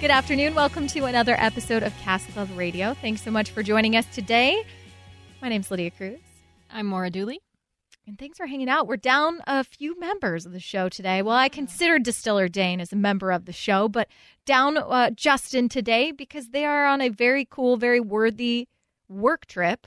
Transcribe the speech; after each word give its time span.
Good 0.00 0.10
afternoon. 0.10 0.54
Welcome 0.54 0.86
to 0.88 1.04
another 1.06 1.34
episode 1.38 1.82
of 1.82 1.96
Cask 1.98 2.28
Club 2.32 2.48
Radio. 2.54 2.94
Thanks 2.94 3.22
so 3.22 3.30
much 3.30 3.50
for 3.50 3.62
joining 3.62 3.96
us 3.96 4.04
today. 4.14 4.62
My 5.40 5.48
name's 5.48 5.70
Lydia 5.70 5.90
Cruz. 5.90 6.18
I'm 6.70 6.86
Maura 6.86 7.08
Dooley. 7.10 7.40
And 8.06 8.18
thanks 8.18 8.36
for 8.36 8.46
hanging 8.46 8.68
out. 8.68 8.86
We're 8.86 8.98
down 8.98 9.40
a 9.46 9.64
few 9.64 9.98
members 9.98 10.44
of 10.46 10.52
the 10.52 10.60
show 10.60 10.88
today. 10.88 11.22
Well, 11.22 11.34
I 11.34 11.48
considered 11.48 12.02
Distiller 12.04 12.46
Dane 12.46 12.80
as 12.80 12.92
a 12.92 12.96
member 12.96 13.32
of 13.32 13.46
the 13.46 13.52
show, 13.52 13.88
but 13.88 14.08
down 14.44 14.76
uh, 14.76 15.10
Justin 15.10 15.68
today 15.68 16.12
because 16.12 16.50
they 16.50 16.64
are 16.66 16.86
on 16.86 17.00
a 17.00 17.08
very 17.08 17.44
cool, 17.44 17.76
very 17.78 17.98
worthy 17.98 18.68
work 19.08 19.46
trip 19.46 19.86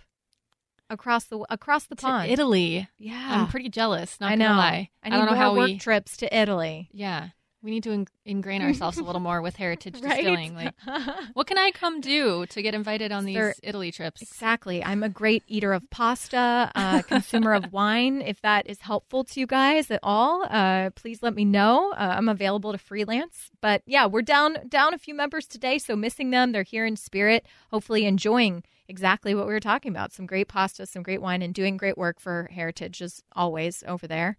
across 0.89 1.25
the 1.25 1.45
across 1.51 1.85
the 1.85 1.95
To 1.95 2.01
pond. 2.01 2.31
Italy. 2.31 2.89
Yeah, 2.97 3.27
I'm 3.29 3.47
pretty 3.47 3.69
jealous. 3.69 4.19
Not 4.19 4.31
I 4.31 4.35
know. 4.35 4.47
gonna 4.47 4.57
lie. 4.57 4.89
I, 5.03 5.09
need 5.09 5.15
don't 5.15 5.25
know 5.27 5.35
how 5.35 5.55
work 5.55 5.67
we. 5.67 5.77
trips 5.77 6.17
to 6.17 6.35
Italy. 6.37 6.89
yeah, 6.91 7.29
we 7.61 7.71
need 7.71 7.83
to 7.83 7.91
in- 7.91 8.07
ingrain 8.25 8.61
ourselves 8.67 8.97
a 8.97 9.03
little 9.03 9.21
more 9.21 9.41
with 9.41 9.55
heritage 9.55 9.95
Right? 10.01 10.15
distilling. 10.23 10.55
Like, 10.55 10.73
what 11.33 11.47
can 11.47 11.57
I 11.57 11.71
come 11.71 11.99
do 12.01 12.45
to 12.47 12.61
get 12.61 12.73
invited 12.73 13.11
on 13.11 13.25
these 13.25 13.35
There- 13.35 13.55
Italy 13.63 13.91
trips? 13.91 14.21
Exactly. 14.21 14.83
I'm 14.83 15.03
a 15.03 15.09
great 15.09 15.43
eater 15.47 15.73
of 15.73 15.89
pasta, 15.89 16.71
uh, 16.75 17.01
consumer 17.03 17.53
of 17.53 17.71
wine. 17.73 18.21
If 18.21 18.41
that 18.41 18.69
is 18.69 18.81
helpful 18.81 19.23
to 19.25 19.39
you 19.39 19.47
guys 19.47 19.91
at 19.91 19.99
all, 20.03 20.45
uh, 20.49 20.91
please 20.91 21.21
let 21.21 21.35
me 21.35 21.45
know. 21.45 21.91
Uh, 21.91 22.15
I'm 22.17 22.29
available 22.29 22.71
to 22.71 22.77
freelance. 22.77 23.49
But 23.61 23.81
yeah, 23.85 24.05
we're 24.05 24.21
down 24.21 24.57
down 24.69 24.93
a 24.93 24.97
few 24.97 25.13
members 25.13 25.45
today, 25.47 25.77
so 25.79 25.95
missing 25.95 26.29
them. 26.29 26.51
They're 26.51 26.63
here 26.63 26.85
in 26.85 26.95
spirit, 26.95 27.45
hopefully 27.71 28.05
enjoying 28.05 28.63
exactly 28.87 29.35
what 29.35 29.45
we 29.47 29.53
were 29.53 29.59
talking 29.59 29.91
about: 29.91 30.13
some 30.13 30.25
great 30.25 30.47
pasta, 30.47 30.85
some 30.85 31.03
great 31.03 31.21
wine, 31.21 31.41
and 31.41 31.53
doing 31.53 31.77
great 31.77 31.97
work 31.97 32.19
for 32.19 32.47
Heritage 32.51 33.01
as 33.01 33.21
always 33.35 33.83
over 33.87 34.07
there. 34.07 34.37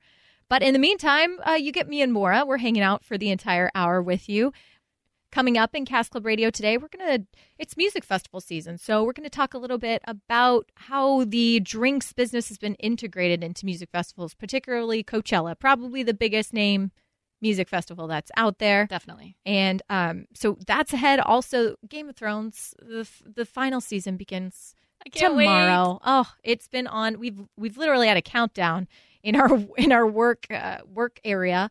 But 0.51 0.63
in 0.65 0.73
the 0.73 0.81
meantime, 0.81 1.39
uh, 1.49 1.53
you 1.53 1.71
get 1.71 1.89
me 1.89 2.03
and 2.03 2.13
Maura. 2.13 2.45
We're 2.45 2.59
hanging 2.59 2.83
out 2.83 3.05
for 3.05 3.17
the 3.17 3.31
entire 3.31 3.71
hour 3.75 4.03
with 4.03 4.29
you. 4.29 4.53
Coming 5.31 5.57
up 5.57 5.77
in 5.77 5.87
Cask 5.87 6.11
Club 6.11 6.27
Radio 6.27 6.51
today, 6.51 6.77
we're 6.77 6.89
going 6.89 7.21
to, 7.21 7.27
it's 7.57 7.77
music 7.77 8.05
festival 8.05 8.41
season. 8.41 8.77
So 8.77 9.05
we're 9.05 9.13
going 9.13 9.25
to 9.25 9.31
talk 9.31 9.55
a 9.55 9.59
little 9.59 9.79
bit 9.79 10.03
about 10.09 10.67
how 10.75 11.23
the 11.23 11.61
drinks 11.61 12.13
business 12.13 12.49
has 12.49 12.59
been 12.59 12.75
integrated 12.75 13.45
into 13.45 13.65
music 13.65 13.91
festivals, 13.93 14.35
particularly 14.35 15.05
Coachella, 15.05 15.57
probably 15.57 16.03
the 16.03 16.13
biggest 16.13 16.53
name 16.53 16.91
music 17.41 17.69
festival 17.69 18.09
that's 18.09 18.33
out 18.37 18.59
there. 18.59 18.87
Definitely. 18.87 19.37
And 19.47 19.83
um, 19.89 20.25
so 20.35 20.59
that's 20.67 20.93
ahead. 20.93 21.21
Also, 21.21 21.77
Game 21.89 22.09
of 22.09 22.17
Thrones, 22.17 22.75
the, 22.83 23.01
f- 23.01 23.23
the 23.25 23.45
final 23.45 23.81
season 23.81 24.17
begins 24.17 24.75
can't 25.13 25.37
wait. 25.37 25.45
tomorrow. 25.45 26.01
Oh, 26.05 26.31
it's 26.43 26.69
been 26.69 26.87
on. 26.87 27.19
We've 27.19 27.41
we've 27.57 27.79
literally 27.79 28.09
had 28.09 28.17
a 28.17 28.23
countdown 28.23 28.89
in 29.23 29.37
our 29.37 29.51
in 29.77 29.93
our 29.93 30.07
work 30.07 30.47
uh, 30.51 30.79
work 30.93 31.21
area 31.25 31.71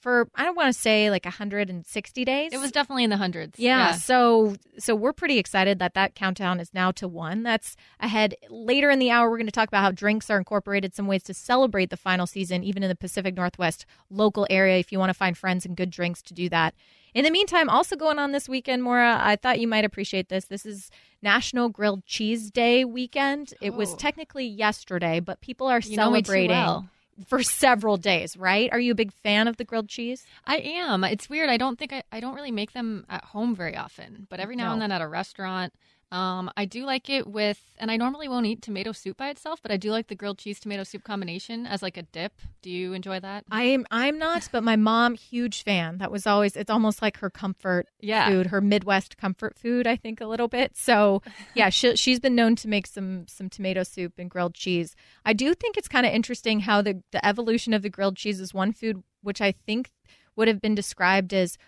for 0.00 0.28
I 0.34 0.44
don't 0.44 0.56
want 0.56 0.72
to 0.74 0.80
say 0.80 1.10
like 1.10 1.24
160 1.24 2.24
days. 2.24 2.52
It 2.52 2.58
was 2.58 2.70
definitely 2.72 3.04
in 3.04 3.10
the 3.10 3.16
hundreds. 3.16 3.58
yeah, 3.58 3.92
So 3.92 4.54
so 4.78 4.94
we're 4.94 5.12
pretty 5.12 5.38
excited 5.38 5.78
that 5.80 5.94
that 5.94 6.14
countdown 6.14 6.60
is 6.60 6.72
now 6.72 6.90
to 6.92 7.08
one. 7.08 7.42
That's 7.42 7.76
ahead. 8.00 8.34
Later 8.48 8.90
in 8.90 8.98
the 8.98 9.10
hour, 9.10 9.28
we're 9.30 9.38
going 9.38 9.46
to 9.46 9.52
talk 9.52 9.68
about 9.68 9.82
how 9.82 9.90
drinks 9.90 10.30
are 10.30 10.38
incorporated, 10.38 10.94
some 10.94 11.06
ways 11.06 11.22
to 11.24 11.34
celebrate 11.34 11.90
the 11.90 11.96
final 11.96 12.26
season, 12.26 12.62
even 12.62 12.82
in 12.82 12.88
the 12.88 12.94
Pacific 12.94 13.34
Northwest 13.34 13.86
local 14.10 14.46
area. 14.48 14.78
If 14.78 14.92
you 14.92 14.98
want 14.98 15.10
to 15.10 15.14
find 15.14 15.36
friends 15.36 15.66
and 15.66 15.76
good 15.76 15.90
drinks 15.90 16.22
to 16.22 16.34
do 16.34 16.48
that. 16.50 16.74
In 17.14 17.24
the 17.24 17.30
meantime, 17.30 17.68
also 17.70 17.96
going 17.96 18.18
on 18.18 18.32
this 18.32 18.48
weekend, 18.48 18.82
Maura, 18.82 19.18
I 19.20 19.36
thought 19.36 19.58
you 19.58 19.66
might 19.66 19.84
appreciate 19.84 20.28
this. 20.28 20.44
This 20.44 20.66
is 20.66 20.90
National 21.22 21.68
Grilled 21.70 22.04
Cheese 22.04 22.50
Day 22.50 22.84
weekend. 22.84 23.54
It 23.62 23.74
was 23.74 23.94
Oh. 23.94 23.96
technically 23.96 24.46
yesterday, 24.46 25.18
but 25.18 25.40
people 25.40 25.66
are 25.66 25.80
You 25.80 25.96
know 25.96 26.10
me 26.10 26.20
too 26.22 26.26
celebrating. 26.26 26.88
For 27.26 27.42
several 27.42 27.96
days, 27.96 28.36
right? 28.36 28.70
Are 28.72 28.78
you 28.80 28.92
a 28.92 28.94
big 28.94 29.12
fan 29.12 29.48
of 29.48 29.56
the 29.56 29.64
grilled 29.64 29.88
cheese? 29.88 30.24
I 30.46 30.58
am. 30.58 31.04
It's 31.04 31.28
weird. 31.28 31.50
I 31.50 31.56
don't 31.56 31.78
think 31.78 31.92
I, 31.92 32.02
I 32.12 32.20
don't 32.20 32.34
really 32.34 32.52
make 32.52 32.72
them 32.72 33.04
at 33.08 33.24
home 33.24 33.54
very 33.54 33.76
often, 33.76 34.26
but 34.30 34.40
every 34.40 34.56
now 34.56 34.68
No. 34.68 34.72
and 34.74 34.82
then 34.82 34.92
at 34.92 35.00
a 35.02 35.08
restaurant. 35.08 35.72
Um, 36.10 36.50
I 36.56 36.64
do 36.64 36.86
like 36.86 37.10
it 37.10 37.26
with, 37.26 37.60
and 37.78 37.90
I 37.90 37.98
normally 37.98 38.28
won't 38.28 38.46
eat 38.46 38.62
tomato 38.62 38.92
soup 38.92 39.18
by 39.18 39.28
itself, 39.28 39.60
but 39.60 39.70
I 39.70 39.76
do 39.76 39.90
like 39.90 40.06
the 40.06 40.14
grilled 40.14 40.38
cheese 40.38 40.58
tomato 40.58 40.82
soup 40.82 41.04
combination 41.04 41.66
as 41.66 41.82
like 41.82 41.98
a 41.98 42.02
dip. 42.02 42.32
Do 42.62 42.70
you 42.70 42.94
enjoy 42.94 43.20
that? 43.20 43.44
I'm 43.50 43.86
I'm 43.90 44.18
not, 44.18 44.48
but 44.50 44.64
my 44.64 44.76
mom 44.76 45.16
huge 45.16 45.64
fan. 45.64 45.98
That 45.98 46.10
was 46.10 46.26
always 46.26 46.56
it's 46.56 46.70
almost 46.70 47.02
like 47.02 47.18
her 47.18 47.28
comfort 47.28 47.88
Yeah. 48.00 48.28
food, 48.28 48.46
her 48.46 48.62
Midwest 48.62 49.18
comfort 49.18 49.58
food. 49.58 49.86
I 49.86 49.96
think 49.96 50.20
a 50.22 50.26
little 50.26 50.48
bit. 50.48 50.76
So 50.76 51.20
yeah, 51.54 51.68
she, 51.68 51.94
she's 51.96 52.20
been 52.20 52.34
known 52.34 52.56
to 52.56 52.68
make 52.68 52.86
some 52.86 53.26
some 53.28 53.50
tomato 53.50 53.82
soup 53.82 54.14
and 54.18 54.30
grilled 54.30 54.54
cheese. 54.54 54.96
I 55.26 55.34
do 55.34 55.52
think 55.54 55.76
it's 55.76 55.88
kind 55.88 56.06
of 56.06 56.12
interesting 56.12 56.60
how 56.60 56.80
the 56.80 57.02
the 57.12 57.24
evolution 57.24 57.74
of 57.74 57.82
the 57.82 57.90
grilled 57.90 58.16
cheese 58.16 58.40
is 58.40 58.54
one 58.54 58.72
food 58.72 59.02
which 59.20 59.40
I 59.42 59.52
think 59.52 59.90
would 60.36 60.48
have 60.48 60.60
been 60.62 60.74
described 60.74 61.34
as 61.34 61.58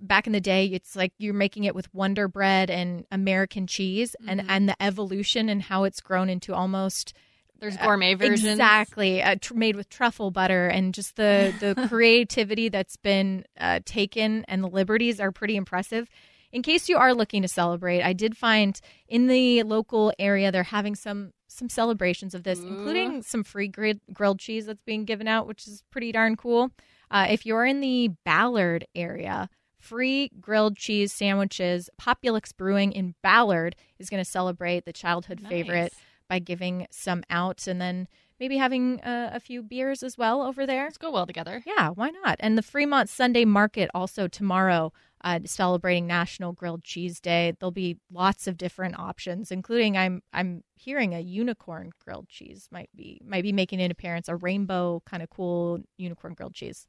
back 0.00 0.26
in 0.26 0.32
the 0.32 0.40
day 0.40 0.66
it's 0.66 0.94
like 0.96 1.12
you're 1.18 1.34
making 1.34 1.64
it 1.64 1.74
with 1.74 1.92
wonder 1.94 2.28
bread 2.28 2.70
and 2.70 3.04
american 3.10 3.66
cheese 3.66 4.14
and 4.26 4.40
Mhm. 4.40 4.46
and 4.48 4.68
the 4.68 4.82
evolution 4.82 5.48
and 5.48 5.62
how 5.62 5.84
it's 5.84 6.00
grown 6.00 6.28
into 6.28 6.54
almost 6.54 7.12
There's 7.60 7.76
gourmet 7.76 8.14
versions. 8.14 8.44
Exactly, 8.44 9.20
uh, 9.20 9.34
tr- 9.40 9.54
made 9.54 9.74
with 9.74 9.88
truffle 9.88 10.30
butter, 10.30 10.68
and 10.68 10.94
just 10.94 11.16
the 11.16 11.52
the 11.60 11.74
creativity 11.88 12.68
that's 12.68 12.96
been 12.96 13.44
uh, 13.58 13.80
taken 13.84 14.44
and 14.46 14.62
the 14.62 14.68
liberties 14.68 15.18
are 15.20 15.32
pretty 15.32 15.56
impressive. 15.56 16.08
In 16.52 16.62
case 16.62 16.88
you 16.88 16.96
are 16.96 17.12
looking 17.12 17.42
to 17.42 17.48
celebrate, 17.48 18.00
I 18.02 18.12
did 18.14 18.36
find 18.36 18.80
in 19.08 19.26
the 19.26 19.64
local 19.64 20.12
area 20.18 20.50
they're 20.52 20.62
having 20.62 20.94
some 20.94 21.32
some 21.48 21.68
celebrations 21.68 22.34
of 22.34 22.44
this, 22.44 22.62
Ooh. 22.62 22.68
including 22.68 23.22
some 23.22 23.42
free 23.42 23.66
grid, 23.68 24.00
grilled 24.12 24.38
cheese 24.38 24.66
that's 24.66 24.82
being 24.86 25.04
given 25.04 25.26
out, 25.26 25.46
which 25.48 25.66
is 25.66 25.82
pretty 25.90 26.12
darn 26.12 26.36
cool. 26.36 26.70
Uh, 27.10 27.26
if 27.28 27.44
you're 27.44 27.64
in 27.66 27.80
the 27.80 28.10
Ballard 28.24 28.86
area, 28.94 29.48
free 29.78 30.30
grilled 30.40 30.76
cheese 30.76 31.12
sandwiches. 31.12 31.88
Populuxe 31.98 32.52
Brewing 32.52 32.92
in 32.92 33.14
Ballard 33.22 33.76
is 33.98 34.10
going 34.10 34.22
to 34.22 34.30
celebrate 34.30 34.84
the 34.84 34.92
childhood 34.92 35.40
favorite 35.40 35.92
by 36.28 36.38
giving 36.38 36.86
some 36.90 37.22
out 37.30 37.66
and 37.66 37.80
then 37.80 38.06
maybe 38.38 38.56
having 38.56 39.00
uh, 39.00 39.30
a 39.32 39.40
few 39.40 39.62
beers 39.62 40.02
as 40.02 40.16
well 40.16 40.42
over 40.42 40.66
there. 40.66 40.84
Let's 40.84 40.98
go 40.98 41.10
well 41.10 41.26
together. 41.26 41.62
Yeah, 41.66 41.90
why 41.90 42.10
not? 42.10 42.36
And 42.40 42.56
the 42.56 42.62
Fremont 42.62 43.08
Sunday 43.08 43.44
Market 43.44 43.90
also 43.94 44.28
tomorrow 44.28 44.92
uh, 45.22 45.40
celebrating 45.44 46.06
National 46.06 46.52
Grilled 46.52 46.84
Cheese 46.84 47.20
Day. 47.20 47.52
There'll 47.58 47.72
be 47.72 47.98
lots 48.12 48.46
of 48.46 48.56
different 48.56 48.98
options, 48.98 49.50
including 49.50 49.96
I'm 49.96 50.22
I'm 50.32 50.62
hearing 50.76 51.14
a 51.14 51.20
unicorn 51.20 51.90
grilled 52.04 52.28
cheese 52.28 52.68
might 52.70 52.90
be 52.94 53.20
might 53.24 53.42
be 53.42 53.52
making 53.52 53.80
an 53.80 53.90
appearance. 53.90 54.28
A 54.28 54.36
rainbow 54.36 55.02
kind 55.06 55.22
of 55.22 55.30
cool 55.30 55.80
unicorn 55.96 56.34
grilled 56.34 56.54
cheese. 56.54 56.86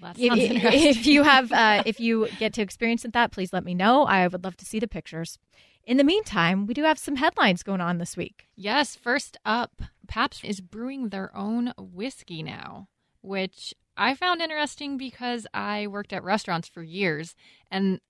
Well, 0.00 0.12
that 0.12 0.20
If, 0.20 0.28
sounds 0.28 0.42
if- 0.74 0.96
if 0.98 1.06
you 1.06 1.22
have 1.22 1.52
uh, 1.52 1.82
if 1.86 2.00
you 2.00 2.28
get 2.38 2.52
to 2.54 2.62
experience 2.62 3.04
that, 3.10 3.30
please 3.32 3.52
let 3.52 3.64
me 3.64 3.74
know. 3.74 4.04
I 4.04 4.26
would 4.26 4.44
love 4.44 4.56
to 4.58 4.64
see 4.64 4.78
the 4.78 4.88
pictures. 4.88 5.38
In 5.86 5.98
the 5.98 6.04
meantime, 6.04 6.66
we 6.66 6.72
do 6.74 6.82
have 6.84 6.98
some 6.98 7.16
headlines 7.16 7.62
going 7.62 7.80
on 7.82 7.98
this 7.98 8.16
week. 8.16 8.46
Yes, 8.56 8.96
first 8.96 9.36
up, 9.44 9.82
Pabst 10.08 10.44
is 10.44 10.60
brewing 10.62 11.10
their 11.10 11.34
own 11.36 11.74
whiskey 11.78 12.42
now, 12.42 12.88
which 13.20 13.74
I 13.96 14.14
found 14.14 14.40
interesting 14.40 14.96
because 14.96 15.46
I 15.52 15.86
worked 15.86 16.12
at 16.14 16.24
restaurants 16.24 16.68
for 16.68 16.82
years 16.82 17.34
and 17.70 18.00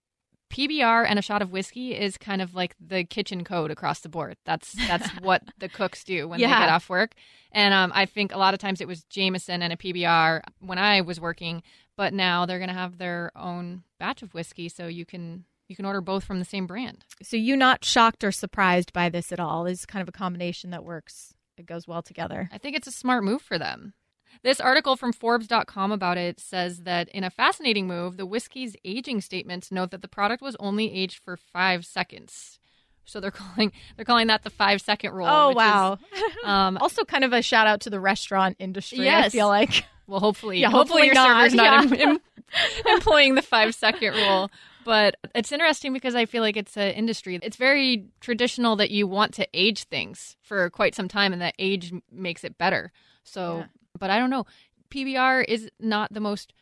PBR 0.50 1.06
and 1.08 1.18
a 1.18 1.22
shot 1.22 1.42
of 1.42 1.50
whiskey 1.50 1.94
is 1.94 2.16
kind 2.16 2.40
of 2.40 2.54
like 2.54 2.76
the 2.80 3.04
kitchen 3.04 3.44
code 3.44 3.70
across 3.70 4.00
the 4.00 4.08
board. 4.08 4.36
That's 4.44 4.72
that's 4.88 5.08
what 5.20 5.42
the 5.58 5.68
cooks 5.68 6.04
do 6.04 6.28
when 6.28 6.40
they 6.40 6.46
get 6.46 6.68
off 6.68 6.88
work. 6.88 7.12
And 7.52 7.72
um, 7.74 7.92
I 7.94 8.06
think 8.06 8.32
a 8.32 8.38
lot 8.38 8.54
of 8.54 8.60
times 8.60 8.80
it 8.80 8.88
was 8.88 9.04
Jameson 9.04 9.62
and 9.62 9.72
a 9.72 9.76
PBR 9.76 10.42
when 10.60 10.78
I 10.78 11.00
was 11.00 11.20
working, 11.20 11.62
but 11.96 12.12
now 12.12 12.46
they're 12.46 12.58
going 12.58 12.68
to 12.68 12.74
have 12.74 12.98
their 12.98 13.30
own 13.36 13.82
batch 13.98 14.22
of 14.22 14.34
whiskey, 14.34 14.68
so 14.68 14.86
you 14.86 15.04
can 15.04 15.44
you 15.68 15.76
can 15.76 15.84
order 15.84 16.00
both 16.00 16.24
from 16.24 16.38
the 16.38 16.44
same 16.44 16.66
brand. 16.66 17.04
So 17.22 17.36
you 17.36 17.56
not 17.56 17.84
shocked 17.84 18.22
or 18.22 18.32
surprised 18.32 18.92
by 18.92 19.08
this 19.08 19.32
at 19.32 19.40
all? 19.40 19.66
Is 19.66 19.86
kind 19.86 20.02
of 20.02 20.08
a 20.08 20.12
combination 20.12 20.70
that 20.70 20.84
works. 20.84 21.34
It 21.56 21.66
goes 21.66 21.86
well 21.86 22.02
together. 22.02 22.48
I 22.52 22.58
think 22.58 22.76
it's 22.76 22.88
a 22.88 22.92
smart 22.92 23.22
move 23.22 23.40
for 23.40 23.58
them. 23.58 23.94
This 24.44 24.60
article 24.60 24.94
from 24.94 25.12
Forbes.com 25.14 25.90
about 25.90 26.18
it 26.18 26.38
says 26.38 26.80
that 26.80 27.08
in 27.08 27.24
a 27.24 27.30
fascinating 27.30 27.86
move, 27.86 28.18
the 28.18 28.26
whiskey's 28.26 28.76
aging 28.84 29.22
statements 29.22 29.72
note 29.72 29.90
that 29.90 30.02
the 30.02 30.08
product 30.08 30.42
was 30.42 30.54
only 30.60 30.92
aged 30.94 31.18
for 31.24 31.38
five 31.38 31.86
seconds. 31.86 32.58
So 33.06 33.20
they're 33.20 33.30
calling 33.32 33.72
they're 33.96 34.04
calling 34.04 34.26
that 34.26 34.42
the 34.44 34.50
five 34.50 34.82
second 34.82 35.14
rule. 35.14 35.26
Oh 35.26 35.48
which 35.48 35.56
is, 35.56 35.56
wow! 35.56 35.98
um, 36.44 36.76
also, 36.78 37.04
kind 37.04 37.24
of 37.24 37.32
a 37.32 37.40
shout 37.40 37.66
out 37.66 37.80
to 37.80 37.90
the 37.90 37.98
restaurant 37.98 38.56
industry. 38.58 38.98
Yes. 39.04 39.26
I 39.26 39.28
feel 39.30 39.48
like 39.48 39.86
well, 40.06 40.20
hopefully, 40.20 40.60
Yeah, 40.60 40.68
hopefully, 40.70 41.04
hopefully 41.04 41.06
your 41.06 41.14
not, 41.14 41.38
server's 41.50 41.54
not 41.54 41.98
yeah. 41.98 42.06
em- 42.06 42.10
em- 42.10 42.20
employing 42.94 43.34
the 43.36 43.42
five 43.42 43.74
second 43.74 44.14
rule. 44.14 44.50
But 44.84 45.16
it's 45.34 45.50
interesting 45.50 45.94
because 45.94 46.14
I 46.14 46.26
feel 46.26 46.42
like 46.42 46.58
it's 46.58 46.76
an 46.76 46.90
industry. 46.92 47.38
It's 47.42 47.56
very 47.56 48.04
traditional 48.20 48.76
that 48.76 48.90
you 48.90 49.06
want 49.06 49.32
to 49.34 49.48
age 49.54 49.84
things 49.84 50.36
for 50.42 50.68
quite 50.68 50.94
some 50.94 51.08
time, 51.08 51.32
and 51.32 51.40
that 51.40 51.54
age 51.58 51.94
makes 52.12 52.44
it 52.44 52.58
better. 52.58 52.92
So, 53.22 53.60
Yeah. 53.60 53.66
But 53.98 54.10
I 54.10 54.18
don't 54.18 54.30
know. 54.30 54.46
PBR 54.90 55.44
is 55.48 55.68
not 55.80 56.12
the 56.12 56.20
most 56.20 56.52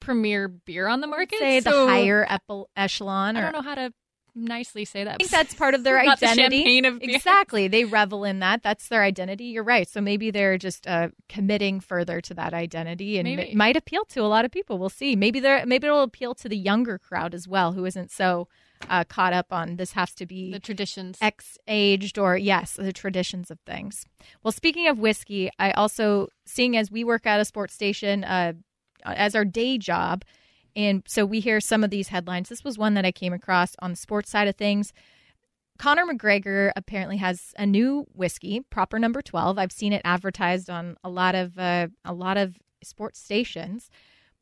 premier 0.00 0.48
beer 0.48 0.86
on 0.88 1.00
the 1.00 1.06
market. 1.06 1.38
Say 1.38 1.60
the 1.60 1.70
higher 1.70 2.26
echelon. 2.76 3.36
I 3.36 3.40
don't 3.40 3.52
know 3.52 3.62
how 3.62 3.74
to 3.74 3.92
nicely 4.34 4.84
say 4.84 5.04
that. 5.04 5.14
I 5.14 5.16
think 5.16 5.30
that's 5.30 5.54
part 5.54 5.74
of 5.74 5.84
their 5.84 6.02
the 6.04 6.10
identity. 6.10 6.58
champagne 6.58 6.84
of 6.84 7.00
beer. 7.00 7.14
exactly. 7.14 7.68
They 7.68 7.84
revel 7.84 8.24
in 8.24 8.38
that. 8.40 8.62
That's 8.62 8.88
their 8.88 9.02
identity. 9.02 9.44
You're 9.46 9.62
right. 9.64 9.88
So 9.88 10.00
maybe 10.00 10.30
they're 10.30 10.58
just 10.58 10.86
uh, 10.86 11.08
committing 11.28 11.80
further 11.80 12.20
to 12.22 12.34
that 12.34 12.54
identity, 12.54 13.18
and 13.18 13.24
Maybe. 13.28 13.42
it 13.42 13.54
might 13.56 13.76
appeal 13.76 14.04
to 14.06 14.20
a 14.20 14.28
lot 14.28 14.44
of 14.44 14.50
people. 14.50 14.78
We'll 14.78 14.88
see. 14.88 15.16
Maybe 15.16 15.38
they're 15.40 15.64
maybe 15.66 15.86
it'll 15.86 16.02
appeal 16.02 16.34
to 16.36 16.48
the 16.48 16.56
younger 16.56 16.98
crowd 16.98 17.34
as 17.34 17.46
well, 17.46 17.72
who 17.72 17.84
isn't 17.84 18.10
so 18.10 18.48
uh, 18.88 19.04
caught 19.04 19.32
up 19.32 19.46
on 19.52 19.76
this 19.76 19.92
has 19.92 20.14
to 20.14 20.26
be 20.26 20.52
the 20.52 20.60
traditions. 20.60 21.18
X 21.20 21.58
aged 21.68 22.18
or 22.18 22.36
yes, 22.36 22.74
the 22.74 22.92
traditions 22.92 23.50
of 23.50 23.58
things. 23.60 24.06
Well, 24.42 24.52
speaking 24.52 24.88
of 24.88 24.98
whiskey, 24.98 25.50
I 25.58 25.72
also 25.72 26.28
seeing 26.44 26.76
as 26.76 26.90
we 26.90 27.04
work 27.04 27.26
at 27.26 27.40
a 27.40 27.44
sports 27.44 27.74
station 27.74 28.24
uh, 28.24 28.54
as 29.04 29.34
our 29.34 29.44
day 29.44 29.78
job, 29.78 30.24
and 30.74 31.02
so 31.06 31.24
we 31.24 31.40
hear 31.40 31.60
some 31.60 31.84
of 31.84 31.90
these 31.90 32.08
headlines. 32.08 32.48
This 32.48 32.64
was 32.64 32.78
one 32.78 32.94
that 32.94 33.04
I 33.04 33.12
came 33.12 33.32
across 33.32 33.74
on 33.80 33.90
the 33.90 33.96
sports 33.96 34.30
side 34.30 34.48
of 34.48 34.56
things. 34.56 34.92
Conor 35.78 36.04
McGregor 36.06 36.70
apparently 36.76 37.16
has 37.16 37.52
a 37.58 37.66
new 37.66 38.06
whiskey, 38.14 38.60
proper 38.70 38.98
number 38.98 39.22
twelve. 39.22 39.58
I've 39.58 39.72
seen 39.72 39.92
it 39.92 40.02
advertised 40.04 40.70
on 40.70 40.96
a 41.02 41.08
lot 41.08 41.34
of 41.34 41.58
uh, 41.58 41.88
a 42.04 42.12
lot 42.12 42.36
of 42.36 42.56
sports 42.84 43.20
stations, 43.20 43.90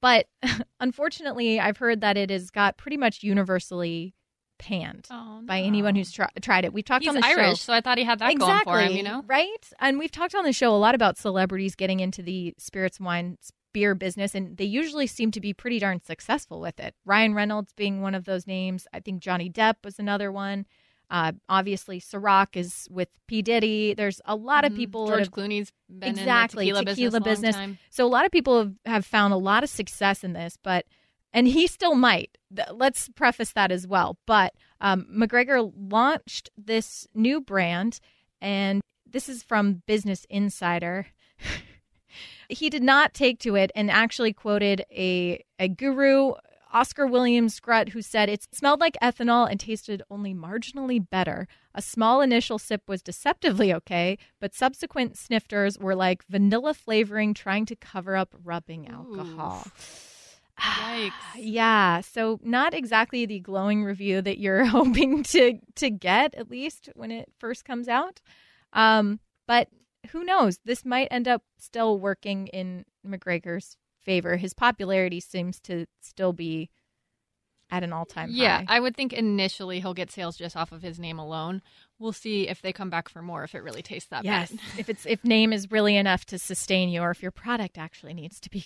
but 0.00 0.26
unfortunately, 0.81 1.60
I've 1.60 1.78
heard 1.78 2.00
that 2.00 2.16
it 2.16 2.31
has 2.31 2.50
got 2.50 2.76
pretty 2.76 2.96
much 2.96 3.22
universally 3.22 4.14
panned 4.60 5.06
Oh, 5.10 5.40
by 5.44 5.60
anyone 5.62 5.96
who's 5.96 6.12
try- 6.12 6.28
tried 6.40 6.64
it. 6.64 6.72
We've 6.72 6.84
talked 6.84 7.02
He's 7.04 7.08
on 7.14 7.20
the 7.20 7.26
Irish, 7.26 7.46
show. 7.48 7.54
so 7.54 7.72
I 7.72 7.80
thought 7.80 7.98
he 7.98 8.04
had 8.04 8.18
that 8.20 8.30
exactly, 8.30 8.72
going 8.72 8.78
for 8.86 8.90
him. 8.92 8.96
You 8.96 9.02
know, 9.02 9.24
right? 9.26 9.68
And 9.80 9.98
we've 9.98 10.12
talked 10.12 10.34
on 10.34 10.44
the 10.44 10.52
show 10.52 10.70
a 10.74 10.78
lot 10.78 10.94
about 10.94 11.16
celebrities 11.18 11.74
getting 11.74 11.98
into 12.00 12.22
the 12.22 12.54
spirits 12.58 13.00
wine, 13.00 13.38
beer 13.72 13.94
business, 13.94 14.34
and 14.34 14.56
they 14.56 14.64
usually 14.64 15.06
seem 15.06 15.30
to 15.30 15.40
be 15.40 15.52
pretty 15.54 15.78
darn 15.78 16.00
successful 16.02 16.60
with 16.60 16.78
it. 16.78 16.94
Ryan 17.04 17.34
Reynolds 17.34 17.72
being 17.72 18.02
one 18.02 18.14
of 18.14 18.24
those 18.26 18.46
names. 18.46 18.86
I 18.92 19.00
think 19.00 19.22
Johnny 19.22 19.48
Depp 19.50 19.76
was 19.84 19.98
another 19.98 20.30
one. 20.30 20.66
Uh, 21.08 21.32
obviously, 21.48 22.00
Ciroc 22.00 22.54
is 22.56 22.86
with 22.90 23.08
P 23.26 23.42
Diddy. 23.42 23.94
There's 23.94 24.20
a 24.26 24.36
lot 24.36 24.64
of 24.64 24.72
Mhm. 24.72 24.76
people 24.76 25.06
George 25.08 25.18
have 25.20 25.30
Clooney's 25.32 25.72
been 25.88 26.10
exactly 26.10 26.68
in 26.68 26.74
the 26.74 26.80
tequila, 26.84 26.94
tequila 26.94 27.20
business. 27.20 27.56
business. 27.56 27.78
so 27.90 28.06
a 28.06 28.08
lot 28.08 28.24
of 28.26 28.30
people 28.30 28.58
have, 28.58 28.74
have 28.86 29.04
found 29.06 29.32
a 29.32 29.36
lot 29.36 29.64
of 29.64 29.70
success 29.70 30.22
in 30.22 30.34
this, 30.34 30.56
but 30.62 30.84
and 31.32 31.49
he 31.49 31.67
still 31.67 31.94
might. 31.94 32.37
Let's 32.73 33.09
preface 33.09 33.53
that 33.53 33.71
as 33.71 33.87
well. 33.87 34.19
But 34.27 34.55
um, 34.81 35.06
McGregor 35.12 35.73
launched 35.77 36.50
this 36.56 37.06
new 37.15 37.41
brand, 37.41 38.00
and 38.41 38.81
this 39.06 39.29
is 39.29 39.43
from 39.43 39.82
Business 39.87 40.27
Insider. 40.29 41.06
he 42.49 42.71
did 42.71 42.82
not 42.82 43.15
take 43.15 43.38
to 43.41 43.56
it 43.56 43.71
and 43.75 43.91
actually 43.91 44.32
quoted 44.32 44.85
a 44.91 45.44
a 45.59 45.69
guru. 45.69 46.32
Oscar 46.73 47.05
Williams-Grut, 47.05 47.88
who 47.88 48.00
said 48.00 48.29
it 48.29 48.47
smelled 48.53 48.79
like 48.79 48.97
ethanol 49.03 49.50
and 49.50 49.59
tasted 49.59 50.05
only 50.09 50.32
marginally 50.32 51.05
better. 51.05 51.49
A 51.75 51.82
small 51.82 52.21
initial 52.21 52.61
sip 52.61 52.82
was 52.87 53.03
deceptively 53.03 53.75
okay, 53.75 54.19
but 54.41 54.55
subsequent 54.55 55.19
snifters 55.19 55.81
were 55.81 55.97
like 55.97 56.25
vanilla 56.29 56.73
flavoring 56.73 57.35
trying 57.35 57.67
to 57.67 57.75
cover 57.75 58.15
up 58.15 58.37
rubbing 58.44 58.87
alcohol. 58.87 59.67
Yikes. 61.00 61.12
yeah, 61.37 62.00
so 62.00 62.38
not 62.43 62.75
exactly 62.75 63.26
the 63.26 63.41
glowing 63.41 63.85
review 63.85 64.23
that 64.23 64.38
you're 64.38 64.64
hoping 64.76 65.23
to 65.25 65.58
to 65.76 65.91
get 65.91 66.35
at 66.35 66.50
least 66.50 66.88
when 66.94 67.11
it 67.11 67.31
first 67.38 67.64
comes 67.64 67.88
out. 67.88 68.20
Um, 68.73 69.20
but 69.47 69.69
who 70.11 70.25
knows? 70.25 70.58
This 70.64 70.85
might 70.85 71.08
end 71.11 71.29
up 71.29 71.43
still 71.58 71.99
working 71.99 72.47
in 72.49 72.85
McGregor's 73.06 73.76
favor. 74.00 74.37
His 74.37 74.55
popularity 74.55 75.20
seems 75.20 75.61
to 75.61 75.87
still 76.00 76.32
be 76.32 76.70
at 77.73 77.85
an 77.85 77.93
all-time 77.93 78.31
Yeah, 78.32 78.58
high. 78.58 78.64
I 78.69 78.81
would 78.81 78.96
think 78.96 79.12
initially 79.12 79.79
he'll 79.81 79.94
get 79.94 80.11
sales 80.11 80.37
just 80.37 80.56
off 80.56 80.73
of 80.73 80.82
his 80.82 80.99
name 80.99 81.19
alone. 81.19 81.62
We'll 81.99 82.12
see 82.12 82.49
if 82.49 82.62
they 82.62 82.73
come 82.73 82.91
back 82.91 83.08
for 83.08 83.23
more 83.23 83.44
if 83.44 83.55
it 83.55 83.62
really 83.62 83.82
tastes 83.82 84.08
that 84.08 84.25
Yes, 84.25 84.50
bad. 84.50 84.61
if 84.79 84.88
it's 84.88 85.06
if 85.06 85.23
name 85.25 85.53
is 85.53 85.70
really 85.70 85.96
enough 85.96 86.25
to 86.26 86.38
sustain 86.38 86.88
you, 86.88 87.00
or 87.03 87.11
if 87.11 87.23
your 87.23 87.31
product 87.31 87.79
actually 87.79 88.14
needs 88.14 88.41
to 88.41 88.50
be 88.50 88.64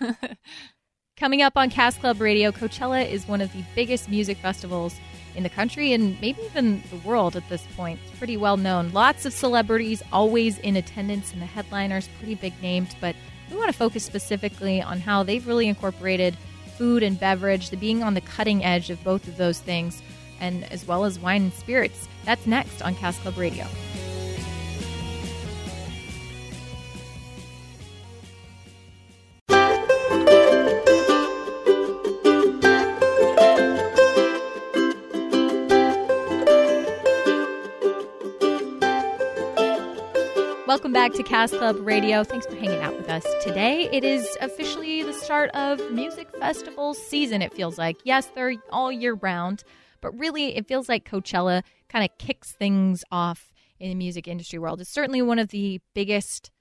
good. 0.00 0.18
Coming 1.20 1.42
up 1.42 1.52
on 1.54 1.68
Cask 1.68 2.00
Club 2.00 2.18
Radio, 2.18 2.50
Coachella 2.50 3.06
is 3.06 3.28
one 3.28 3.42
of 3.42 3.52
the 3.52 3.62
biggest 3.74 4.08
music 4.08 4.38
festivals 4.38 4.98
in 5.34 5.42
the 5.42 5.50
country 5.50 5.92
and 5.92 6.18
maybe 6.22 6.40
even 6.46 6.82
the 6.88 6.96
world 7.06 7.36
at 7.36 7.46
this 7.50 7.62
point. 7.76 8.00
It's 8.06 8.16
pretty 8.16 8.38
well 8.38 8.56
known. 8.56 8.90
Lots 8.92 9.26
of 9.26 9.34
celebrities 9.34 10.02
always 10.14 10.56
in 10.60 10.76
attendance, 10.76 11.34
and 11.34 11.42
the 11.42 11.46
headliners 11.46 12.08
pretty 12.16 12.36
big 12.36 12.54
named. 12.62 12.96
But 13.02 13.14
we 13.50 13.58
want 13.58 13.70
to 13.70 13.76
focus 13.76 14.02
specifically 14.02 14.80
on 14.80 14.98
how 14.98 15.22
they've 15.22 15.46
really 15.46 15.68
incorporated 15.68 16.38
food 16.78 17.02
and 17.02 17.20
beverage, 17.20 17.68
the 17.68 17.76
being 17.76 18.02
on 18.02 18.14
the 18.14 18.22
cutting 18.22 18.64
edge 18.64 18.88
of 18.88 19.04
both 19.04 19.28
of 19.28 19.36
those 19.36 19.60
things, 19.60 20.02
and 20.40 20.64
as 20.72 20.86
well 20.86 21.04
as 21.04 21.18
wine 21.18 21.42
and 21.42 21.52
spirits. 21.52 22.08
That's 22.24 22.46
next 22.46 22.80
on 22.80 22.94
Cask 22.94 23.20
Club 23.20 23.36
Radio. 23.36 23.66
Welcome 40.70 40.92
back 40.92 41.14
to 41.14 41.24
Cask 41.24 41.56
Club 41.56 41.78
Radio. 41.80 42.22
Thanks 42.22 42.46
for 42.46 42.54
hanging 42.54 42.80
out 42.80 42.96
with 42.96 43.10
us 43.10 43.26
today. 43.42 43.88
It 43.90 44.04
is 44.04 44.38
officially 44.40 45.02
the 45.02 45.12
start 45.12 45.50
of 45.50 45.80
music 45.90 46.30
festival 46.38 46.94
season, 46.94 47.42
it 47.42 47.52
feels 47.52 47.76
like. 47.76 47.96
Yes, 48.04 48.30
they're 48.36 48.54
all 48.70 48.92
year 48.92 49.14
round, 49.14 49.64
but 50.00 50.16
really 50.16 50.56
it 50.56 50.68
feels 50.68 50.88
like 50.88 51.04
Coachella 51.04 51.64
kind 51.88 52.04
of 52.04 52.16
kicks 52.18 52.52
things 52.52 53.02
off 53.10 53.50
in 53.80 53.88
the 53.88 53.96
music 53.96 54.28
industry 54.28 54.60
world. 54.60 54.80
It's 54.80 54.88
certainly 54.88 55.20
one 55.22 55.40
of 55.40 55.48
the 55.48 55.80
biggest 55.92 56.52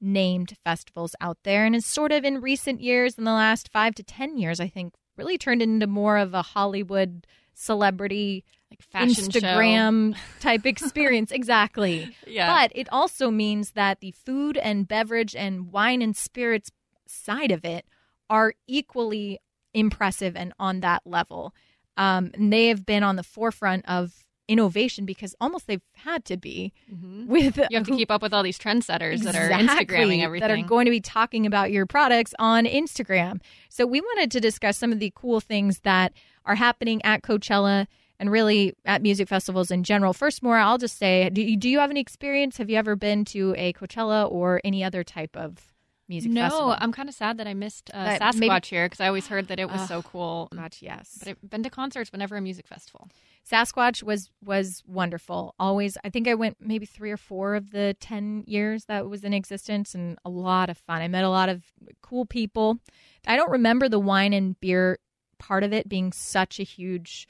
named 0.00 0.56
festivals 0.64 1.14
out 1.20 1.38
there 1.44 1.64
and 1.64 1.76
is 1.76 1.86
sort 1.86 2.10
of 2.10 2.24
in 2.24 2.40
recent 2.40 2.80
years, 2.80 3.16
in 3.16 3.22
the 3.22 3.30
last 3.30 3.70
five 3.72 3.94
to 3.94 4.02
10 4.02 4.38
years, 4.38 4.58
I 4.58 4.66
think, 4.66 4.94
really 5.16 5.38
turned 5.38 5.62
into 5.62 5.86
more 5.86 6.18
of 6.18 6.34
a 6.34 6.42
Hollywood 6.42 7.28
celebrity 7.54 8.44
Like 8.72 8.82
fashion 8.82 9.30
show. 9.30 9.40
Instagram 9.40 10.16
type 10.40 10.66
experience. 10.66 11.30
exactly. 11.40 12.14
Yeah. 12.26 12.46
But 12.54 12.72
it 12.74 12.88
also 12.90 13.30
means 13.30 13.72
that 13.72 14.00
the 14.00 14.12
food 14.12 14.56
and 14.56 14.86
beverage 14.88 15.36
and 15.36 15.70
wine 15.72 16.02
and 16.02 16.16
spirits 16.16 16.70
side 17.06 17.50
of 17.50 17.64
it 17.64 17.84
are 18.30 18.54
equally 18.66 19.38
impressive 19.74 20.36
and 20.36 20.52
on 20.58 20.80
that 20.80 21.02
level. 21.04 21.54
Um, 21.96 22.30
and 22.34 22.52
they 22.52 22.68
have 22.68 22.86
been 22.86 23.02
on 23.02 23.16
the 23.16 23.22
forefront 23.22 23.84
of 23.88 24.24
innovation 24.48 25.06
because 25.06 25.34
almost 25.40 25.66
they've 25.66 25.80
had 25.94 26.24
to 26.26 26.36
be 26.36 26.72
Mhm. 26.92 27.26
with 27.26 27.56
You 27.70 27.76
have 27.78 27.86
to 27.86 27.96
keep 27.96 28.10
up 28.10 28.20
with 28.22 28.34
all 28.34 28.42
these 28.42 28.58
trendsetters 28.58 29.20
that 29.22 29.34
are 29.36 29.48
Instagramming 29.48 30.22
everything. 30.22 30.48
That 30.48 30.50
are 30.50 30.62
going 30.66 30.84
to 30.86 30.90
be 30.90 31.00
talking 31.00 31.46
about 31.46 31.70
your 31.70 31.86
products 31.86 32.34
on 32.38 32.64
Instagram. 32.66 33.40
So 33.68 33.86
we 33.86 34.00
wanted 34.00 34.30
to 34.32 34.40
discuss 34.40 34.76
some 34.78 34.92
of 34.92 34.98
the 34.98 35.12
cool 35.14 35.40
things 35.40 35.80
that 35.80 36.12
are 36.44 36.56
happening 36.56 37.00
at 37.04 37.22
Coachella 37.22 37.86
and 38.22 38.30
really 38.30 38.72
at 38.84 39.02
music 39.02 39.28
festivals 39.28 39.72
in 39.72 39.82
general. 39.82 40.12
First, 40.12 40.44
more, 40.44 40.56
I'll 40.56 40.78
just 40.78 40.96
say, 40.96 41.28
do 41.30 41.42
you, 41.42 41.56
do 41.56 41.68
you 41.68 41.80
have 41.80 41.90
any 41.90 41.98
experience? 41.98 42.56
Have 42.58 42.70
you 42.70 42.76
ever 42.76 42.94
been 42.94 43.24
to 43.26 43.52
a 43.58 43.72
Coachella 43.72 44.30
or 44.30 44.60
any 44.62 44.84
other 44.84 45.02
type 45.02 45.36
of 45.36 45.74
music 46.08 46.30
no, 46.30 46.42
festival? 46.42 46.76
I'm 46.78 46.92
kind 46.92 47.08
of 47.08 47.16
sad 47.16 47.38
that 47.38 47.48
I 47.48 47.54
missed 47.54 47.90
uh, 47.92 48.18
Sasquatch 48.20 48.38
maybe- 48.38 48.66
here 48.66 48.86
because 48.86 49.00
I 49.00 49.08
always 49.08 49.26
heard 49.26 49.48
that 49.48 49.58
it 49.58 49.68
was 49.68 49.80
Ugh. 49.80 49.88
so 49.88 50.02
cool. 50.02 50.48
Much, 50.54 50.82
yes. 50.82 51.16
But 51.18 51.30
I've 51.30 51.50
been 51.50 51.64
to 51.64 51.70
concerts 51.70 52.12
whenever 52.12 52.36
a 52.36 52.40
music 52.40 52.68
festival. 52.68 53.08
Sasquatch 53.50 54.04
was 54.04 54.30
was 54.44 54.84
wonderful. 54.86 55.56
Always, 55.58 55.98
I 56.04 56.08
think 56.08 56.28
I 56.28 56.34
went 56.34 56.58
maybe 56.60 56.86
three 56.86 57.10
or 57.10 57.16
four 57.16 57.56
of 57.56 57.72
the 57.72 57.96
ten 57.98 58.44
years 58.46 58.84
that 58.84 59.08
was 59.08 59.24
in 59.24 59.34
existence, 59.34 59.96
and 59.96 60.16
a 60.24 60.30
lot 60.30 60.70
of 60.70 60.78
fun. 60.78 61.02
I 61.02 61.08
met 61.08 61.24
a 61.24 61.28
lot 61.28 61.48
of 61.48 61.64
cool 62.02 62.24
people. 62.24 62.78
I 63.26 63.34
don't 63.34 63.50
remember 63.50 63.88
the 63.88 63.98
wine 63.98 64.32
and 64.32 64.60
beer 64.60 65.00
part 65.40 65.64
of 65.64 65.72
it 65.72 65.88
being 65.88 66.12
such 66.12 66.60
a 66.60 66.62
huge 66.62 67.26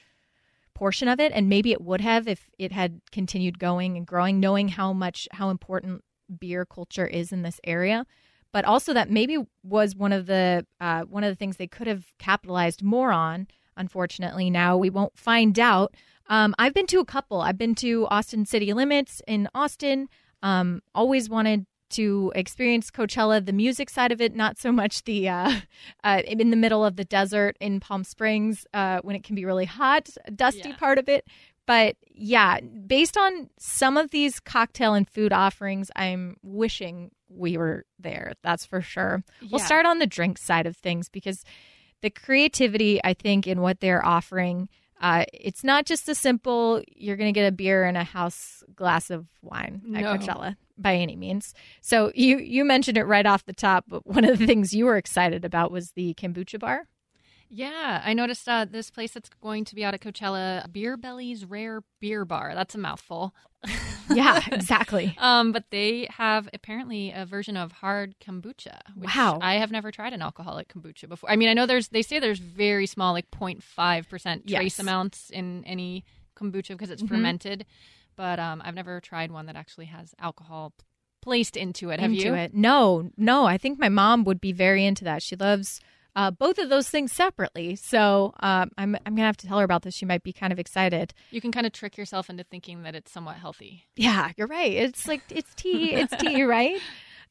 portion 0.75 1.07
of 1.07 1.19
it, 1.19 1.31
and 1.33 1.49
maybe 1.49 1.71
it 1.71 1.81
would 1.81 2.01
have 2.01 2.27
if 2.27 2.49
it 2.57 2.71
had 2.71 3.01
continued 3.11 3.59
going 3.59 3.97
and 3.97 4.05
growing, 4.05 4.39
knowing 4.39 4.69
how 4.69 4.93
much 4.93 5.27
how 5.31 5.49
important 5.49 6.03
beer 6.39 6.65
culture 6.65 7.05
is 7.05 7.31
in 7.31 7.41
this 7.41 7.59
area. 7.63 8.05
But 8.51 8.65
also 8.65 8.93
that 8.93 9.09
maybe 9.09 9.37
was 9.63 9.95
one 9.95 10.13
of 10.13 10.25
the 10.25 10.65
uh, 10.79 11.03
one 11.03 11.23
of 11.23 11.31
the 11.31 11.35
things 11.35 11.57
they 11.57 11.67
could 11.67 11.87
have 11.87 12.05
capitalized 12.19 12.83
more 12.83 13.11
on. 13.11 13.47
Unfortunately, 13.75 14.49
now 14.49 14.77
we 14.77 14.89
won't 14.89 15.17
find 15.17 15.57
out. 15.57 15.95
Um, 16.27 16.53
I've 16.57 16.73
been 16.73 16.87
to 16.87 16.99
a 16.99 17.05
couple. 17.05 17.41
I've 17.41 17.57
been 17.57 17.75
to 17.75 18.07
Austin 18.07 18.45
City 18.45 18.73
Limits 18.73 19.21
in 19.27 19.49
Austin. 19.53 20.07
Um, 20.43 20.81
always 20.93 21.29
wanted 21.29 21.65
to 21.93 22.31
experience 22.35 22.91
Coachella, 22.91 23.43
the 23.45 23.53
music 23.53 23.89
side 23.89 24.11
of 24.11 24.21
it, 24.21 24.35
not 24.35 24.57
so 24.59 24.71
much 24.71 25.03
the 25.03 25.29
uh, 25.29 25.51
uh, 26.03 26.21
in 26.27 26.49
the 26.49 26.55
middle 26.55 26.83
of 26.85 26.95
the 26.95 27.05
desert 27.05 27.57
in 27.59 27.79
Palm 27.79 28.03
Springs 28.03 28.65
uh, 28.73 28.99
when 29.03 29.15
it 29.15 29.23
can 29.23 29.35
be 29.35 29.45
really 29.45 29.65
hot, 29.65 30.09
dusty 30.35 30.69
Yeah. 30.69 30.75
part 30.77 30.97
of 30.97 31.07
it. 31.09 31.25
But 31.65 31.95
yeah, 32.13 32.59
based 32.59 33.17
on 33.17 33.49
some 33.57 33.95
of 33.95 34.11
these 34.11 34.39
cocktail 34.41 34.93
and 34.95 35.09
food 35.09 35.31
offerings, 35.31 35.89
I'm 35.95 36.35
wishing 36.43 37.11
we 37.29 37.55
were 37.57 37.85
there. 37.97 38.33
That's 38.43 38.65
for 38.65 38.81
sure. 38.81 39.23
We'll 39.49 39.59
start 39.59 39.85
on 39.85 39.99
the 39.99 40.05
drink 40.05 40.37
side 40.37 40.65
of 40.67 40.75
things 40.75 41.07
because 41.07 41.43
the 42.01 42.09
creativity, 42.09 42.99
I 43.03 43.13
think, 43.13 43.47
in 43.47 43.61
what 43.61 43.79
they're 43.79 44.05
offering. 44.05 44.67
Uh, 45.03 45.25
it's 45.33 45.65
not 45.65 45.85
just 45.85 46.07
a 46.07 46.15
simple 46.15 46.81
you're 46.95 47.17
going 47.17 47.31
to 47.31 47.37
get 47.37 47.45
a 47.45 47.51
beer 47.51 47.83
and 47.83 47.97
a 47.97 48.05
house 48.05 48.63
glass 48.73 49.09
of 49.09 49.27
wine 49.41 49.81
at 49.93 50.01
No. 50.01 50.15
Coachella 50.15 50.55
by 50.77 50.95
any 50.95 51.17
means. 51.17 51.53
So 51.81 52.11
you 52.15 52.37
you 52.37 52.63
mentioned 52.63 52.97
it 52.97 53.03
right 53.03 53.25
off 53.25 53.43
the 53.45 53.53
top, 53.53 53.83
but 53.87 54.07
one 54.07 54.23
of 54.23 54.39
the 54.39 54.47
things 54.47 54.73
you 54.73 54.85
were 54.85 54.95
excited 54.95 55.43
about 55.43 55.71
was 55.71 55.91
the 55.91 56.13
kombucha 56.13 56.57
bar. 56.57 56.87
Yeah, 57.49 58.01
I 58.03 58.13
noticed 58.13 58.47
uh, 58.47 58.65
this 58.65 58.89
place 58.89 59.11
that's 59.11 59.29
going 59.41 59.65
to 59.65 59.75
be 59.75 59.83
out 59.83 59.93
at 59.93 59.99
Coachella, 59.99 60.71
Beer 60.71 60.97
Belly's 60.97 61.45
Rare 61.45 61.83
Beer 61.99 62.25
Bar. 62.25 62.53
That's 62.55 62.73
a 62.73 62.79
mouthful. 62.79 63.35
Yeah, 64.09 64.41
exactly. 64.51 65.15
Um, 65.17 65.51
but 65.53 65.71
they 65.71 66.07
have 66.11 66.47
apparently 66.53 67.11
a 67.11 67.25
version 67.25 67.57
of 67.57 67.71
hard 67.71 68.13
kombucha. 68.19 68.79
Which 68.95 69.15
Wow. 69.15 69.39
I 69.41 69.55
have 69.55 69.71
never 69.71 69.91
tried 69.91 70.13
an 70.13 70.21
alcoholic 70.21 70.67
kombucha 70.71 71.07
before. 71.09 71.31
I 71.31 71.35
mean, 71.35 71.49
I 71.49 71.53
know 71.53 71.65
there's 71.65 71.87
they 71.87 72.01
say 72.03 72.19
there's 72.19 72.37
very 72.39 72.85
small, 72.85 73.13
like 73.13 73.31
0.5 73.31 74.07
percent 74.09 74.45
trace 74.47 74.77
Yes. 74.77 74.79
amounts 74.79 75.29
in 75.31 75.63
any 75.65 76.03
kombucha 76.35 76.69
because 76.69 76.89
it's 76.91 77.01
Mhm. 77.01 77.07
fermented. 77.07 77.65
But 78.15 78.39
um, 78.39 78.61
I've 78.63 78.75
never 78.75 78.99
tried 79.01 79.31
one 79.31 79.47
that 79.47 79.55
actually 79.55 79.85
has 79.85 80.13
alcohol 80.19 80.73
placed 81.21 81.57
into 81.57 81.89
it. 81.89 81.99
Have 81.99 82.11
into 82.11 82.25
you? 82.27 82.33
it. 82.35 82.53
No, 82.53 83.09
no. 83.17 83.45
I 83.45 83.57
think 83.57 83.79
my 83.79 83.89
mom 83.89 84.25
would 84.25 84.41
be 84.41 84.51
very 84.51 84.85
into 84.85 85.03
that. 85.05 85.23
She 85.23 85.35
loves 85.35 85.79
uh, 86.15 86.31
both 86.31 86.57
of 86.57 86.69
those 86.69 86.89
things 86.89 87.11
separately. 87.11 87.75
So 87.75 88.33
um, 88.39 88.71
I'm 88.77 88.95
I'm 89.05 89.15
gonna 89.15 89.25
have 89.25 89.37
to 89.37 89.47
tell 89.47 89.57
her 89.59 89.63
about 89.63 89.81
this. 89.83 89.95
She 89.95 90.05
might 90.05 90.23
be 90.23 90.33
kind 90.33 90.53
of 90.53 90.59
excited. 90.59 91.13
You 91.31 91.41
can 91.41 91.51
kind 91.51 91.65
of 91.65 91.73
trick 91.73 91.97
yourself 91.97 92.29
into 92.29 92.43
thinking 92.43 92.83
that 92.83 92.95
it's 92.95 93.11
somewhat 93.11 93.37
healthy. 93.37 93.85
Yeah, 93.95 94.31
you're 94.37 94.47
right. 94.47 94.71
It's 94.71 95.07
like 95.07 95.21
it's 95.29 95.53
tea. 95.55 95.93
It's 95.93 96.15
tea, 96.17 96.43
right? 96.43 96.79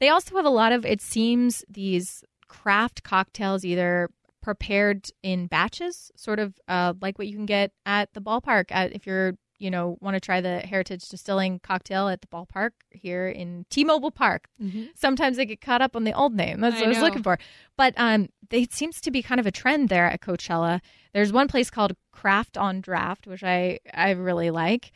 They 0.00 0.08
also 0.08 0.36
have 0.36 0.46
a 0.46 0.50
lot 0.50 0.72
of 0.72 0.84
it 0.84 1.00
seems 1.00 1.64
these 1.68 2.24
craft 2.48 3.02
cocktails 3.02 3.64
either 3.64 4.10
prepared 4.42 5.06
in 5.22 5.46
batches, 5.46 6.10
sort 6.16 6.40
of 6.40 6.54
uh, 6.68 6.94
like 7.00 7.18
what 7.18 7.28
you 7.28 7.36
can 7.36 7.46
get 7.46 7.70
at 7.86 8.12
the 8.12 8.20
ballpark 8.20 8.64
at 8.70 8.92
if 8.92 9.06
you're 9.06 9.34
you 9.62 9.70
know 9.70 9.96
want 10.00 10.14
to 10.14 10.20
try 10.20 10.40
the 10.40 10.58
Heritage 10.58 11.08
Distilling 11.08 11.60
cocktail 11.60 12.08
at 12.08 12.20
the 12.20 12.26
ballpark 12.26 12.72
here 12.90 13.28
in 13.28 13.64
T-Mobile 13.70 14.10
Park. 14.10 14.48
Sometimes 14.96 15.36
they 15.36 15.46
get 15.46 15.60
caught 15.60 15.80
up 15.80 15.94
on 15.94 16.02
the 16.02 16.12
old 16.12 16.34
name. 16.34 16.60
That's 16.60 16.76
I 16.76 16.80
what 16.80 16.86
I 16.86 16.88
was 16.88 16.98
looking 16.98 17.22
for. 17.22 17.38
But 17.76 17.94
um, 17.96 18.28
they, 18.50 18.62
it 18.62 18.72
seems 18.72 19.00
to 19.02 19.10
be 19.12 19.22
kind 19.22 19.38
of 19.40 19.46
a 19.46 19.52
trend 19.52 19.88
there 19.88 20.06
at 20.06 20.20
Coachella. 20.20 20.80
There's 21.14 21.32
one 21.32 21.46
place 21.46 21.70
called 21.70 21.94
Craft 22.10 22.58
on 22.58 22.80
Draft, 22.80 23.26
which 23.28 23.44
I 23.44 23.78
I 23.94 24.10
really 24.10 24.50
like. 24.50 24.90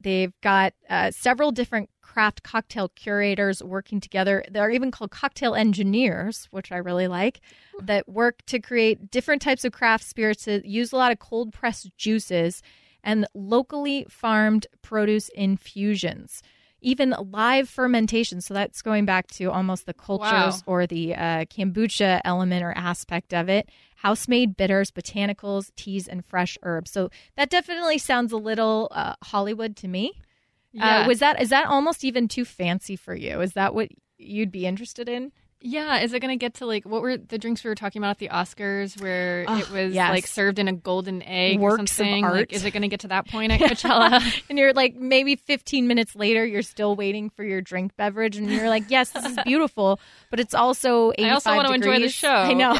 They've 0.00 0.32
got 0.40 0.74
uh, 0.88 1.10
several 1.10 1.50
different 1.50 1.90
craft 2.00 2.42
cocktail 2.42 2.90
curators 2.90 3.62
working 3.62 3.98
together. 3.98 4.44
They're 4.50 4.70
even 4.70 4.90
called 4.90 5.10
cocktail 5.10 5.54
engineers, 5.54 6.46
which 6.50 6.70
I 6.70 6.76
really 6.76 7.08
like, 7.08 7.40
that 7.80 8.08
work 8.08 8.42
to 8.46 8.60
create 8.60 9.10
different 9.10 9.42
types 9.42 9.64
of 9.64 9.72
craft 9.72 10.04
spirits 10.04 10.44
that 10.44 10.66
use 10.66 10.92
a 10.92 10.96
lot 10.96 11.10
of 11.10 11.18
cold 11.18 11.52
pressed 11.52 11.96
juices 11.96 12.62
and 13.02 13.26
locally 13.34 14.06
farmed 14.08 14.66
produce 14.82 15.28
infusions. 15.30 16.42
Even 16.80 17.14
live 17.30 17.68
fermentation. 17.68 18.40
So 18.40 18.54
that's 18.54 18.82
going 18.82 19.04
back 19.04 19.28
to 19.32 19.52
almost 19.52 19.86
the 19.86 19.94
cultures 19.94 20.32
Wow. 20.32 20.62
or 20.66 20.86
the 20.86 21.14
uh, 21.14 21.44
kombucha 21.44 22.20
element 22.24 22.64
or 22.64 22.72
aspect 22.72 23.32
of 23.32 23.48
it. 23.48 23.68
House 23.96 24.26
made 24.26 24.56
bitters, 24.56 24.90
botanicals, 24.90 25.70
teas, 25.76 26.08
and 26.08 26.24
fresh 26.24 26.58
herbs. 26.64 26.90
So 26.90 27.08
that 27.36 27.50
definitely 27.50 27.98
sounds 27.98 28.32
a 28.32 28.36
little 28.36 28.88
uh, 28.90 29.14
Hollywood 29.22 29.76
to 29.76 29.88
me. 29.88 30.20
Uh, 30.80 31.04
was 31.06 31.18
that 31.20 31.40
is 31.40 31.50
that 31.50 31.66
almost 31.66 32.02
even 32.02 32.26
too 32.26 32.44
fancy 32.44 32.96
for 32.96 33.14
you? 33.14 33.40
Is 33.42 33.52
that 33.52 33.74
what 33.74 33.90
you'd 34.18 34.50
be 34.50 34.66
interested 34.66 35.08
in? 35.08 35.30
Yeah, 35.64 36.00
is 36.00 36.12
it 36.12 36.20
going 36.20 36.36
to 36.36 36.42
get 36.42 36.54
to 36.54 36.66
like 36.66 36.84
what 36.84 37.02
were 37.02 37.16
the 37.16 37.38
drinks 37.38 37.62
we 37.64 37.68
were 37.68 37.74
talking 37.74 38.00
about 38.00 38.10
at 38.10 38.18
the 38.18 38.28
Oscars 38.28 39.00
where 39.00 39.42
it 39.42 39.70
was 39.70 39.94
yes. 39.94 40.10
like 40.10 40.26
served 40.26 40.58
in 40.58 40.68
a 40.68 40.72
golden 40.72 41.22
egg 41.22 41.60
Works 41.60 41.78
or 41.78 41.82
of 41.82 41.88
something? 41.88 42.24
art. 42.24 42.34
Like, 42.34 42.52
is 42.52 42.64
it 42.64 42.72
going 42.72 42.82
to 42.82 42.88
get 42.88 43.00
to 43.00 43.08
that 43.08 43.28
point 43.28 43.52
at 43.52 43.60
Coachella? 43.70 44.42
and 44.48 44.58
you're 44.58 44.72
like 44.72 44.96
maybe 44.96 45.36
15 45.36 45.86
minutes 45.86 46.14
later 46.16 46.44
you're 46.44 46.62
still 46.62 46.96
waiting 46.96 47.30
for 47.30 47.44
your 47.44 47.60
drink 47.60 47.96
beverage 47.96 48.36
and 48.36 48.50
you're 48.50 48.68
like 48.68 48.84
yes 48.88 49.10
this 49.10 49.24
is 49.24 49.38
beautiful 49.44 50.00
but 50.30 50.40
it's 50.40 50.54
also 50.54 51.12
85 51.12 51.26
I 51.26 51.34
also 51.34 51.56
want 51.56 51.68
to 51.68 51.74
enjoy 51.74 51.98
the 52.00 52.08
show. 52.08 52.28
i 52.28 52.52
know 52.52 52.78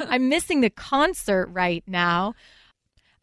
i'm 0.00 0.28
missing 0.28 0.60
the 0.60 0.70
concert 0.70 1.46
right 1.52 1.84
now 1.86 2.34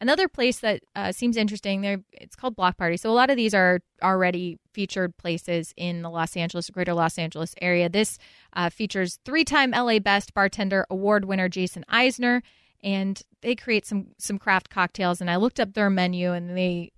another 0.02 0.28
place 0.28 0.58
that 0.58 0.82
uh, 0.96 1.12
seems 1.12 1.36
interesting 1.36 1.80
there 1.80 1.98
it's 2.12 2.36
called 2.36 2.56
block 2.56 2.76
party 2.76 2.96
so 2.96 3.08
a 3.08 3.12
lot 3.12 3.30
of 3.30 3.36
these 3.36 3.54
are 3.54 3.80
already 4.02 4.58
featured 4.72 5.16
places 5.16 5.72
in 5.76 6.02
the 6.02 6.10
los 6.10 6.36
angeles 6.36 6.68
greater 6.68 6.92
los 6.92 7.18
angeles 7.18 7.54
area 7.62 7.88
this 7.88 8.18
uh, 8.54 8.68
features 8.68 9.18
three-time 9.24 9.70
la 9.70 9.98
best 9.98 10.34
bartender 10.34 10.84
award 10.90 11.24
winner 11.24 11.48
jason 11.48 11.84
eisner 11.88 12.42
and 12.82 13.22
they 13.42 13.54
create 13.54 13.86
some 13.86 14.08
some 14.18 14.38
craft 14.38 14.68
cocktails 14.68 15.20
and 15.20 15.30
i 15.30 15.36
looked 15.36 15.60
up 15.60 15.72
their 15.72 15.88
menu 15.88 16.32
and 16.32 16.56
they 16.56 16.90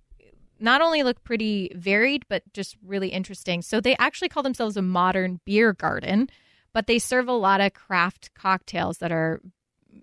not 0.59 0.81
only 0.81 1.03
look 1.03 1.23
pretty 1.23 1.69
varied, 1.75 2.25
but 2.29 2.41
just 2.53 2.77
really 2.81 3.09
interesting. 3.09 3.61
So 3.61 3.81
they 3.81 3.95
actually 3.97 4.29
call 4.29 4.41
themselves 4.41 4.77
a 4.77 4.81
modern 4.81 5.41
beer 5.45 5.73
garden, 5.73 6.29
but 6.73 6.87
they 6.87 6.99
serve 6.99 7.27
a 7.27 7.33
lot 7.33 7.61
of 7.61 7.73
craft 7.73 8.33
cocktails 8.35 8.99
that 8.99 9.11
are 9.11 9.41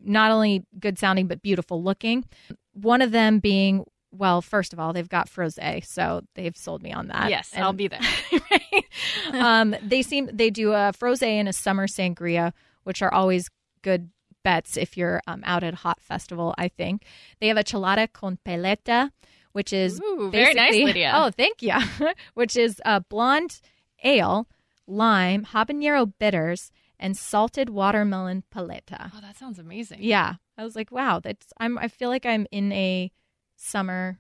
not 0.05 0.31
only 0.31 0.65
good 0.79 0.99
sounding, 0.99 1.27
but 1.27 1.43
beautiful 1.43 1.83
looking. 1.83 2.25
One 2.75 3.03
of 3.03 3.11
them 3.11 3.39
being, 3.39 3.85
well, 4.11 4.41
first 4.43 4.73
of 4.73 4.79
all, 4.79 4.93
they've 4.93 5.09
got 5.09 5.29
Frosé, 5.29 5.85
so 5.85 6.23
they've 6.35 6.57
sold 6.57 6.83
me 6.83 6.93
on 6.93 7.09
that. 7.09 7.31
yes, 7.31 7.51
And- 7.53 7.65
I'll 7.65 7.73
be 7.73 7.89
there. 7.89 8.01
right? 8.51 8.85
um, 9.33 9.75
they 9.83 10.03
seem 10.03 10.29
they 10.33 10.51
do 10.51 10.73
a 10.73 10.93
frosé 10.99 11.29
and 11.29 11.49
a 11.49 11.53
summer 11.53 11.87
sangria, 11.87 12.53
which 12.85 13.03
are 13.03 13.13
always 13.13 13.49
good 13.83 14.11
bets 14.45 14.77
if 14.77 14.97
you're 14.97 15.21
um, 15.27 15.43
out 15.45 15.63
at 15.63 15.75
a 15.75 15.77
hot 15.77 16.01
festival. 16.01 16.55
I 16.59 16.69
think 16.69 17.05
they 17.41 17.49
have 17.49 17.57
a 17.57 17.65
chelada 17.65 18.13
con 18.13 18.39
paleta, 18.45 19.11
which 19.53 19.73
is 19.73 20.01
Ooh, 20.01 20.31
very 20.33 20.55
nice, 20.55 20.75
Lydia. 20.85 21.13
Oh, 21.15 21.31
thank 21.31 21.63
you. 21.63 21.75
which 22.35 22.57
is 22.57 22.81
a 22.85 23.01
blonde 23.01 23.61
ale, 24.03 24.49
lime, 24.87 25.45
habanero 25.53 26.13
bitters, 26.19 26.71
and 26.99 27.17
salted 27.17 27.69
watermelon 27.71 28.43
paleta. 28.55 29.11
Oh, 29.15 29.21
that 29.21 29.37
sounds 29.37 29.59
amazing. 29.59 29.99
Yeah, 30.03 30.35
I 30.59 30.65
was 30.65 30.77
like, 30.77 30.91
wow, 30.91 31.21
that's 31.21 31.47
I'm. 31.59 31.79
I 31.79 31.89
feel 31.89 32.09
like 32.09 32.27
I'm 32.27 32.47
in 32.51 32.73
a 32.73 33.11
summer. 33.57 34.19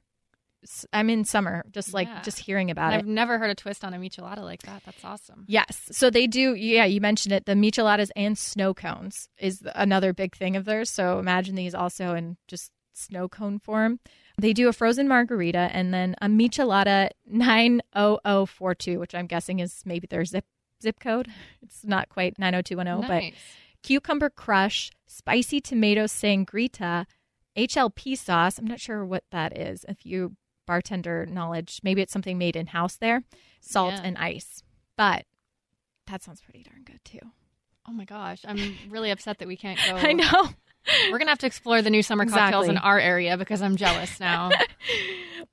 I'm 0.92 1.10
in 1.10 1.24
summer, 1.24 1.64
just 1.72 1.92
like 1.92 2.06
Yeah. 2.06 2.22
just 2.22 2.38
hearing 2.38 2.70
about 2.70 2.92
it. 2.94 2.98
I've 2.98 3.06
never 3.06 3.36
heard 3.38 3.50
a 3.50 3.54
twist 3.54 3.84
on 3.84 3.94
a 3.94 3.98
michelada 3.98 4.38
like 4.42 4.62
that. 4.62 4.82
That's 4.86 5.04
awesome. 5.04 5.44
Yes. 5.48 5.88
So 5.90 6.08
they 6.08 6.28
do, 6.28 6.54
yeah, 6.54 6.84
you 6.84 7.00
mentioned 7.00 7.32
it. 7.32 7.46
The 7.46 7.54
micheladas 7.54 8.10
and 8.14 8.38
snow 8.38 8.72
cones 8.72 9.28
is 9.38 9.60
another 9.74 10.12
big 10.12 10.36
thing 10.36 10.54
of 10.54 10.64
theirs. 10.64 10.88
So 10.88 11.18
imagine 11.18 11.56
these 11.56 11.74
also 11.74 12.14
in 12.14 12.36
just 12.46 12.70
snow 12.92 13.28
cone 13.28 13.58
form. 13.58 13.98
They 14.38 14.52
do 14.52 14.68
a 14.68 14.72
frozen 14.72 15.08
margarita 15.08 15.68
and 15.72 15.92
then 15.92 16.14
a 16.22 16.26
michelada 16.28 17.08
90042, 17.26 18.98
which 18.98 19.14
I'm 19.14 19.26
guessing 19.26 19.58
is 19.60 19.82
maybe 19.84 20.06
their 20.06 20.24
zip 20.24 20.44
zip 20.82 20.98
code. 21.00 21.28
It's 21.62 21.84
not 21.84 22.08
quite 22.08 22.38
90210, 22.38 23.08
but 23.08 23.22
nice. 23.22 23.34
Cucumber 23.82 24.30
crush, 24.30 24.90
spicy 25.06 25.60
tomato 25.60 26.04
sangrita, 26.04 27.06
HLP 27.56 28.16
sauce. 28.16 28.58
I'm 28.58 28.66
not 28.66 28.80
sure 28.80 29.04
what 29.04 29.24
that 29.30 29.56
is. 29.58 29.84
If 29.88 30.06
you 30.06 30.36
bartender 30.66 31.26
knowledge, 31.26 31.80
maybe 31.82 32.00
it's 32.00 32.12
something 32.12 32.38
made 32.38 32.56
in 32.56 32.68
house 32.68 32.96
there, 32.96 33.24
salt 33.60 33.94
Yeah. 33.94 34.02
and 34.04 34.18
ice. 34.18 34.62
But 34.96 35.24
that 36.06 36.22
sounds 36.22 36.40
pretty 36.40 36.62
darn 36.62 36.82
good 36.84 37.00
too. 37.04 37.18
Oh 37.88 37.92
my 37.92 38.04
gosh, 38.04 38.40
I'm 38.46 38.76
really 38.88 39.10
upset 39.10 39.38
that 39.38 39.48
we 39.48 39.56
can't 39.56 39.78
go. 39.88 39.96
I 39.96 40.12
know. 40.12 40.50
We're 41.10 41.18
gonna 41.18 41.30
have 41.30 41.38
to 41.40 41.46
explore 41.46 41.82
the 41.82 41.90
new 41.90 42.02
summer 42.02 42.26
cocktails 42.26 42.68
in 42.68 42.76
our 42.78 42.98
area 42.98 43.36
because 43.36 43.62
I'm 43.62 43.76
jealous 43.76 44.18
now. 44.20 44.50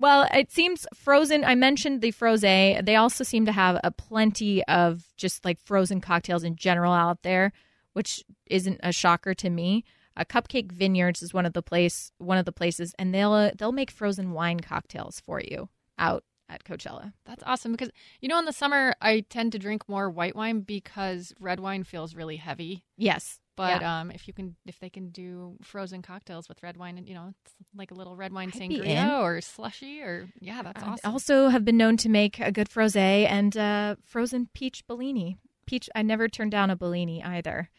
Well, 0.01 0.29
it 0.33 0.49
seems 0.51 0.85
frozen. 0.93 1.43
I 1.43 1.55
mentioned 1.55 2.01
the 2.01 2.13
frosé. 2.13 2.85
They 2.85 2.95
also 2.95 3.25
seem 3.25 3.45
to 3.47 3.51
have 3.51 3.81
a 3.83 3.91
plenty 3.91 4.63
of 4.65 5.03
just 5.17 5.43
like 5.43 5.59
frozen 5.59 5.99
cocktails 5.99 6.43
in 6.45 6.55
general 6.55 6.93
out 6.93 7.21
there, 7.23 7.51
which 7.99 8.23
isn't 8.45 8.79
a 8.81 8.93
shocker 8.93 9.33
to 9.33 9.49
me. 9.49 9.83
Uh, 10.15 10.23
Cupcake 10.23 10.71
Vineyards 10.71 11.21
is 11.21 11.33
one 11.33 11.45
of 11.45 11.51
the 11.51 11.61
place, 11.61 12.13
one 12.17 12.37
of 12.37 12.45
the 12.45 12.53
places, 12.53 12.95
and 12.97 13.13
they'll 13.13 13.33
uh, 13.33 13.51
they'll 13.57 13.73
make 13.73 13.91
frozen 13.91 14.31
wine 14.31 14.61
cocktails 14.61 15.19
for 15.19 15.41
you 15.41 15.67
out 15.97 16.23
at 16.47 16.63
Coachella. 16.63 17.11
That's 17.25 17.43
awesome 17.45 17.73
because 17.73 17.91
you 18.21 18.29
know 18.29 18.39
in 18.39 18.45
the 18.45 18.53
summer 18.53 18.93
I 19.01 19.25
tend 19.29 19.51
to 19.51 19.59
drink 19.59 19.89
more 19.89 20.09
white 20.09 20.33
wine 20.33 20.61
because 20.61 21.33
red 21.41 21.59
wine 21.59 21.83
feels 21.83 22.15
really 22.15 22.37
heavy. 22.37 22.85
Yes, 22.97 23.41
But 23.57 23.81
Yeah. 23.81 23.99
um, 23.99 24.11
if 24.11 24.29
you 24.29 24.33
can, 24.33 24.55
if 24.65 24.79
they 24.79 24.89
can 24.89 25.09
do 25.09 25.57
frozen 25.61 26.01
cocktails 26.01 26.47
with 26.47 26.63
red 26.63 26.77
wine, 26.77 26.97
and 26.97 27.05
you 27.05 27.15
know, 27.15 27.33
it's 27.43 27.53
like 27.75 27.91
a 27.91 27.95
little 27.95 28.15
red 28.15 28.31
wine 28.31 28.51
I'd 28.55 28.61
sangria 28.61 29.19
or 29.21 29.41
slushy, 29.41 30.01
or 30.01 30.29
yeah, 30.39 30.61
that's 30.63 30.81
awesome. 30.81 31.11
Also, 31.11 31.49
have 31.49 31.65
been 31.65 31.75
known 31.77 31.97
to 31.97 32.07
make 32.07 32.39
a 32.39 32.51
good 32.53 32.69
frosé 32.69 33.27
and 33.29 33.57
uh, 33.57 33.95
frozen 34.05 34.47
peach 34.53 34.87
Bellini. 34.87 35.35
peach. 35.65 35.89
I 35.93 36.01
never 36.01 36.27
turned 36.29 36.51
down 36.51 36.69
a 36.71 36.75
Bellini 36.77 37.21
either. 37.23 37.69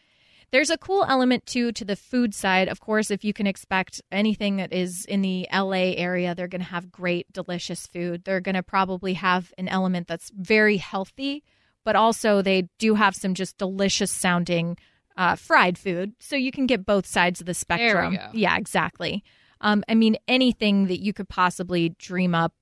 There's 0.51 0.69
a 0.69 0.77
cool 0.77 1.05
element 1.07 1.45
too 1.45 1.71
to 1.71 1.85
the 1.85 1.95
food 1.95 2.35
side. 2.35 2.67
Of 2.67 2.81
course, 2.81 3.09
if 3.09 3.23
you 3.23 3.31
can 3.31 3.47
expect 3.47 4.01
anything 4.11 4.57
that 4.57 4.73
is 4.73 5.05
in 5.05 5.21
the 5.21 5.47
LA 5.51 5.93
area, 5.95 6.35
they're 6.35 6.49
going 6.49 6.61
to 6.61 6.67
have 6.67 6.91
great, 6.91 7.31
delicious 7.31 7.87
food. 7.87 8.25
They're 8.25 8.41
going 8.41 8.55
to 8.55 8.63
probably 8.63 9.13
have 9.13 9.53
an 9.57 9.69
element 9.69 10.07
that's 10.07 10.29
very 10.35 10.75
healthy, 10.77 11.43
but 11.85 11.95
also 11.95 12.41
they 12.41 12.67
do 12.79 12.95
have 12.95 13.15
some 13.15 13.33
just 13.33 13.57
delicious 13.57 14.11
sounding 14.11 14.77
uh, 15.15 15.35
fried 15.35 15.77
food. 15.77 16.13
So 16.19 16.35
you 16.35 16.51
can 16.51 16.67
get 16.67 16.85
both 16.85 17.05
sides 17.05 17.39
of 17.39 17.45
the 17.45 17.53
spectrum. 17.53 18.13
Yeah, 18.33 18.57
exactly. 18.57 19.23
Um, 19.61 19.83
I 19.87 19.95
mean, 19.95 20.17
anything 20.27 20.87
that 20.87 20.99
you 20.99 21.13
could 21.13 21.29
possibly 21.29 21.89
dream 21.97 22.35
up 22.35 22.53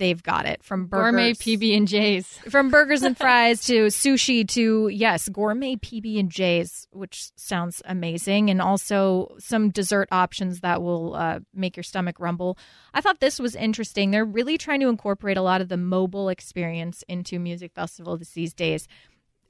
they've 0.00 0.22
got 0.22 0.46
it 0.46 0.64
from 0.64 0.86
burgers, 0.86 1.12
gourmet 1.12 1.32
PB 1.34 1.76
and 1.76 1.86
J's, 1.86 2.26
from 2.48 2.70
burgers 2.70 3.02
and 3.02 3.16
fries 3.16 3.64
to 3.66 3.86
sushi 3.86 4.48
to 4.48 4.88
yes, 4.88 5.28
gourmet 5.28 5.76
PB 5.76 6.18
and 6.18 6.30
J's, 6.30 6.88
which 6.90 7.30
sounds 7.36 7.80
amazing, 7.84 8.50
and 8.50 8.60
also 8.60 9.36
some 9.38 9.70
dessert 9.70 10.08
options 10.10 10.60
that 10.60 10.82
will 10.82 11.14
uh, 11.14 11.38
make 11.54 11.76
your 11.76 11.84
stomach 11.84 12.18
rumble. 12.18 12.58
I 12.92 13.00
thought 13.00 13.20
this 13.20 13.38
was 13.38 13.54
interesting. 13.54 14.10
They're 14.10 14.24
really 14.24 14.58
trying 14.58 14.80
to 14.80 14.88
incorporate 14.88 15.36
a 15.36 15.42
lot 15.42 15.60
of 15.60 15.68
the 15.68 15.76
mobile 15.76 16.30
experience 16.30 17.04
into 17.06 17.38
music 17.38 17.72
festivals 17.72 18.30
these 18.30 18.54
days. 18.54 18.88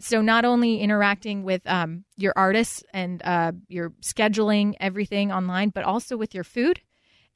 So 0.00 0.20
not 0.20 0.44
only 0.44 0.80
interacting 0.80 1.44
with 1.44 1.62
um, 1.66 2.04
your 2.16 2.32
artists 2.34 2.82
and 2.92 3.22
uh, 3.22 3.52
your 3.68 3.90
scheduling 4.02 4.74
everything 4.80 5.30
online, 5.30 5.68
but 5.68 5.84
also 5.84 6.16
with 6.16 6.34
your 6.34 6.44
food, 6.44 6.80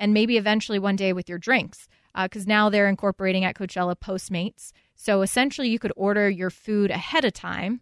and 0.01 0.13
maybe 0.13 0.37
eventually 0.37 0.81
one 0.81 0.97
day 0.97 1.13
with 1.13 1.29
your 1.29 1.39
drinks 1.39 1.89
because 2.23 2.43
uh, 2.43 2.49
now 2.49 2.71
they're 2.71 2.89
incorporating 2.89 3.45
at 3.45 3.57
Coachella 3.57 3.97
Postmates. 3.97 4.73
So 4.95 5.23
essentially, 5.23 5.69
you 5.69 5.79
could 5.79 5.93
order 5.97 6.29
your 6.31 6.51
food 6.51 6.91
ahead 6.91 7.25
of 7.25 7.33
time 7.33 7.81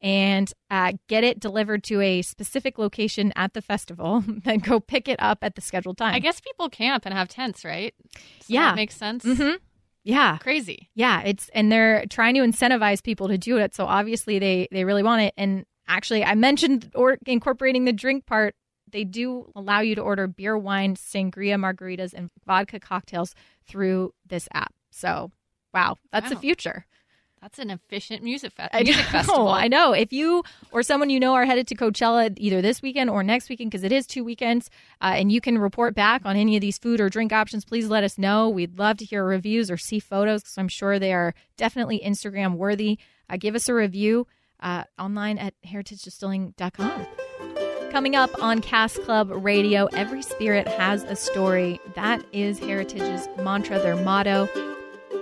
and 0.00 0.52
uh, 0.70 0.92
get 1.08 1.24
it 1.24 1.40
delivered 1.40 1.82
to 1.84 2.00
a 2.00 2.22
specific 2.22 2.78
location 2.78 3.32
at 3.36 3.54
the 3.54 3.62
festival, 3.62 4.22
then 4.44 4.58
go 4.58 4.80
pick 4.80 5.08
it 5.08 5.20
up 5.20 5.38
at 5.42 5.54
the 5.54 5.60
scheduled 5.60 5.98
time. 5.98 6.14
I 6.14 6.18
guess 6.18 6.40
people 6.40 6.68
camp 6.68 7.04
and 7.04 7.14
have 7.14 7.28
tents, 7.28 7.64
right? 7.64 7.94
So 8.14 8.20
yeah, 8.48 8.74
makes 8.74 8.96
sense. 8.96 9.24
Mm-hmm. 9.24 9.56
Yeah, 10.04 10.38
crazy. 10.38 10.90
Yeah, 10.94 11.22
it's 11.22 11.50
and 11.52 11.70
they're 11.70 12.06
trying 12.06 12.34
to 12.34 12.40
incentivize 12.40 13.02
people 13.02 13.28
to 13.28 13.36
do 13.36 13.58
it. 13.58 13.74
So 13.74 13.84
obviously 13.84 14.38
they 14.38 14.68
they 14.70 14.84
really 14.84 15.02
want 15.02 15.22
it. 15.22 15.34
And 15.36 15.66
actually, 15.86 16.24
I 16.24 16.34
mentioned 16.34 16.90
or 16.94 17.18
incorporating 17.26 17.84
the 17.84 17.92
drink 17.92 18.26
part 18.26 18.54
they 18.90 19.04
do 19.04 19.50
allow 19.54 19.80
you 19.80 19.94
to 19.94 20.00
order 20.00 20.26
beer, 20.26 20.56
wine, 20.56 20.96
sangria, 20.96 21.56
margaritas, 21.56 22.12
and 22.12 22.30
vodka 22.46 22.80
cocktails 22.80 23.34
through 23.66 24.14
this 24.26 24.48
app. 24.52 24.74
So, 24.90 25.30
wow, 25.72 25.96
that's 26.10 26.24
wow. 26.24 26.34
the 26.34 26.40
future. 26.40 26.86
That's 27.40 27.58
an 27.58 27.70
efficient 27.70 28.22
music, 28.22 28.52
fe- 28.52 28.68
music 28.82 29.04
festival. 29.10 29.48
I 29.48 29.68
know. 29.68 29.92
If 29.92 30.12
you 30.12 30.42
or 30.72 30.82
someone 30.82 31.10
you 31.10 31.20
know 31.20 31.34
are 31.34 31.44
headed 31.44 31.68
to 31.68 31.76
Coachella 31.76 32.34
either 32.36 32.60
this 32.60 32.82
weekend 32.82 33.10
or 33.10 33.22
next 33.22 33.48
weekend, 33.48 33.70
because 33.70 33.84
it 33.84 33.92
is 33.92 34.06
two 34.06 34.24
weekends, 34.24 34.70
uh, 35.00 35.14
and 35.16 35.30
you 35.30 35.40
can 35.40 35.58
report 35.58 35.94
back 35.94 36.22
on 36.24 36.36
any 36.36 36.56
of 36.56 36.60
these 36.60 36.78
food 36.78 37.00
or 37.00 37.08
drink 37.08 37.32
options, 37.32 37.64
please 37.64 37.88
let 37.88 38.02
us 38.02 38.18
know. 38.18 38.48
We'd 38.48 38.78
love 38.78 38.96
to 38.98 39.04
hear 39.04 39.24
reviews 39.24 39.70
or 39.70 39.76
see 39.76 40.00
photos 40.00 40.42
because 40.42 40.58
I'm 40.58 40.68
sure 40.68 40.98
they 40.98 41.12
are 41.12 41.34
definitely 41.56 42.00
Instagram 42.04 42.56
worthy. 42.56 42.98
Uh, 43.30 43.36
give 43.36 43.54
us 43.54 43.68
a 43.68 43.74
review 43.74 44.26
uh, 44.60 44.84
online 44.98 45.38
at 45.38 45.54
heritagedistilling.com. 45.66 47.06
Coming 47.98 48.14
up 48.14 48.30
on 48.40 48.60
Cask 48.60 49.02
Club 49.02 49.28
Radio, 49.28 49.86
every 49.86 50.22
spirit 50.22 50.68
has 50.68 51.02
a 51.02 51.16
story. 51.16 51.80
That 51.96 52.24
is 52.32 52.60
Heritage's 52.60 53.28
mantra, 53.38 53.80
their 53.80 53.96
motto. 53.96 54.48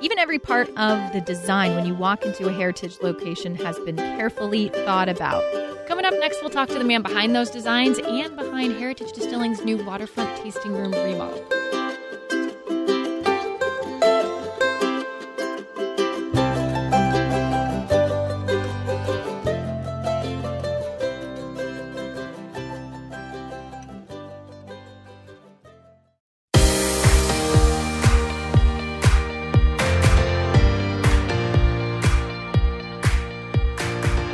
Even 0.03 0.19
every 0.19 0.39
part 0.39 0.69
of 0.77 1.11
the 1.15 1.23
design 1.23 1.75
when 1.75 1.87
you 1.87 1.95
walk 1.95 2.27
into 2.27 2.49
a 2.49 2.53
heritage 2.53 2.99
location 3.01 3.55
has 3.55 3.79
been 3.79 3.97
carefully 3.97 4.69
thought 4.69 5.09
about. 5.09 5.43
Coming 5.89 6.05
up 6.05 6.13
next, 6.21 6.43
we'll 6.43 6.51
talk 6.51 6.69
to 6.69 6.79
the 6.79 6.85
man 6.85 7.01
behind 7.01 7.35
those 7.35 7.49
designs 7.49 7.99
and 7.99 8.37
behind 8.37 8.75
Heritage 8.75 9.13
Distilling's 9.13 9.65
new 9.65 9.83
waterfront 9.83 10.37
tasting 10.43 10.73
room 10.73 10.93
remodel. 10.93 11.76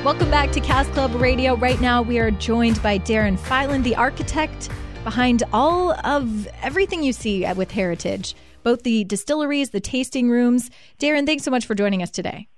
Back 0.03 0.51
to 0.53 0.61
Cask 0.61 0.91
Club 0.91 1.15
Radio. 1.15 1.55
Right 1.55 1.81
now, 1.81 2.03
we 2.03 2.19
are 2.19 2.33
joined 2.33 2.83
by 2.83 2.99
Darrin 2.99 3.37
Filand, 3.37 3.85
the 3.85 3.95
architect 3.95 4.69
behind 5.05 5.45
all 5.53 5.93
of 6.05 6.49
everything 6.63 7.05
you 7.05 7.13
see 7.13 7.47
with 7.55 7.71
Heritage, 7.71 8.35
both 8.65 8.83
the 8.83 9.05
distilleries, 9.05 9.71
the 9.71 9.81
tasting 9.81 10.29
rooms. 10.29 10.71
Darrin, 10.99 11.25
thanks 11.27 11.45
so 11.45 11.51
much 11.53 11.65
for 11.65 11.77
joining 11.77 12.03
us 12.03 12.11
today. 12.11 12.49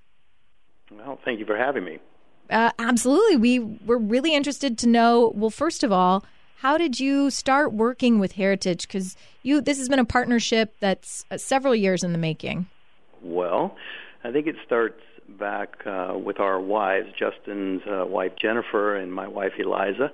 Well, 0.90 1.18
thank 1.26 1.38
you 1.38 1.44
for 1.44 1.58
having 1.58 1.84
me. 1.84 1.98
Uh, 2.48 2.70
absolutely. 2.78 3.36
We 3.36 3.58
were 3.58 3.98
really 3.98 4.34
interested 4.34 4.78
to 4.78 4.88
know. 4.88 5.32
Well, 5.34 5.50
first 5.50 5.84
of 5.84 5.92
all, 5.92 6.24
how 6.60 6.78
did 6.78 6.98
you 6.98 7.30
start 7.30 7.74
working 7.74 8.18
with 8.18 8.32
Heritage? 8.32 8.88
Because 8.88 9.16
you, 9.42 9.60
this 9.60 9.76
has 9.76 9.90
been 9.90 9.98
a 9.98 10.06
partnership 10.06 10.74
that's 10.80 11.26
uh, 11.30 11.36
several 11.36 11.74
years 11.74 12.02
in 12.02 12.12
the 12.12 12.18
making. 12.18 12.66
Well, 13.20 13.76
I 14.24 14.32
think 14.32 14.46
it 14.46 14.56
starts 14.64 15.00
back 15.38 15.86
uh, 15.86 16.14
with 16.16 16.40
our 16.40 16.60
wives, 16.60 17.08
Justin's 17.18 17.82
uh, 17.86 18.04
wife 18.06 18.32
Jennifer 18.40 18.96
and 18.96 19.12
my 19.12 19.28
wife 19.28 19.52
Eliza. 19.58 20.12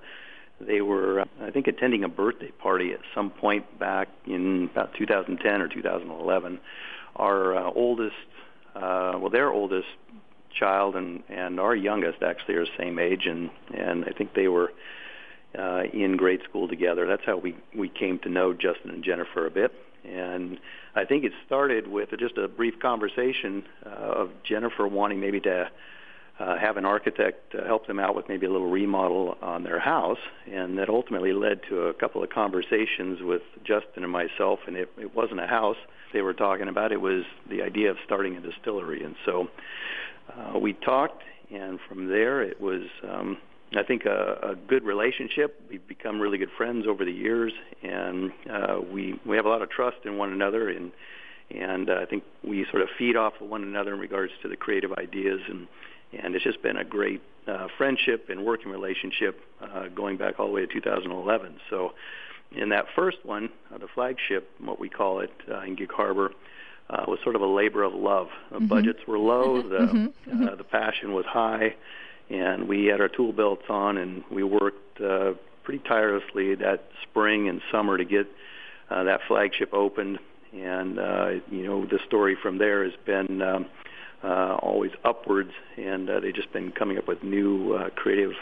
They 0.61 0.81
were, 0.81 1.21
uh, 1.21 1.25
I 1.43 1.51
think, 1.51 1.67
attending 1.67 2.05
a 2.05 2.09
birthday 2.09 2.51
party 2.51 2.93
at 2.93 3.01
some 3.15 3.31
point 3.31 3.79
back 3.79 4.09
in 4.27 4.69
about 4.73 4.95
2010 4.95 5.61
or 5.61 5.69
2011. 5.69 6.61
Our 7.17 7.57
uh, 7.57 7.71
oldest, 7.75 8.15
uh, 8.75 9.13
well, 9.19 9.31
their 9.31 9.51
oldest 9.51 9.89
child 10.59 10.97
and 10.97 11.23
and 11.29 11.61
our 11.61 11.75
youngest 11.75 12.23
actually 12.23 12.57
are 12.57 12.65
the 12.65 12.71
same 12.79 12.99
age, 12.99 13.27
and 13.27 13.51
and 13.75 14.05
I 14.05 14.11
think 14.11 14.35
they 14.35 14.49
were 14.49 14.73
uh, 15.59 15.83
in 15.93 16.17
grade 16.17 16.41
school 16.49 16.69
together. 16.69 17.07
That's 17.07 17.25
how 17.25 17.37
we 17.37 17.57
we 17.75 17.89
came 17.89 18.19
to 18.21 18.29
know 18.29 18.53
Justin 18.53 18.91
and 18.91 19.03
Jennifer 19.03 19.47
a 19.47 19.51
bit, 19.51 19.73
and 20.05 20.59
I 20.95 21.05
think 21.05 21.25
it 21.25 21.33
started 21.47 21.87
with 21.87 22.11
just 22.19 22.37
a 22.39 22.49
brief 22.49 22.75
conversation 22.81 23.65
uh, 23.85 23.89
of 23.89 24.31
Jennifer 24.49 24.87
wanting 24.87 25.21
maybe 25.21 25.41
to 25.41 25.71
uh, 26.41 26.57
have 26.59 26.77
an 26.79 26.87
architect 26.87 27.55
uh, 27.55 27.67
help 27.67 27.87
them 27.87 27.99
out 27.99 28.17
with 28.17 28.29
maybe 28.29 28.47
a 28.47 28.51
little 28.51 28.71
remodel 28.71 29.37
on 29.43 29.63
their 29.63 29.79
house, 29.79 30.19
and 30.51 30.79
that 30.79 30.89
ultimately 30.89 31.33
led 31.33 31.61
to 31.69 31.83
a 31.83 31.95
couple 31.95 32.23
of 32.23 32.31
conversations 32.31 33.19
with 33.21 33.43
Justin 33.63 34.03
and 34.03 34.11
myself. 34.11 34.59
And 34.67 34.77
it, 34.77 34.91
it 34.99 35.15
wasn't 35.15 35.41
a 35.41 35.47
house 35.47 35.77
they 36.13 36.23
were 36.23 36.33
talking 36.33 36.69
about; 36.69 36.93
it 36.93 37.01
was 37.01 37.25
the 37.49 37.63
idea 37.63 37.91
of 37.91 37.99
starting 38.07 38.37
a 38.37 38.41
distillery. 38.41 39.05
And 39.05 39.15
so 39.27 39.49
uh, 40.33 40.59
we 40.59 40.73
talked, 40.73 41.23
and 41.53 41.79
from 41.89 42.09
there 42.09 42.43
it 42.43 42.61
was. 42.61 42.83
Um, 43.09 43.37
I 43.77 43.85
think 43.85 44.05
a, 44.05 44.51
a 44.51 44.57
good 44.57 44.83
relationship. 44.83 45.61
We've 45.71 45.87
become 45.87 46.21
really 46.21 46.39
good 46.39 46.51
friends 46.57 46.87
over 46.89 47.05
the 47.05 47.13
years, 47.13 47.53
and 47.83 48.33
uh, 48.51 48.81
we 48.81 49.19
we 49.25 49.37
have 49.37 49.47
a 49.47 49.49
lot 49.49 49.63
of 49.63 49.71
trust 49.71 49.99
in 50.05 50.17
one 50.17 50.33
another, 50.33 50.69
and 50.69 50.91
and 51.51 51.89
uh, 51.89 52.01
I 52.03 52.07
think 52.07 52.25
we 52.43 52.67
sort 52.71 52.83
of 52.83 52.89
feed 52.99 53.17
off 53.17 53.35
of 53.41 53.49
one 53.49 53.63
another 53.63 53.95
in 53.95 54.01
regards 54.01 54.33
to 54.43 54.49
the 54.49 54.57
creative 54.57 54.93
ideas, 54.93 55.41
and 55.49 55.69
and 56.21 56.35
it's 56.35 56.45
just 56.45 56.63
been 56.63 56.77
a 56.77 56.85
great 56.85 57.23
uh, 57.47 57.69
friendship 57.79 58.29
and 58.29 58.45
working 58.45 58.73
relationship 58.73 59.41
uh, 59.61 59.87
going 59.89 60.17
back 60.17 60.41
all 60.41 60.47
the 60.47 60.53
way 60.53 60.63
to 60.63 60.67
2011. 60.67 61.61
So, 61.71 61.93
in 62.51 62.71
that 62.71 62.87
first 62.97 63.19
one, 63.23 63.51
uh, 63.73 63.79
the 63.79 63.87
flagship, 63.95 64.51
what 64.59 64.81
we 64.81 64.89
call 64.89 65.21
it 65.21 65.33
uh, 65.51 65.61
in 65.61 65.77
Gig 65.77 65.93
Harbor. 65.93 66.33
Uh, 66.89 67.05
was 67.07 67.21
sort 67.23 67.37
of 67.37 67.41
a 67.41 67.47
labor 67.47 67.85
of 67.85 67.95
love. 67.95 68.27
The 68.51 68.57
mm-hmm. 68.57 68.67
budgets 68.67 68.99
were 69.07 69.17
low, 69.17 69.63
the 69.63 69.77
mm-hmm. 69.77 70.07
mm-hmm. 70.29 70.49
Uh, 70.49 70.57
the 70.57 70.65
passion 70.65 71.13
was 71.13 71.25
high, 71.25 71.77
and 72.31 72.69
we 72.69 72.87
had 72.87 73.01
our 73.01 73.09
tool 73.09 73.33
belts 73.33 73.65
on 73.69 73.99
and 73.99 74.23
we 74.31 74.43
worked 74.43 75.01
uh, 75.01 75.33
pretty 75.65 75.83
tirelessly 75.87 76.55
that 76.55 76.85
spring 77.03 77.49
and 77.49 77.61
summer 77.71 77.99
to 77.99 78.05
get 78.05 78.27
uh, 78.91 79.05
that 79.05 79.21
flagship 79.29 79.73
opened. 79.73 80.19
And 80.53 80.99
uh, 80.99 81.29
you 81.51 81.65
know 81.65 81.87
the 81.87 82.01
story 82.07 82.37
from 82.41 82.59
there 82.59 82.85
has 82.85 82.95
been 83.05 83.41
um, 83.41 83.67
uh, 84.25 84.57
always 84.61 84.91
upwards, 85.05 85.53
and 85.77 86.11
uh, 86.11 86.21
they've 86.21 86.35
just 86.35 86.53
been 86.53 86.73
coming 86.73 86.99
up 86.99 87.07
with 87.07 87.23
new 87.23 87.75
uh, 87.75 87.91
creative 87.91 88.33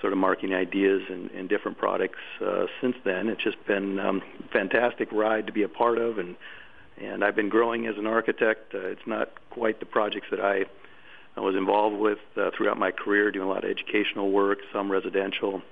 sort 0.00 0.12
of 0.12 0.18
marketing 0.18 0.54
ideas 0.54 1.02
and, 1.08 1.30
and 1.30 1.48
different 1.48 1.78
products 1.78 2.18
uh, 2.44 2.66
since 2.80 2.96
then. 3.04 3.28
It's 3.28 3.42
just 3.42 3.64
been 3.66 3.98
um, 4.00 4.20
fantastic 4.52 5.10
ride 5.12 5.46
to 5.46 5.52
be 5.52 5.62
a 5.62 5.68
part 5.68 5.98
of, 5.98 6.18
and 6.18 6.36
and 7.00 7.24
I've 7.24 7.36
been 7.36 7.48
growing 7.48 7.86
as 7.86 7.96
an 7.98 8.06
architect. 8.06 8.74
Uh, 8.74 8.86
it's 8.86 9.06
not 9.06 9.30
quite 9.50 9.80
the 9.80 9.86
projects 9.86 10.26
that 10.30 10.40
I 10.40 10.64
I 11.36 11.40
was 11.40 11.56
involved 11.56 11.96
with 11.96 12.18
uh, 12.36 12.50
throughout 12.56 12.78
my 12.78 12.90
career, 12.90 13.30
doing 13.30 13.46
a 13.46 13.48
lot 13.48 13.64
of 13.64 13.70
educational 13.70 14.30
work, 14.30 14.58
some 14.72 14.90
residential. 14.90 15.62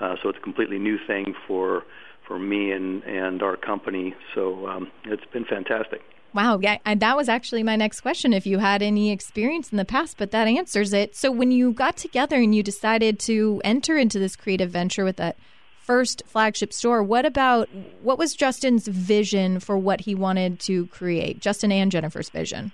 Uh, 0.00 0.16
so 0.22 0.28
it's 0.28 0.38
a 0.38 0.42
completely 0.42 0.78
new 0.78 0.98
thing 1.06 1.34
for 1.46 1.84
for 2.26 2.38
me 2.38 2.72
and 2.72 3.02
and 3.04 3.42
our 3.42 3.56
company. 3.56 4.14
So 4.34 4.66
um, 4.66 4.90
it's 5.04 5.24
been 5.32 5.44
fantastic. 5.44 6.02
Wow, 6.34 6.60
yeah, 6.62 6.78
and 6.86 7.00
that 7.00 7.16
was 7.16 7.28
actually 7.28 7.62
my 7.62 7.76
next 7.76 8.00
question 8.00 8.32
if 8.32 8.46
you 8.46 8.58
had 8.58 8.80
any 8.80 9.10
experience 9.10 9.70
in 9.70 9.76
the 9.76 9.84
past, 9.84 10.16
but 10.16 10.30
that 10.30 10.48
answers 10.48 10.94
it. 10.94 11.14
So 11.14 11.30
when 11.30 11.50
you 11.50 11.72
got 11.72 11.98
together 11.98 12.36
and 12.36 12.54
you 12.54 12.62
decided 12.62 13.18
to 13.20 13.60
enter 13.64 13.98
into 13.98 14.18
this 14.18 14.34
creative 14.34 14.70
venture 14.70 15.04
with 15.04 15.16
that 15.16 15.36
first 15.76 16.22
flagship 16.24 16.72
store, 16.72 17.02
what 17.02 17.26
about 17.26 17.68
what 18.00 18.16
was 18.16 18.34
Justin's 18.34 18.88
vision 18.88 19.60
for 19.60 19.76
what 19.76 20.00
he 20.00 20.14
wanted 20.14 20.58
to 20.60 20.86
create? 20.86 21.40
Justin 21.40 21.70
and 21.70 21.92
Jennifer's 21.92 22.30
vision. 22.30 22.72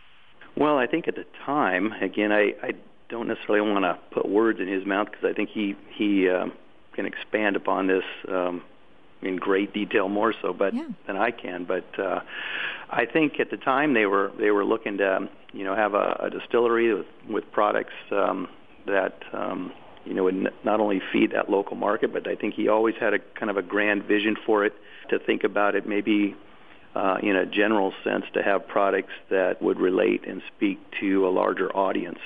Well, 0.59 0.77
I 0.77 0.88
think 0.88 1.07
at 1.07 1.14
the 1.14 1.25
time, 1.47 1.92
again, 1.92 2.33
I, 2.33 2.53
I 2.62 2.73
don't 3.09 3.29
necessarily 3.29 3.71
want 3.71 3.85
to 3.85 3.97
put 4.12 4.29
words 4.29 4.59
in 4.61 4.66
his 4.66 4.85
mouth 4.85 5.07
because 5.11 5.25
I 5.25 5.33
think 5.33 5.51
he 5.51 5.77
he 5.97 6.29
um, 6.29 6.53
can 6.94 7.07
expand 7.07 7.55
upon 7.55 7.87
this 7.87 8.03
um, 8.29 8.62
in 9.23 9.37
great 9.37 9.73
detail 9.73 10.09
more 10.09 10.35
so, 10.42 10.53
but 10.53 10.75
yeah. 10.75 10.88
than 11.07 11.16
I 11.16 11.31
can. 11.31 11.64
But 11.64 11.87
uh, 11.97 12.21
I 12.90 13.07
think 13.07 13.38
at 13.38 13.51
the 13.51 13.57
time 13.57 13.94
they 13.94 14.07
were 14.07 14.33
they 14.37 14.51
were 14.51 14.64
looking 14.64 14.99
to 14.99 15.29
you 15.53 15.62
know 15.62 15.77
have 15.77 15.94
a, 15.94 16.18
a 16.25 16.31
distillery 16.31 16.92
with 16.92 17.07
with 17.29 17.53
products 17.53 17.94
um, 18.11 18.49
that 18.87 19.23
um, 19.33 19.73
you 20.05 20.12
know 20.12 20.25
would 20.25 20.53
not 20.64 20.81
only 20.81 21.01
feed 21.12 21.31
that 21.33 21.49
local 21.49 21.77
market, 21.77 22.12
but 22.12 22.27
I 22.27 22.35
think 22.35 22.55
he 22.55 22.66
always 22.66 22.97
had 22.99 23.14
a 23.14 23.21
kind 23.38 23.49
of 23.49 23.57
a 23.57 23.62
grand 23.62 24.03
vision 24.03 24.35
for 24.44 24.64
it 24.64 24.75
to 25.11 25.21
think 25.21 25.44
about 25.44 25.77
it 25.77 25.87
maybe 25.87 26.35
uh, 26.94 27.18
in 27.22 27.37
a 27.37 27.46
general 27.46 27.92
sense 28.05 28.24
to 28.35 28.42
have 28.42 28.66
products 28.66 29.12
that 29.31 29.62
would 29.62 29.79
relate 29.79 30.27
and 30.27 30.42
speak 30.57 30.79
to 31.01 31.27
a 31.27 31.31
larger 31.31 31.74
audience. 31.77 32.18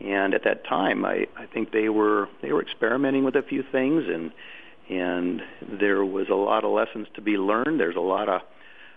And 0.00 0.32
at 0.32 0.44
that 0.44 0.64
time, 0.64 1.04
I, 1.04 1.26
I 1.36 1.46
think 1.46 1.72
they 1.72 1.88
were 1.88 2.28
they 2.40 2.52
were 2.52 2.62
experimenting 2.62 3.24
with 3.24 3.36
a 3.36 3.42
few 3.42 3.62
things, 3.62 4.04
and 4.08 4.32
and 4.88 5.42
there 5.78 6.04
was 6.04 6.28
a 6.30 6.34
lot 6.34 6.64
of 6.64 6.72
lessons 6.72 7.06
to 7.14 7.20
be 7.20 7.36
learned. 7.36 7.78
There's 7.78 7.96
a 7.96 8.00
lot 8.00 8.28
of 8.28 8.40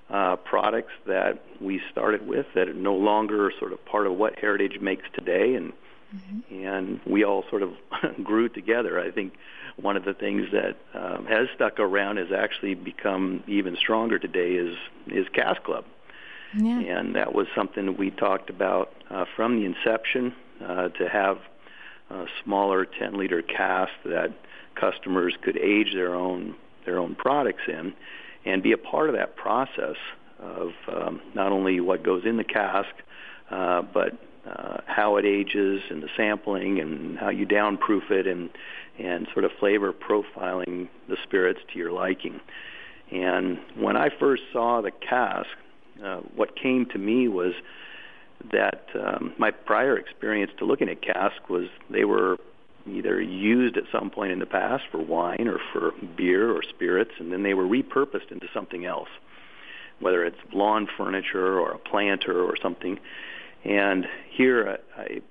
uh, 0.10 0.36
products 0.38 0.94
that 1.06 1.42
we 1.60 1.82
started 1.92 2.26
with 2.26 2.46
that 2.56 2.70
are 2.70 2.74
no 2.74 2.96
longer 2.96 3.52
sort 3.60 3.74
of 3.74 3.84
part 3.86 4.08
of 4.08 4.14
what 4.14 4.40
Heritage 4.40 4.80
makes 4.82 5.04
today, 5.14 5.56
and 5.56 5.74
mm-hmm. 6.14 6.66
and 6.66 7.00
we 7.06 7.24
all 7.24 7.44
sort 7.50 7.64
of 7.64 7.72
grew 8.24 8.50
together. 8.50 9.00
I 9.00 9.12
think 9.12 9.34
one 9.76 9.98
of 9.98 10.06
the 10.06 10.14
things 10.14 10.48
that 10.52 10.78
um, 10.94 11.26
has 11.26 11.48
stuck 11.56 11.80
around 11.80 12.18
has 12.18 12.32
actually 12.32 12.76
become 12.76 13.44
even 13.48 13.76
stronger 13.76 14.20
today 14.20 14.54
is 14.54 14.76
is 15.08 15.28
Cask 15.34 15.64
Club, 15.64 15.86
yeah. 16.56 16.80
and 16.80 17.16
that 17.16 17.34
was 17.34 17.48
something 17.56 17.98
we 17.98 18.12
talked 18.12 18.50
about 18.50 18.92
uh, 19.10 19.26
from 19.36 19.60
the 19.60 19.66
inception 19.66 20.34
uh, 20.64 20.90
to 20.90 21.10
have 21.10 21.38
a 22.10 22.26
smaller 22.44 22.86
10 22.86 23.18
liter 23.18 23.42
cask 23.42 23.92
that 24.06 24.32
customers 24.76 25.36
could 25.42 25.58
age 25.58 25.94
their 25.94 26.14
own 26.14 26.56
their 26.86 27.00
own 27.00 27.16
products 27.16 27.64
in 27.68 27.94
and 28.46 28.62
be 28.62 28.72
a 28.72 28.78
part 28.78 29.10
of 29.10 29.16
that 29.16 29.36
process 29.36 29.96
of 30.40 30.72
um, 30.92 31.22
not 31.34 31.52
only 31.52 31.80
what 31.80 32.04
goes 32.04 32.26
in 32.26 32.36
the 32.36 32.44
cask, 32.44 32.90
uh, 33.50 33.82
but 33.82 34.18
uh, 34.50 34.78
how 34.86 35.18
it 35.18 35.26
ages 35.26 35.82
and 35.90 36.04
the 36.04 36.10
sampling 36.18 36.80
and 36.80 37.18
how 37.18 37.30
you 37.30 37.46
downproof 37.46 38.12
it 38.12 38.28
and 38.28 38.50
and 39.00 39.28
sort 39.34 39.44
of 39.44 39.52
flavor 39.60 39.92
profiling 39.92 40.88
the 41.10 41.18
spirits 41.24 41.60
to 41.72 41.80
your 41.80 41.92
liking. 41.92 42.40
And 43.12 43.60
when 43.76 43.98
I 43.98 44.10
first 44.10 44.44
saw 44.52 44.82
the 44.82 44.92
cask, 44.92 45.50
uh, 46.04 46.18
what 46.36 46.56
came 46.56 46.86
to 46.88 47.00
me 47.00 47.28
was 47.28 47.54
that 48.52 48.86
um, 48.94 49.34
my 49.38 49.52
prior 49.52 49.98
experience 49.98 50.52
to 50.60 50.66
looking 50.66 50.90
at 50.90 51.02
cask 51.02 51.50
was 51.50 51.70
they 51.90 52.04
were 52.04 52.38
either 52.88 53.22
used 53.22 53.78
at 53.78 53.84
some 53.92 54.10
point 54.10 54.32
in 54.32 54.40
the 54.40 54.46
past 54.46 54.84
for 54.92 55.00
wine 55.00 55.48
or 55.48 55.60
for 55.72 55.92
beer 56.18 56.52
or 56.52 56.62
spirits, 56.62 57.12
and 57.20 57.32
then 57.32 57.44
they 57.44 57.54
were 57.54 57.66
repurposed 57.66 58.32
into 58.32 58.48
something 58.54 58.86
else, 58.86 59.10
whether 60.00 60.26
it's 60.26 60.38
lawn 60.54 60.88
furniture 60.98 61.60
or 61.60 61.72
a 61.72 61.80
planter 61.80 62.44
or 62.44 62.56
something. 62.62 63.00
And 63.64 64.06
here 64.36 64.78
I, 64.98 65.02
I 65.02 65.22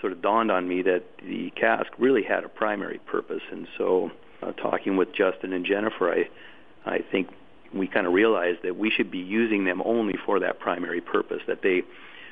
sort 0.00 0.12
of 0.12 0.22
dawned 0.22 0.50
on 0.50 0.68
me 0.68 0.82
that 0.82 1.04
the 1.22 1.50
cask 1.50 1.90
really 1.98 2.22
had 2.22 2.44
a 2.44 2.48
primary 2.48 2.98
purpose, 3.06 3.42
and 3.50 3.66
so 3.76 4.10
uh, 4.42 4.52
talking 4.52 4.96
with 4.96 5.12
Justin 5.12 5.52
and 5.52 5.64
Jennifer, 5.64 6.12
I 6.12 6.28
I 6.86 6.98
think 7.10 7.28
we 7.74 7.86
kind 7.86 8.06
of 8.06 8.12
realized 8.12 8.60
that 8.64 8.76
we 8.76 8.90
should 8.90 9.10
be 9.10 9.18
using 9.18 9.64
them 9.64 9.82
only 9.84 10.14
for 10.24 10.40
that 10.40 10.58
primary 10.58 11.00
purpose. 11.00 11.42
That 11.46 11.62
they 11.62 11.82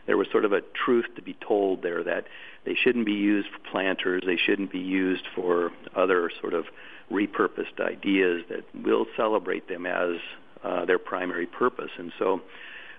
there 0.07 0.17
was 0.17 0.27
sort 0.33 0.45
of 0.45 0.53
a 0.53 0.63
truth 0.85 1.05
to 1.17 1.23
be 1.23 1.37
told 1.47 1.83
there 1.83 2.03
that 2.03 2.25
they 2.65 2.75
shouldn't 2.75 3.07
be 3.07 3.13
used 3.13 3.49
for 3.51 3.71
planters. 3.71 4.23
They 4.27 4.37
shouldn't 4.39 4.73
be 4.73 4.79
used 4.79 5.25
for 5.35 5.71
other 5.95 6.31
sort 6.41 6.55
of 6.55 6.65
repurposed 7.11 7.81
ideas 7.81 8.43
that 8.49 8.65
we'll 8.75 9.07
celebrate 9.17 9.69
them 9.69 9.87
as 9.87 10.17
uh, 10.65 10.85
their 10.87 10.99
primary 10.99 11.47
purpose. 11.47 11.91
And 11.99 12.13
so 12.19 12.41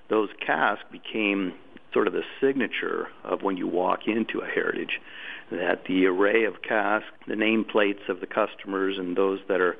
those 0.09 0.29
casks 0.45 0.85
became 0.91 1.53
sort 1.93 2.07
of 2.07 2.13
the 2.13 2.23
signature 2.41 3.07
of 3.23 3.41
when 3.41 3.57
you 3.57 3.67
walk 3.67 4.07
into 4.07 4.39
a 4.39 4.45
heritage. 4.45 4.99
That 5.51 5.85
the 5.85 6.05
array 6.05 6.45
of 6.45 6.61
casks, 6.61 7.07
the 7.27 7.33
nameplates 7.33 8.07
of 8.07 8.19
the 8.19 8.27
customers, 8.27 8.97
and 8.97 9.15
those 9.15 9.39
that 9.47 9.61
are 9.61 9.77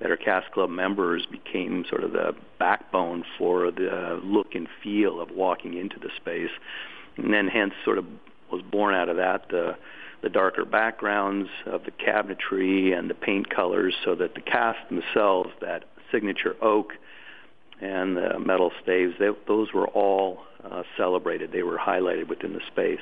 that 0.00 0.10
are 0.10 0.16
Cask 0.16 0.50
Club 0.52 0.70
members 0.70 1.26
became 1.26 1.84
sort 1.88 2.04
of 2.04 2.12
the 2.12 2.34
backbone 2.58 3.22
for 3.36 3.70
the 3.70 4.18
look 4.24 4.54
and 4.54 4.66
feel 4.82 5.20
of 5.20 5.30
walking 5.30 5.74
into 5.74 5.98
the 5.98 6.08
space. 6.16 6.50
And 7.18 7.34
then 7.34 7.48
hence 7.48 7.74
sort 7.84 7.98
of 7.98 8.06
was 8.50 8.62
born 8.62 8.94
out 8.94 9.10
of 9.10 9.16
that 9.16 9.48
the 9.50 9.76
the 10.22 10.28
darker 10.28 10.64
backgrounds 10.64 11.48
of 11.66 11.84
the 11.84 11.90
cabinetry 11.90 12.96
and 12.96 13.08
the 13.08 13.14
paint 13.14 13.48
colors 13.48 13.94
so 14.04 14.14
that 14.14 14.34
the 14.34 14.40
casks 14.40 14.82
themselves, 14.90 15.50
that 15.60 15.84
signature 16.12 16.56
oak 16.60 16.92
and 17.80 18.16
the 18.16 18.38
metal 18.38 18.72
staves, 18.82 19.14
they, 19.18 19.30
those 19.46 19.72
were 19.72 19.88
all 19.88 20.42
uh, 20.64 20.82
celebrated. 20.96 21.52
They 21.52 21.62
were 21.62 21.78
highlighted 21.78 22.28
within 22.28 22.52
the 22.52 22.60
space. 22.70 23.00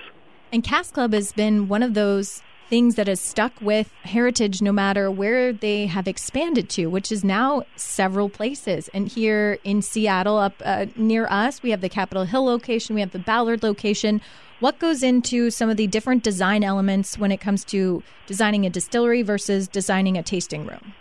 And 0.53 0.65
Cask 0.65 0.95
Club 0.95 1.13
has 1.13 1.33
been 1.33 1.69
one 1.69 1.83
of 1.83 1.95
those 1.95 2.43
things 2.69 2.97
that 2.97 3.07
has 3.07 3.21
stuck 3.21 3.53
with 3.61 3.91
heritage 4.03 4.61
no 4.61 4.73
matter 4.73 5.11
where 5.11 5.53
they 5.53 5.87
have 5.87 6.07
expanded 6.07 6.69
to, 6.69 6.87
which 6.87 7.11
is 7.11 7.25
now 7.25 7.63
several 7.77 8.29
places. 8.29 8.89
And 8.93 9.09
here 9.09 9.59
in 9.65 9.81
Seattle, 9.83 10.39
up 10.39 10.55
uh, 10.65 10.87
near 10.95 11.27
us, 11.29 11.63
we 11.63 11.71
have 11.71 11.81
the 11.81 11.89
Capitol 11.89 12.25
Hill 12.25 12.45
location, 12.45 12.95
we 12.95 13.01
have 13.01 13.13
the 13.13 13.19
Ballard 13.19 13.63
location. 13.63 14.21
What 14.61 14.79
goes 14.79 15.03
into 15.03 15.51
some 15.51 15.71
of 15.71 15.77
the 15.77 15.87
different 15.87 16.23
design 16.23 16.63
elements 16.63 17.17
when 17.19 17.33
it 17.33 17.39
comes 17.41 17.65
to 17.67 18.03
designing 18.27 18.67
a 18.67 18.71
distillery 18.71 19.23
versus 19.23 19.69
designing 19.69 20.19
a 20.19 20.23
tasting 20.23 20.67
room? 20.67 20.95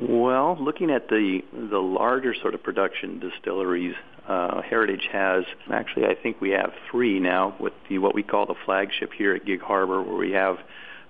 Well, 0.00 0.56
looking 0.60 0.90
at 0.90 1.08
the 1.08 1.40
the 1.52 1.78
larger 1.78 2.32
sort 2.40 2.54
of 2.54 2.62
production 2.62 3.18
distilleries, 3.18 3.96
uh, 4.28 4.62
Heritage 4.62 5.08
has 5.10 5.44
actually 5.72 6.06
I 6.06 6.14
think 6.14 6.40
we 6.40 6.50
have 6.50 6.72
three 6.88 7.18
now 7.18 7.56
with 7.58 7.72
the 7.88 7.98
what 7.98 8.14
we 8.14 8.22
call 8.22 8.46
the 8.46 8.54
flagship 8.64 9.12
here 9.12 9.34
at 9.34 9.44
Gig 9.44 9.60
Harbor, 9.60 10.00
where 10.00 10.16
we 10.16 10.30
have 10.32 10.58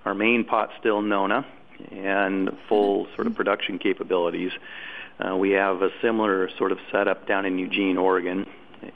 our 0.05 0.15
main 0.15 0.43
pot 0.43 0.71
still 0.79 1.03
Nona 1.03 1.45
and 1.91 2.49
full 2.67 3.05
sort 3.13 3.27
of 3.27 3.35
production 3.35 3.77
capabilities. 3.77 4.51
Uh, 5.19 5.35
we 5.35 5.51
have 5.51 5.83
a 5.83 5.89
similar 6.01 6.49
sort 6.57 6.71
of 6.71 6.79
setup 6.91 7.27
down 7.27 7.45
in 7.45 7.59
Eugene, 7.59 7.97
Oregon, 7.97 8.47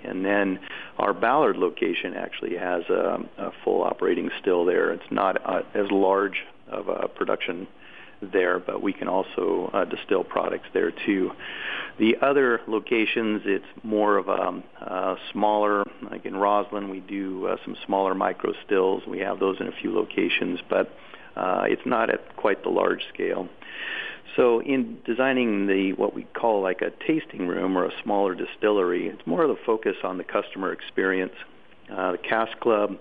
and 0.04 0.26
then 0.26 0.60
our 0.98 1.14
Ballard 1.14 1.58
location 1.58 2.16
actually 2.16 2.56
has 2.56 2.84
a, 2.90 3.20
a 3.38 3.52
full 3.64 3.84
operating 3.84 4.32
still 4.42 4.66
there. 4.66 4.92
It's 4.92 5.12
not 5.12 5.40
uh, 5.46 5.62
as 5.76 5.92
large 5.92 6.38
of 6.68 6.88
a 6.88 7.08
production 7.08 7.68
there, 8.32 8.60
but 8.60 8.82
we 8.82 8.94
can 8.94 9.08
also 9.08 9.70
uh, 9.74 9.86
distill 9.86 10.24
products 10.24 10.68
there 10.74 10.92
too. 11.06 11.32
The 12.00 12.16
other 12.22 12.62
locations, 12.68 13.42
it's 13.46 13.66
more 13.84 14.18
of 14.18 14.28
a, 14.28 14.64
a 14.82 15.16
smaller, 15.32 15.84
like 16.10 16.26
in 16.26 16.36
Roslyn, 16.36 16.90
we 16.90 17.02
do 17.02 17.48
uh, 17.48 17.58
some 17.64 17.76
smaller 17.86 18.16
micro 18.16 18.54
stills. 18.66 19.04
We 19.08 19.20
have 19.20 19.40
those 19.40 19.58
in 19.60 19.68
a 19.68 19.72
few 19.72 19.94
locations, 19.94 20.60
but 20.70 20.90
uh, 21.36 21.64
it's 21.68 21.86
not 21.86 22.10
at 22.10 22.36
quite 22.36 22.64
the 22.64 22.70
large 22.70 23.02
scale. 23.14 23.48
So 24.36 24.62
in 24.62 24.98
designing 25.06 25.68
the 25.68 25.94
what 25.94 26.16
we 26.16 26.24
call 26.24 26.62
like 26.62 26.82
a 26.82 26.90
tasting 27.06 27.48
room 27.48 27.78
or 27.78 27.86
a 27.86 27.92
smaller 28.04 28.34
distillery, 28.34 29.08
it's 29.08 29.26
more 29.28 29.44
of 29.44 29.50
the 29.50 29.62
focus 29.66 29.96
on 30.04 30.18
the 30.18 30.24
customer 30.24 30.72
experience. 30.72 31.34
Uh, 31.92 32.14
the 32.14 32.18
Cask 32.18 32.60
Club, 32.60 32.98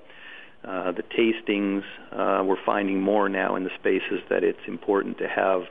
uh, 0.65 0.93
the 0.93 1.03
tastings, 1.03 1.83
uh, 2.13 2.45
we're 2.45 2.63
finding 2.65 3.01
more 3.01 3.29
now 3.29 3.57
in 3.57 3.65
the 3.65 3.71
spaces 3.79 4.21
that 4.31 4.45
it's 4.45 4.61
important 4.67 5.19
to 5.19 5.29
have 5.29 5.63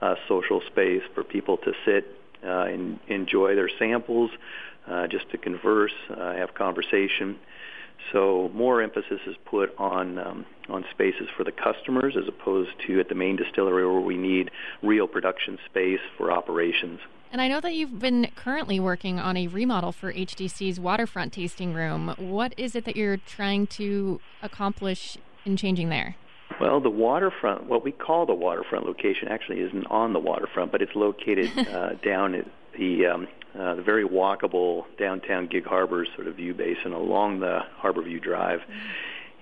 a 0.00 0.14
social 0.28 0.60
space 0.66 1.02
for 1.14 1.24
people 1.24 1.56
to 1.58 1.72
sit 1.84 2.06
uh, 2.44 2.64
and 2.64 3.00
enjoy 3.08 3.54
their 3.54 3.70
samples, 3.78 4.30
uh, 4.88 5.06
just 5.08 5.28
to 5.30 5.38
converse, 5.38 5.94
uh, 6.10 6.34
have 6.34 6.54
conversation. 6.54 7.36
So 8.12 8.50
more 8.54 8.82
emphasis 8.82 9.20
is 9.26 9.34
put 9.46 9.76
on 9.78 10.18
um, 10.18 10.46
on 10.68 10.84
spaces 10.90 11.28
for 11.36 11.44
the 11.44 11.52
customers 11.52 12.16
as 12.16 12.28
opposed 12.28 12.70
to 12.86 13.00
at 13.00 13.08
the 13.08 13.14
main 13.14 13.36
distillery 13.36 13.86
where 13.86 14.00
we 14.00 14.16
need 14.16 14.50
real 14.82 15.08
production 15.08 15.58
space 15.66 16.00
for 16.16 16.30
operations. 16.30 17.00
And 17.32 17.40
I 17.40 17.48
know 17.48 17.60
that 17.60 17.74
you've 17.74 17.98
been 17.98 18.28
currently 18.36 18.80
working 18.80 19.18
on 19.18 19.36
a 19.36 19.46
remodel 19.48 19.92
for 19.92 20.12
HDC's 20.12 20.78
waterfront 20.78 21.32
tasting 21.32 21.74
room. 21.74 22.14
What 22.18 22.54
is 22.56 22.74
it 22.74 22.84
that 22.84 22.96
you're 22.96 23.16
trying 23.16 23.66
to 23.68 24.20
accomplish 24.42 25.18
in 25.44 25.56
changing 25.56 25.88
there? 25.88 26.16
Well, 26.60 26.80
the 26.80 26.90
waterfront, 26.90 27.64
what 27.64 27.84
we 27.84 27.92
call 27.92 28.24
the 28.24 28.34
waterfront 28.34 28.86
location, 28.86 29.28
actually 29.28 29.60
isn't 29.60 29.86
on 29.88 30.12
the 30.12 30.20
waterfront, 30.20 30.72
but 30.72 30.80
it's 30.80 30.94
located 30.94 31.50
uh, 31.68 31.94
down 31.94 32.34
at, 32.34 32.46
the 32.78 33.06
um, 33.06 33.28
uh, 33.58 33.74
the 33.74 33.82
very 33.82 34.04
walkable 34.04 34.84
downtown 34.98 35.46
Gig 35.46 35.64
Harbor 35.64 36.06
sort 36.14 36.26
of 36.26 36.36
view 36.36 36.52
basin 36.52 36.92
along 36.92 37.40
the 37.40 37.60
Harborview 37.82 38.22
Drive. 38.22 38.60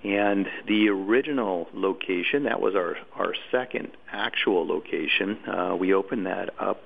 And 0.05 0.47
the 0.69 0.89
original 0.89 1.67
location, 1.73 2.45
that 2.45 2.61
was 2.61 2.75
our, 2.75 2.97
our 3.17 3.35
second 3.51 3.91
actual 4.13 4.67
location, 4.67 5.39
uh, 5.49 5.75
we 5.75 5.95
opened 5.95 6.27
that 6.27 6.51
up 6.61 6.85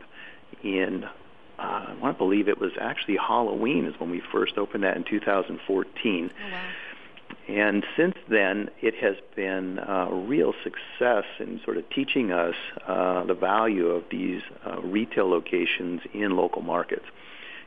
in, 0.62 1.04
uh, 1.58 1.62
I 1.88 1.96
want 2.00 2.16
to 2.16 2.18
believe 2.18 2.48
it 2.48 2.60
was 2.60 2.72
actually 2.80 3.16
Halloween 3.16 3.84
is 3.86 3.98
when 3.98 4.10
we 4.10 4.22
first 4.32 4.58
opened 4.58 4.84
that 4.84 4.96
in 4.96 5.04
2014. 5.04 6.30
Oh, 6.30 6.50
wow. 6.50 6.62
And 7.48 7.84
since 7.96 8.14
then, 8.28 8.68
it 8.82 8.94
has 8.96 9.16
been 9.34 9.78
a 9.78 10.08
real 10.12 10.52
success 10.62 11.24
in 11.38 11.60
sort 11.64 11.78
of 11.78 11.88
teaching 11.90 12.30
us 12.30 12.54
uh, 12.86 13.24
the 13.24 13.34
value 13.34 13.88
of 13.88 14.04
these 14.10 14.42
uh, 14.66 14.80
retail 14.82 15.28
locations 15.28 16.02
in 16.12 16.36
local 16.36 16.62
markets. 16.62 17.06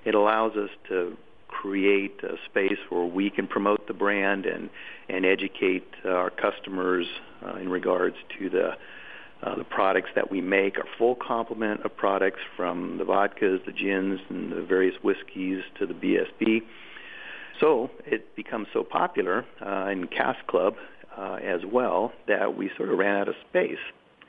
It 0.06 0.14
allows 0.14 0.56
us 0.56 0.70
to 0.90 1.18
create 1.48 2.24
a 2.24 2.38
space 2.46 2.78
where 2.90 3.06
we 3.06 3.30
can 3.30 3.48
promote 3.48 3.88
the 3.88 3.94
brand 3.94 4.46
and 4.46 4.70
and 5.10 5.26
educate 5.26 5.88
uh, 6.06 6.10
our 6.10 6.30
customers 6.30 7.06
uh, 7.46 7.56
in 7.56 7.70
regards 7.70 8.16
to 8.40 8.50
the 8.50 8.78
uh, 9.44 9.56
the 9.56 9.64
products 9.64 10.10
that 10.16 10.30
we 10.30 10.42
make, 10.42 10.78
our 10.78 10.86
full 10.98 11.16
complement 11.16 11.84
of 11.84 11.96
products 11.96 12.40
from 12.56 12.98
the 12.98 13.04
vodkas, 13.04 13.64
the 13.66 13.72
gins, 13.72 14.20
and 14.30 14.52
the 14.52 14.62
various 14.62 14.96
whiskeys 15.04 15.64
to 15.80 15.86
the 15.86 15.94
BSB. 15.94 16.62
So 17.60 17.90
it 18.06 18.36
becomes 18.36 18.68
so 18.74 18.84
popular 18.84 19.46
uh, 19.66 19.90
in 19.90 20.08
Cask 20.08 20.46
Club 20.48 20.76
uh, 21.18 21.40
as 21.44 21.62
well 21.66 22.12
that 22.28 22.56
we 22.56 22.72
sort 22.78 22.90
of 22.90 22.98
ran 22.98 23.18
out 23.18 23.28
of 23.28 23.36
space, 23.50 23.80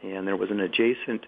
and 0.02 0.26
there 0.26 0.36
was 0.36 0.50
an 0.50 0.60
adjacent 0.60 1.26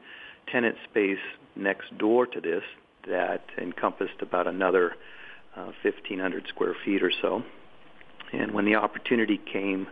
tenant 0.51 0.77
space 0.91 1.19
next 1.57 1.97
door 1.99 2.27
to 2.27 2.41
this 2.41 2.63
that 3.07 3.45
encompassed 3.59 4.21
about 4.21 4.47
another 4.47 4.97
uh, 5.57 5.73
1,500 5.83 6.47
square 6.49 6.75
feet 6.85 7.03
or 7.03 7.13
so. 7.23 7.43
And 8.33 8.53
when 8.53 8.65
the 8.65 8.75
opportunity 8.77 9.39
came 9.39 9.87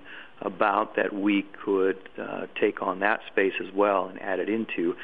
about 0.45 0.97
that 0.97 1.13
we 1.13 1.47
could 1.65 1.99
uh, 2.19 2.47
take 2.61 2.83
on 2.83 3.01
that 3.01 3.21
space 3.29 3.55
as 3.61 3.73
well 3.75 4.07
and 4.07 4.21
add 4.21 4.39
it 4.39 4.49
into, 4.49 4.95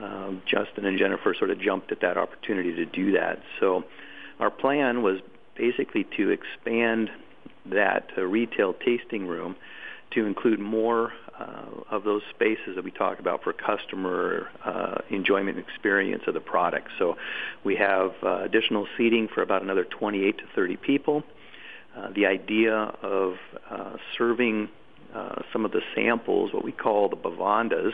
um, 0.00 0.42
Justin 0.46 0.84
and 0.84 0.98
Jennifer 0.98 1.34
sort 1.34 1.50
of 1.50 1.60
jumped 1.60 1.92
at 1.92 2.00
that 2.00 2.16
opportunity 2.16 2.74
to 2.74 2.84
do 2.86 3.12
that. 3.12 3.40
So 3.60 3.84
our 4.40 4.50
plan 4.50 5.02
was 5.02 5.20
basically 5.56 6.04
to 6.16 6.30
expand 6.30 7.10
that 7.66 8.10
uh, 8.16 8.22
retail 8.22 8.72
tasting 8.72 9.26
room 9.26 9.56
to 10.12 10.24
include 10.24 10.58
more 10.58 11.12
uh, 11.38 11.66
of 11.90 12.04
those 12.04 12.22
spaces 12.30 12.74
that 12.76 12.84
we 12.84 12.90
talk 12.90 13.18
about 13.18 13.42
for 13.42 13.52
customer 13.52 14.48
uh, 14.64 14.98
enjoyment 15.10 15.58
experience 15.58 16.22
of 16.26 16.34
the 16.34 16.40
product. 16.40 16.88
So 16.98 17.16
we 17.64 17.76
have 17.76 18.12
uh, 18.22 18.40
additional 18.42 18.86
seating 18.96 19.28
for 19.28 19.42
about 19.42 19.62
another 19.62 19.84
28 19.84 20.38
to 20.38 20.44
30 20.54 20.76
people. 20.76 21.22
Uh, 21.98 22.10
the 22.14 22.26
idea 22.26 22.74
of 23.02 23.34
uh, 23.70 23.96
serving 24.16 24.68
uh, 25.14 25.42
some 25.52 25.64
of 25.64 25.72
the 25.72 25.80
samples, 25.94 26.52
what 26.52 26.64
we 26.64 26.72
call 26.72 27.08
the 27.08 27.16
bovandas, 27.16 27.92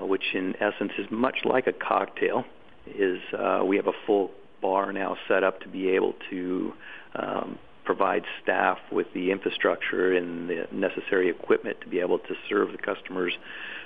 which 0.00 0.34
in 0.34 0.54
essence 0.60 0.92
is 0.98 1.06
much 1.10 1.36
like 1.44 1.66
a 1.66 1.72
cocktail, 1.72 2.44
is 2.86 3.20
we 3.66 3.76
have 3.76 3.86
a 3.86 3.92
full 4.06 4.30
bar 4.62 4.92
now 4.92 5.16
set 5.28 5.44
up 5.44 5.60
to 5.60 5.68
be 5.68 5.90
able 5.90 6.14
to 6.30 6.72
um, 7.16 7.58
provide 7.84 8.24
staff 8.42 8.78
with 8.90 9.06
the 9.12 9.30
infrastructure 9.30 10.14
and 10.16 10.48
the 10.48 10.66
necessary 10.72 11.28
equipment 11.28 11.76
to 11.82 11.86
be 11.86 12.00
able 12.00 12.18
to 12.18 12.34
serve 12.48 12.72
the 12.72 12.78
customers 12.78 13.34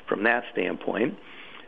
from 0.08 0.22
that 0.22 0.44
standpoint. 0.52 1.16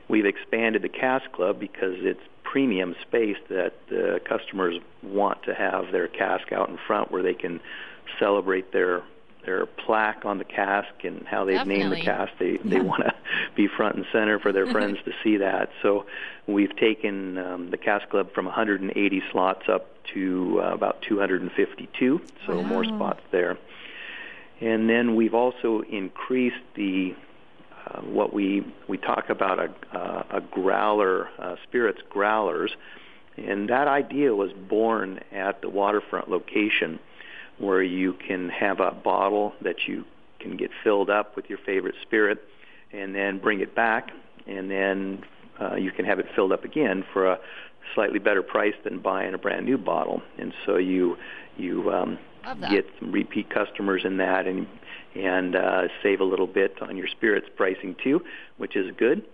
We've 0.08 0.26
expanded 0.26 0.82
the 0.82 0.88
Cask 0.88 1.30
Club 1.32 1.58
because 1.58 1.96
it's 1.98 2.20
premium 2.50 2.96
space 3.02 3.36
that 3.48 3.72
the 3.88 4.20
customers 4.24 4.74
want 5.04 5.40
to 5.44 5.54
have 5.54 5.92
their 5.92 6.08
cask 6.08 6.52
out 6.52 6.68
in 6.68 6.76
front 6.84 7.12
where 7.12 7.22
they 7.22 7.34
can 7.34 7.60
celebrate 8.18 8.72
their 8.72 9.02
their 9.46 9.64
plaque 9.64 10.26
on 10.26 10.36
the 10.36 10.44
cask 10.44 10.92
and 11.02 11.26
how 11.26 11.44
they've 11.44 11.56
Definitely. 11.56 11.84
named 11.84 11.92
the 11.92 12.04
cask. 12.04 12.32
They 12.38 12.56
they 12.58 12.76
yeah. 12.76 12.82
want 12.82 13.04
to 13.04 13.14
be 13.56 13.68
front 13.68 13.96
and 13.96 14.04
center 14.12 14.38
for 14.38 14.52
their 14.52 14.66
friends 14.72 14.98
to 15.04 15.12
see 15.22 15.36
that. 15.38 15.70
So 15.80 16.06
we've 16.46 16.74
taken 16.76 17.38
um, 17.38 17.70
the 17.70 17.78
cask 17.78 18.08
club 18.10 18.32
from 18.34 18.46
180 18.46 19.22
slots 19.30 19.62
up 19.68 19.86
to 20.14 20.60
uh, 20.62 20.74
about 20.74 21.02
252. 21.02 22.20
So 22.46 22.56
wow. 22.56 22.62
more 22.62 22.84
spots 22.84 23.22
there. 23.30 23.56
And 24.60 24.90
then 24.90 25.14
we've 25.14 25.34
also 25.34 25.82
increased 25.82 26.64
the 26.74 27.14
uh, 27.92 28.00
what 28.02 28.32
we 28.32 28.64
we 28.88 28.96
talk 28.96 29.30
about 29.30 29.58
a 29.58 29.96
uh, 29.96 30.22
a 30.30 30.40
growler 30.40 31.28
uh, 31.38 31.56
spirits 31.64 32.00
growlers, 32.08 32.72
and 33.36 33.68
that 33.68 33.88
idea 33.88 34.34
was 34.34 34.52
born 34.68 35.20
at 35.32 35.60
the 35.62 35.68
waterfront 35.68 36.28
location 36.28 36.98
where 37.58 37.82
you 37.82 38.14
can 38.14 38.48
have 38.48 38.80
a 38.80 38.90
bottle 38.90 39.52
that 39.60 39.86
you 39.86 40.04
can 40.40 40.56
get 40.56 40.70
filled 40.82 41.10
up 41.10 41.36
with 41.36 41.48
your 41.48 41.58
favorite 41.58 41.94
spirit 42.02 42.38
and 42.92 43.14
then 43.14 43.38
bring 43.38 43.60
it 43.60 43.74
back. 43.74 44.10
And 44.46 44.70
then 44.70 45.22
uh, 45.60 45.76
you 45.76 45.92
can 45.92 46.06
have 46.06 46.18
it 46.18 46.26
filled 46.34 46.52
up 46.52 46.64
again 46.64 47.04
for 47.12 47.26
a 47.26 47.38
slightly 47.94 48.18
better 48.18 48.42
price 48.42 48.74
than 48.82 49.00
buying 49.00 49.34
a 49.34 49.38
brand 49.38 49.66
new 49.66 49.78
bottle. 49.78 50.22
And 50.38 50.52
so 50.64 50.76
you 50.76 51.16
you 51.56 51.92
um, 51.92 52.18
get 52.70 52.86
some 52.98 53.12
repeat 53.12 53.50
customers 53.50 54.02
in 54.04 54.16
that 54.16 54.46
and 54.46 54.66
and 55.14 55.56
uh, 55.56 55.88
save 56.02 56.20
a 56.20 56.24
little 56.24 56.46
bit 56.46 56.80
on 56.82 56.96
your 56.96 57.08
spirits 57.08 57.46
pricing 57.56 57.96
too 58.02 58.20
which 58.58 58.76
is 58.76 58.94
good 58.96 59.24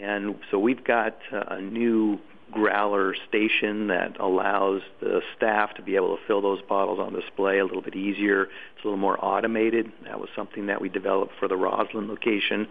and 0.00 0.36
so 0.50 0.58
we've 0.58 0.84
got 0.84 1.18
uh, 1.32 1.40
a 1.48 1.60
new 1.60 2.18
growler 2.50 3.14
station 3.28 3.88
that 3.88 4.18
allows 4.18 4.82
the 5.00 5.20
staff 5.36 5.74
to 5.74 5.82
be 5.82 5.96
able 5.96 6.16
to 6.16 6.22
fill 6.26 6.40
those 6.40 6.60
bottles 6.62 6.98
on 6.98 7.12
display 7.12 7.58
a 7.58 7.64
little 7.64 7.82
bit 7.82 7.94
easier. 7.94 8.44
It's 8.44 8.84
a 8.84 8.86
little 8.86 8.98
more 8.98 9.22
automated. 9.24 9.92
That 10.04 10.18
was 10.18 10.28
something 10.34 10.66
that 10.66 10.80
we 10.80 10.88
developed 10.88 11.32
for 11.38 11.48
the 11.48 11.56
Roslyn 11.56 12.08
location 12.08 12.68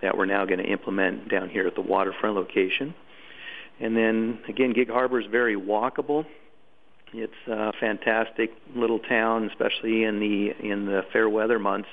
that 0.00 0.16
we're 0.16 0.26
now 0.26 0.44
going 0.44 0.58
to 0.58 0.70
implement 0.70 1.30
down 1.30 1.48
here 1.48 1.66
at 1.66 1.74
the 1.74 1.80
waterfront 1.80 2.36
location. 2.36 2.94
And 3.80 3.96
then 3.96 4.40
again, 4.48 4.72
Gig 4.72 4.90
Harbor 4.90 5.20
is 5.20 5.26
very 5.30 5.56
walkable. 5.56 6.26
It's 7.14 7.32
a 7.46 7.72
fantastic 7.78 8.52
little 8.74 8.98
town, 8.98 9.44
especially 9.50 10.04
in 10.04 10.18
the 10.18 10.52
in 10.66 10.86
the 10.86 11.02
fair 11.12 11.28
weather 11.28 11.58
months. 11.58 11.88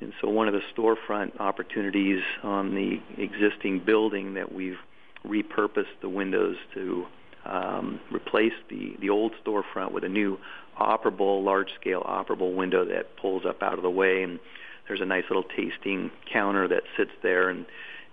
And 0.00 0.12
so 0.20 0.28
one 0.28 0.48
of 0.48 0.54
the 0.54 0.62
storefront 0.74 1.38
opportunities 1.40 2.22
on 2.42 2.74
the 2.74 3.00
existing 3.22 3.80
building 3.80 4.34
that 4.34 4.52
we've 4.52 4.78
repurposed 5.26 6.00
the 6.00 6.08
windows 6.08 6.56
to 6.74 7.06
um, 7.44 8.00
replace 8.10 8.52
the, 8.70 8.96
the 9.00 9.10
old 9.10 9.32
storefront 9.44 9.90
with 9.92 10.04
a 10.04 10.08
new 10.08 10.38
operable, 10.80 11.42
large-scale 11.42 12.02
operable 12.02 12.54
window 12.54 12.84
that 12.84 13.16
pulls 13.16 13.44
up 13.44 13.62
out 13.62 13.74
of 13.74 13.82
the 13.82 13.90
way. 13.90 14.22
And 14.22 14.38
there's 14.86 15.00
a 15.00 15.06
nice 15.06 15.24
little 15.28 15.44
tasting 15.56 16.10
counter 16.32 16.68
that 16.68 16.84
sits 16.96 17.12
there, 17.22 17.50
and 17.50 17.66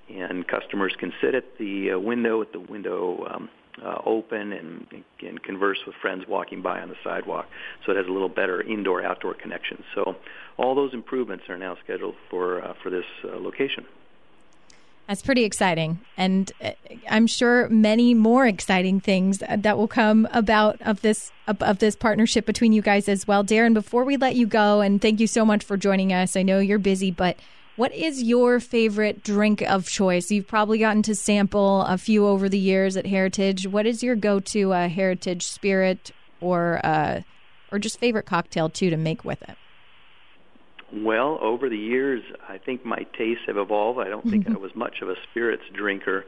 and 0.09 0.47
customers 0.47 0.93
can 0.99 1.13
sit 1.21 1.33
at 1.33 1.57
the 1.57 1.91
uh, 1.91 1.99
window 1.99 2.39
with 2.39 2.51
the 2.51 2.59
window 2.59 3.25
um, 3.29 3.49
uh, 3.83 3.97
open 4.05 4.53
and, 4.53 4.87
and 5.21 5.43
converse 5.43 5.79
with 5.85 5.95
friends 6.01 6.23
walking 6.27 6.61
by 6.61 6.81
on 6.81 6.89
the 6.89 6.95
sidewalk. 7.03 7.47
So 7.85 7.91
it 7.91 7.97
has 7.97 8.07
a 8.07 8.11
little 8.11 8.29
better 8.29 8.61
indoor-outdoor 8.61 9.35
connection. 9.35 9.83
So 9.93 10.15
all 10.57 10.75
those 10.75 10.93
improvements 10.93 11.49
are 11.49 11.57
now 11.57 11.75
scheduled 11.83 12.15
for 12.29 12.63
uh, 12.63 12.73
for 12.81 12.89
this 12.89 13.05
uh, 13.23 13.37
location. 13.37 13.85
That's 15.07 15.21
pretty 15.21 15.43
exciting. 15.43 15.99
And 16.17 16.51
uh, 16.63 16.71
I'm 17.09 17.27
sure 17.27 17.69
many 17.69 18.15
more 18.15 18.47
exciting 18.47 18.99
things 18.99 19.37
that 19.37 19.77
will 19.77 19.87
come 19.87 20.27
about 20.31 20.81
of 20.81 21.01
this 21.01 21.31
of 21.47 21.77
this 21.77 21.95
partnership 21.95 22.45
between 22.45 22.73
you 22.73 22.81
guys 22.81 23.07
as 23.07 23.27
well. 23.27 23.43
Darrin, 23.43 23.73
before 23.73 24.03
we 24.03 24.17
let 24.17 24.35
you 24.35 24.47
go 24.47 24.81
and 24.81 25.01
thank 25.01 25.19
you 25.19 25.27
so 25.27 25.45
much 25.45 25.63
for 25.63 25.77
joining 25.77 26.11
us. 26.11 26.35
I 26.35 26.41
know 26.41 26.59
you're 26.59 26.79
busy, 26.79 27.11
but 27.11 27.37
what 27.75 27.93
is 27.93 28.23
your 28.23 28.59
favorite 28.59 29.23
drink 29.23 29.61
of 29.61 29.87
choice? 29.87 30.31
You've 30.31 30.47
probably 30.47 30.79
gotten 30.79 31.01
to 31.03 31.15
sample 31.15 31.81
a 31.81 31.97
few 31.97 32.25
over 32.25 32.47
the 32.47 32.57
years 32.57 32.95
at 32.95 33.05
Heritage. 33.05 33.67
What 33.67 33.85
is 33.85 34.01
your 34.01 34.15
go-to 34.15 34.73
uh, 34.73 34.89
Heritage 34.89 35.45
spirit 35.45 36.11
or 36.39 36.79
uh, 36.85 37.21
or 37.71 37.79
just 37.79 37.99
favorite 37.99 38.25
cocktail 38.25 38.69
too 38.69 38.89
to 38.89 38.97
make 38.97 39.25
with 39.25 39.41
it? 39.43 39.57
Well, 40.93 41.37
over 41.41 41.67
the 41.67 41.77
years, 41.77 42.23
I 42.47 42.57
think 42.57 42.85
my 42.85 43.05
tastes 43.17 43.43
have 43.47 43.57
evolved. 43.57 43.99
I 43.99 44.07
don't 44.07 44.29
think 44.29 44.45
mm-hmm. 44.45 44.55
I 44.55 44.59
was 44.59 44.73
much 44.75 45.01
of 45.01 45.09
a 45.09 45.15
spirits 45.29 45.63
drinker 45.73 46.25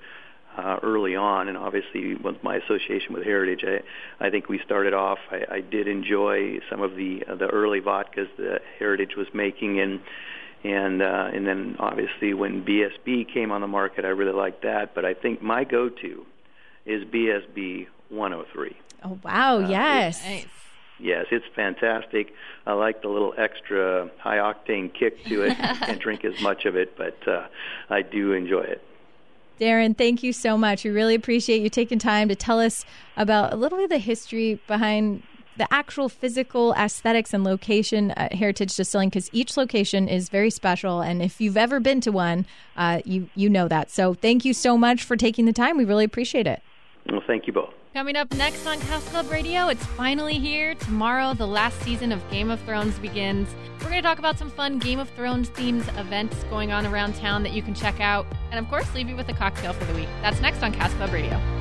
uh, 0.58 0.78
early 0.82 1.16
on, 1.16 1.48
and 1.48 1.58
obviously 1.58 2.16
with 2.16 2.44
my 2.44 2.58
association 2.58 3.14
with 3.14 3.24
Heritage, 3.24 3.64
I, 3.64 4.26
I 4.26 4.30
think 4.30 4.50
we 4.50 4.60
started 4.66 4.94
off. 4.94 5.20
I, 5.32 5.46
I 5.50 5.62
did 5.62 5.88
enjoy 5.88 6.60
some 6.70 6.82
of 6.82 6.96
the 6.96 7.24
uh, 7.30 7.36
the 7.36 7.48
early 7.48 7.80
vodkas 7.80 8.28
that 8.38 8.62
Heritage 8.80 9.16
was 9.16 9.28
making, 9.34 9.80
and 9.80 10.02
and 10.64 11.02
uh, 11.02 11.30
and 11.34 11.46
then 11.46 11.76
obviously 11.80 12.34
when 12.34 12.64
BSB 12.66 13.32
came 13.34 13.52
on 13.52 13.62
the 13.62 13.68
market, 13.68 14.06
I 14.06 14.10
really 14.10 14.34
liked 14.34 14.64
that. 14.64 14.96
But 14.96 15.06
I 15.06 15.14
think 15.14 15.42
my 15.42 15.64
go-to 15.64 16.26
is 16.86 17.04
BSB 17.06 17.88
103. 18.10 18.78
Oh 19.04 19.20
wow! 19.24 19.58
Uh, 19.58 19.70
yes. 19.70 20.24
Nice. 20.24 20.46
Yes, 21.00 21.28
it's 21.32 21.46
fantastic. 21.56 22.34
I 22.66 22.74
like 22.74 23.04
the 23.04 23.08
little 23.08 23.34
extra 23.38 24.10
high 24.20 24.38
octane 24.38 24.92
kick 24.92 25.24
to 25.26 25.44
it. 25.44 25.52
I 25.52 25.76
can't 25.86 26.02
drink 26.02 26.26
as 26.26 26.42
much 26.42 26.66
of 26.66 26.76
it, 26.76 26.98
but 26.98 27.16
uh, 27.28 27.48
I 27.90 28.02
do 28.02 28.34
enjoy 28.34 28.62
it. 28.62 28.82
Darrin, 29.60 29.94
thank 29.94 30.24
you 30.24 30.34
so 30.34 30.58
much. 30.58 30.84
We 30.84 30.92
really 30.92 31.16
appreciate 31.16 31.62
you 31.62 31.70
taking 31.70 32.00
time 32.00 32.30
to 32.30 32.36
tell 32.36 32.60
us 32.60 32.86
about 33.16 33.54
a 33.54 33.56
little 33.56 33.78
bit 33.78 33.86
of 33.86 33.90
the 33.90 33.98
history 33.98 34.60
behind 34.68 35.24
the 35.58 35.72
actual 35.74 36.10
physical 36.10 36.74
aesthetics 36.74 37.34
and 37.34 37.44
location 37.44 38.12
at 38.12 38.34
Heritage 38.34 38.76
Distilling 38.76 39.10
because 39.10 39.30
each 39.34 39.58
location 39.58 40.08
is 40.08 40.30
very 40.30 40.50
special. 40.50 41.02
And 41.02 41.22
if 41.22 41.42
you've 41.42 41.58
ever 41.58 41.80
been 41.80 42.02
to 42.02 42.12
one, 42.12 42.46
uh, 42.76 43.02
you 43.06 43.30
you 43.36 43.50
know 43.50 43.68
that. 43.68 43.92
So 43.92 44.14
thank 44.14 44.46
you 44.46 44.54
so 44.54 44.78
much 44.78 45.04
for 45.04 45.16
taking 45.16 45.46
the 45.46 45.54
time. 45.54 45.78
We 45.78 45.86
really 45.86 46.06
appreciate 46.06 46.48
it. 46.48 46.62
Well, 47.10 47.22
thank 47.26 47.48
you 47.48 47.54
both. 47.54 47.74
Coming 47.94 48.16
up 48.16 48.32
next 48.36 48.68
on 48.68 48.80
Cask 48.82 49.08
Club 49.08 49.32
Radio, 49.32 49.70
it's 49.70 49.84
finally 49.84 50.36
here. 50.36 50.76
Tomorrow, 50.76 51.34
the 51.34 51.48
last 51.48 51.82
season 51.82 52.12
of 52.12 52.22
Game 52.30 52.52
of 52.52 52.60
Thrones 52.62 53.00
begins. 53.00 53.50
We're 53.80 53.90
going 53.90 53.96
to 53.96 54.08
talk 54.08 54.20
about 54.20 54.38
some 54.38 54.52
fun 54.52 54.78
Game 54.78 55.00
of 55.00 55.10
Thrones 55.10 55.50
themed 55.50 55.88
events 56.00 56.44
going 56.52 56.72
on 56.72 56.86
around 56.86 57.16
town 57.16 57.42
that 57.44 57.54
you 57.54 57.64
can 57.64 57.74
check 57.74 58.00
out. 58.00 58.28
And 58.52 58.64
of 58.64 58.70
course, 58.70 58.94
leave 58.94 59.10
you 59.10 59.16
with 59.16 59.30
a 59.30 59.34
cocktail 59.34 59.74
for 59.74 59.86
the 59.86 59.94
week. 59.96 60.10
That's 60.22 60.40
next 60.42 60.62
on 60.62 60.74
Cask 60.74 60.96
Club 60.98 61.12
Radio. 61.12 61.57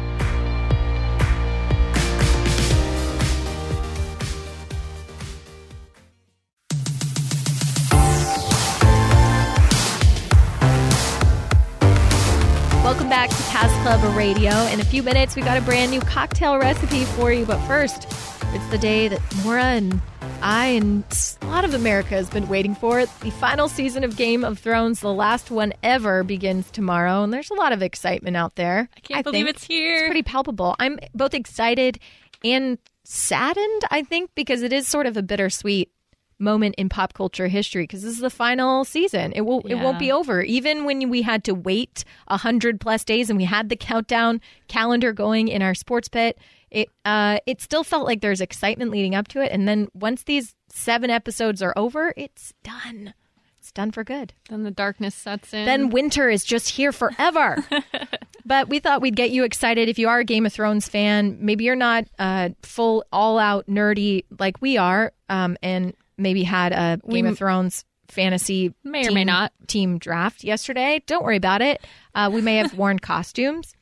Cask 13.58 13.74
Club 13.80 14.14
Radio. 14.14 14.50
In 14.66 14.80
a 14.80 14.84
few 14.84 15.02
minutes, 15.02 15.34
we 15.34 15.40
got 15.40 15.56
a 15.56 15.62
brand 15.62 15.90
new 15.90 16.00
cocktail 16.00 16.58
recipe 16.58 17.06
for 17.06 17.32
you. 17.32 17.46
But 17.46 17.58
first, 17.66 18.06
it's 18.52 18.66
the 18.66 18.76
day 18.76 19.08
that 19.08 19.18
Maura 19.42 19.62
and 19.62 19.98
I 20.42 20.66
and 20.66 21.02
a 21.40 21.46
lot 21.46 21.64
of 21.64 21.72
America 21.72 22.10
has 22.10 22.28
been 22.28 22.48
waiting 22.48 22.74
for. 22.74 23.00
It. 23.00 23.08
The 23.20 23.30
final 23.30 23.68
season 23.68 24.04
of 24.04 24.14
Game 24.14 24.44
of 24.44 24.58
Thrones, 24.58 25.00
the 25.00 25.10
last 25.10 25.50
one 25.50 25.72
ever, 25.82 26.22
begins 26.22 26.70
tomorrow, 26.70 27.22
and 27.22 27.32
there's 27.32 27.48
a 27.48 27.54
lot 27.54 27.72
of 27.72 27.80
excitement 27.80 28.36
out 28.36 28.56
there. 28.56 28.90
I 28.94 29.00
can't 29.00 29.24
believe 29.24 29.46
think. 29.46 29.56
it's 29.56 29.64
here. 29.64 30.00
It's 30.00 30.08
pretty 30.08 30.22
palpable. 30.22 30.76
I'm 30.78 30.98
both 31.14 31.32
excited 31.32 31.98
and 32.44 32.76
saddened, 33.04 33.82
I 33.90 34.02
think, 34.02 34.32
because 34.34 34.60
it 34.60 34.74
is 34.74 34.86
sort 34.86 35.06
of 35.06 35.16
a 35.16 35.22
bittersweet 35.22 35.90
moment 36.38 36.74
in 36.76 36.88
pop 36.88 37.14
culture 37.14 37.48
history 37.48 37.84
because 37.84 38.02
this 38.02 38.12
is 38.12 38.20
the 38.20 38.30
final 38.30 38.84
season. 38.84 39.32
It 39.34 39.42
will 39.42 39.60
it 39.66 39.76
won't 39.76 39.98
be 39.98 40.12
over. 40.12 40.42
Even 40.42 40.84
when 40.84 41.08
we 41.08 41.22
had 41.22 41.44
to 41.44 41.54
wait 41.54 42.04
a 42.28 42.36
hundred 42.36 42.80
plus 42.80 43.04
days 43.04 43.30
and 43.30 43.36
we 43.36 43.44
had 43.44 43.68
the 43.68 43.76
countdown 43.76 44.40
calendar 44.68 45.12
going 45.12 45.48
in 45.48 45.62
our 45.62 45.74
sports 45.74 46.08
pit, 46.08 46.38
it 46.70 46.88
uh 47.04 47.38
it 47.46 47.60
still 47.60 47.84
felt 47.84 48.06
like 48.06 48.20
there's 48.20 48.40
excitement 48.40 48.90
leading 48.90 49.14
up 49.14 49.28
to 49.28 49.40
it. 49.40 49.52
And 49.52 49.66
then 49.66 49.88
once 49.94 50.22
these 50.24 50.54
seven 50.68 51.10
episodes 51.10 51.62
are 51.62 51.72
over, 51.76 52.12
it's 52.16 52.52
done. 52.62 53.14
It's 53.58 53.72
done 53.72 53.90
for 53.90 54.04
good. 54.04 54.32
Then 54.48 54.62
the 54.62 54.70
darkness 54.70 55.14
sets 55.14 55.52
in. 55.52 55.64
Then 55.64 55.90
winter 55.90 56.30
is 56.30 56.44
just 56.44 56.68
here 56.68 56.92
forever. 56.92 57.56
but 58.46 58.68
we 58.68 58.78
thought 58.78 59.02
we'd 59.02 59.16
get 59.16 59.30
you 59.30 59.42
excited 59.42 59.88
if 59.88 59.98
you 59.98 60.08
are 60.08 60.20
a 60.20 60.24
Game 60.24 60.46
of 60.46 60.52
Thrones 60.52 60.88
fan. 60.88 61.38
Maybe 61.40 61.64
you're 61.64 61.74
not 61.74 62.06
uh, 62.16 62.50
full, 62.62 63.04
all 63.12 63.40
out 63.40 63.66
nerdy 63.66 64.24
like 64.38 64.62
we 64.62 64.76
are, 64.76 65.12
um, 65.28 65.56
and 65.64 65.94
maybe 66.18 66.42
had 66.42 66.72
a 66.72 67.00
Game 67.08 67.26
of 67.26 67.38
Thrones 67.38 67.84
fantasy 68.08 68.72
May 68.84 69.00
or 69.00 69.08
team, 69.08 69.14
may 69.14 69.24
not. 69.24 69.52
team 69.66 69.98
draft 69.98 70.44
yesterday. 70.44 71.02
Don't 71.06 71.24
worry 71.24 71.36
about 71.36 71.62
it. 71.62 71.84
Uh, 72.14 72.30
we 72.32 72.40
may 72.40 72.56
have 72.56 72.74
worn 72.74 72.98
costumes. 73.00 73.74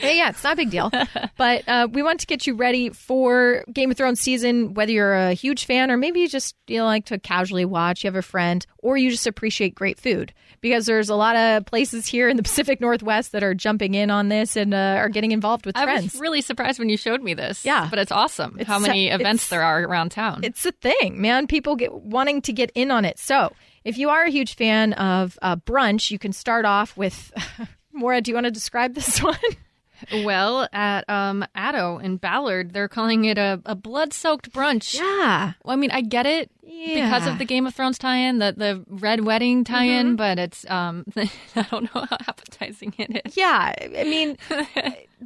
Yeah, 0.00 0.10
yeah, 0.10 0.28
it's 0.30 0.42
not 0.44 0.54
a 0.54 0.56
big 0.56 0.70
deal. 0.70 0.90
but 1.36 1.68
uh, 1.68 1.88
we 1.90 2.02
want 2.02 2.20
to 2.20 2.26
get 2.26 2.46
you 2.46 2.54
ready 2.54 2.90
for 2.90 3.64
Game 3.72 3.90
of 3.90 3.96
Thrones 3.96 4.20
season, 4.20 4.74
whether 4.74 4.92
you're 4.92 5.14
a 5.14 5.32
huge 5.34 5.64
fan 5.64 5.90
or 5.90 5.96
maybe 5.96 6.20
you 6.20 6.28
just 6.28 6.54
you 6.66 6.78
know, 6.78 6.84
like 6.86 7.06
to 7.06 7.18
casually 7.18 7.64
watch, 7.64 8.04
you 8.04 8.08
have 8.08 8.16
a 8.16 8.22
friend, 8.22 8.64
or 8.78 8.96
you 8.96 9.10
just 9.10 9.26
appreciate 9.26 9.74
great 9.74 9.98
food. 10.00 10.32
Because 10.60 10.86
there's 10.86 11.08
a 11.08 11.16
lot 11.16 11.34
of 11.34 11.66
places 11.66 12.06
here 12.06 12.28
in 12.28 12.36
the 12.36 12.42
Pacific 12.44 12.80
Northwest 12.80 13.32
that 13.32 13.42
are 13.42 13.52
jumping 13.52 13.94
in 13.94 14.10
on 14.10 14.28
this 14.28 14.54
and 14.56 14.72
uh, 14.72 14.76
are 14.96 15.08
getting 15.08 15.32
involved 15.32 15.66
with 15.66 15.76
I 15.76 15.82
friends. 15.82 16.12
was 16.12 16.20
really 16.20 16.40
surprised 16.40 16.78
when 16.78 16.88
you 16.88 16.96
showed 16.96 17.20
me 17.20 17.34
this. 17.34 17.64
Yeah. 17.64 17.88
But 17.90 17.98
it's 17.98 18.12
awesome 18.12 18.56
It's 18.60 18.68
how 18.68 18.78
many 18.78 19.08
so- 19.08 19.16
events 19.16 19.48
there 19.48 19.62
are 19.62 19.82
around 19.82 20.10
town. 20.12 20.40
It's 20.44 20.64
a 20.64 20.70
thing, 20.72 21.20
man. 21.20 21.48
People 21.48 21.74
get 21.74 21.92
wanting 21.92 22.42
to 22.42 22.52
get 22.52 22.70
in 22.76 22.92
on 22.92 23.04
it. 23.04 23.18
So 23.18 23.52
if 23.84 23.98
you 23.98 24.10
are 24.10 24.22
a 24.22 24.30
huge 24.30 24.54
fan 24.54 24.92
of 24.92 25.36
uh, 25.42 25.56
brunch, 25.56 26.12
you 26.12 26.18
can 26.20 26.32
start 26.32 26.64
off 26.64 26.96
with. 26.96 27.32
Maura, 27.92 28.20
do 28.20 28.30
you 28.30 28.34
want 28.36 28.44
to 28.46 28.50
describe 28.52 28.94
this 28.94 29.18
one? 29.22 29.36
Well, 30.24 30.68
at 30.72 31.08
um, 31.08 31.44
Addo 31.56 32.02
in 32.02 32.16
Ballard, 32.16 32.72
they're 32.72 32.88
calling 32.88 33.24
it 33.24 33.38
a, 33.38 33.60
a 33.66 33.74
blood 33.74 34.12
soaked 34.12 34.52
brunch. 34.52 34.94
yeah. 34.94 35.52
Well, 35.64 35.72
I 35.72 35.76
mean, 35.76 35.90
I 35.90 36.00
get 36.00 36.26
it 36.26 36.50
because 36.62 36.70
Yeah. 36.72 37.18
Mm-hmm. 37.18 37.28
of 37.28 37.38
the 37.38 37.44
Game 37.44 37.66
of 37.66 37.74
Thrones 37.74 37.98
tie-in, 37.98 38.38
the 38.38 38.54
the 38.56 38.84
red 38.88 39.24
wedding 39.24 39.64
tie-in, 39.64 40.16
but 40.16 40.38
it's 40.38 40.68
um, 40.70 41.04
I 41.16 41.62
don't 41.70 41.94
know 41.94 42.06
how 42.08 42.16
appetizing 42.28 42.94
it 42.98 43.22
is. 43.26 43.36
Yeah, 43.36 43.72
I 43.78 44.04
mean, 44.04 44.36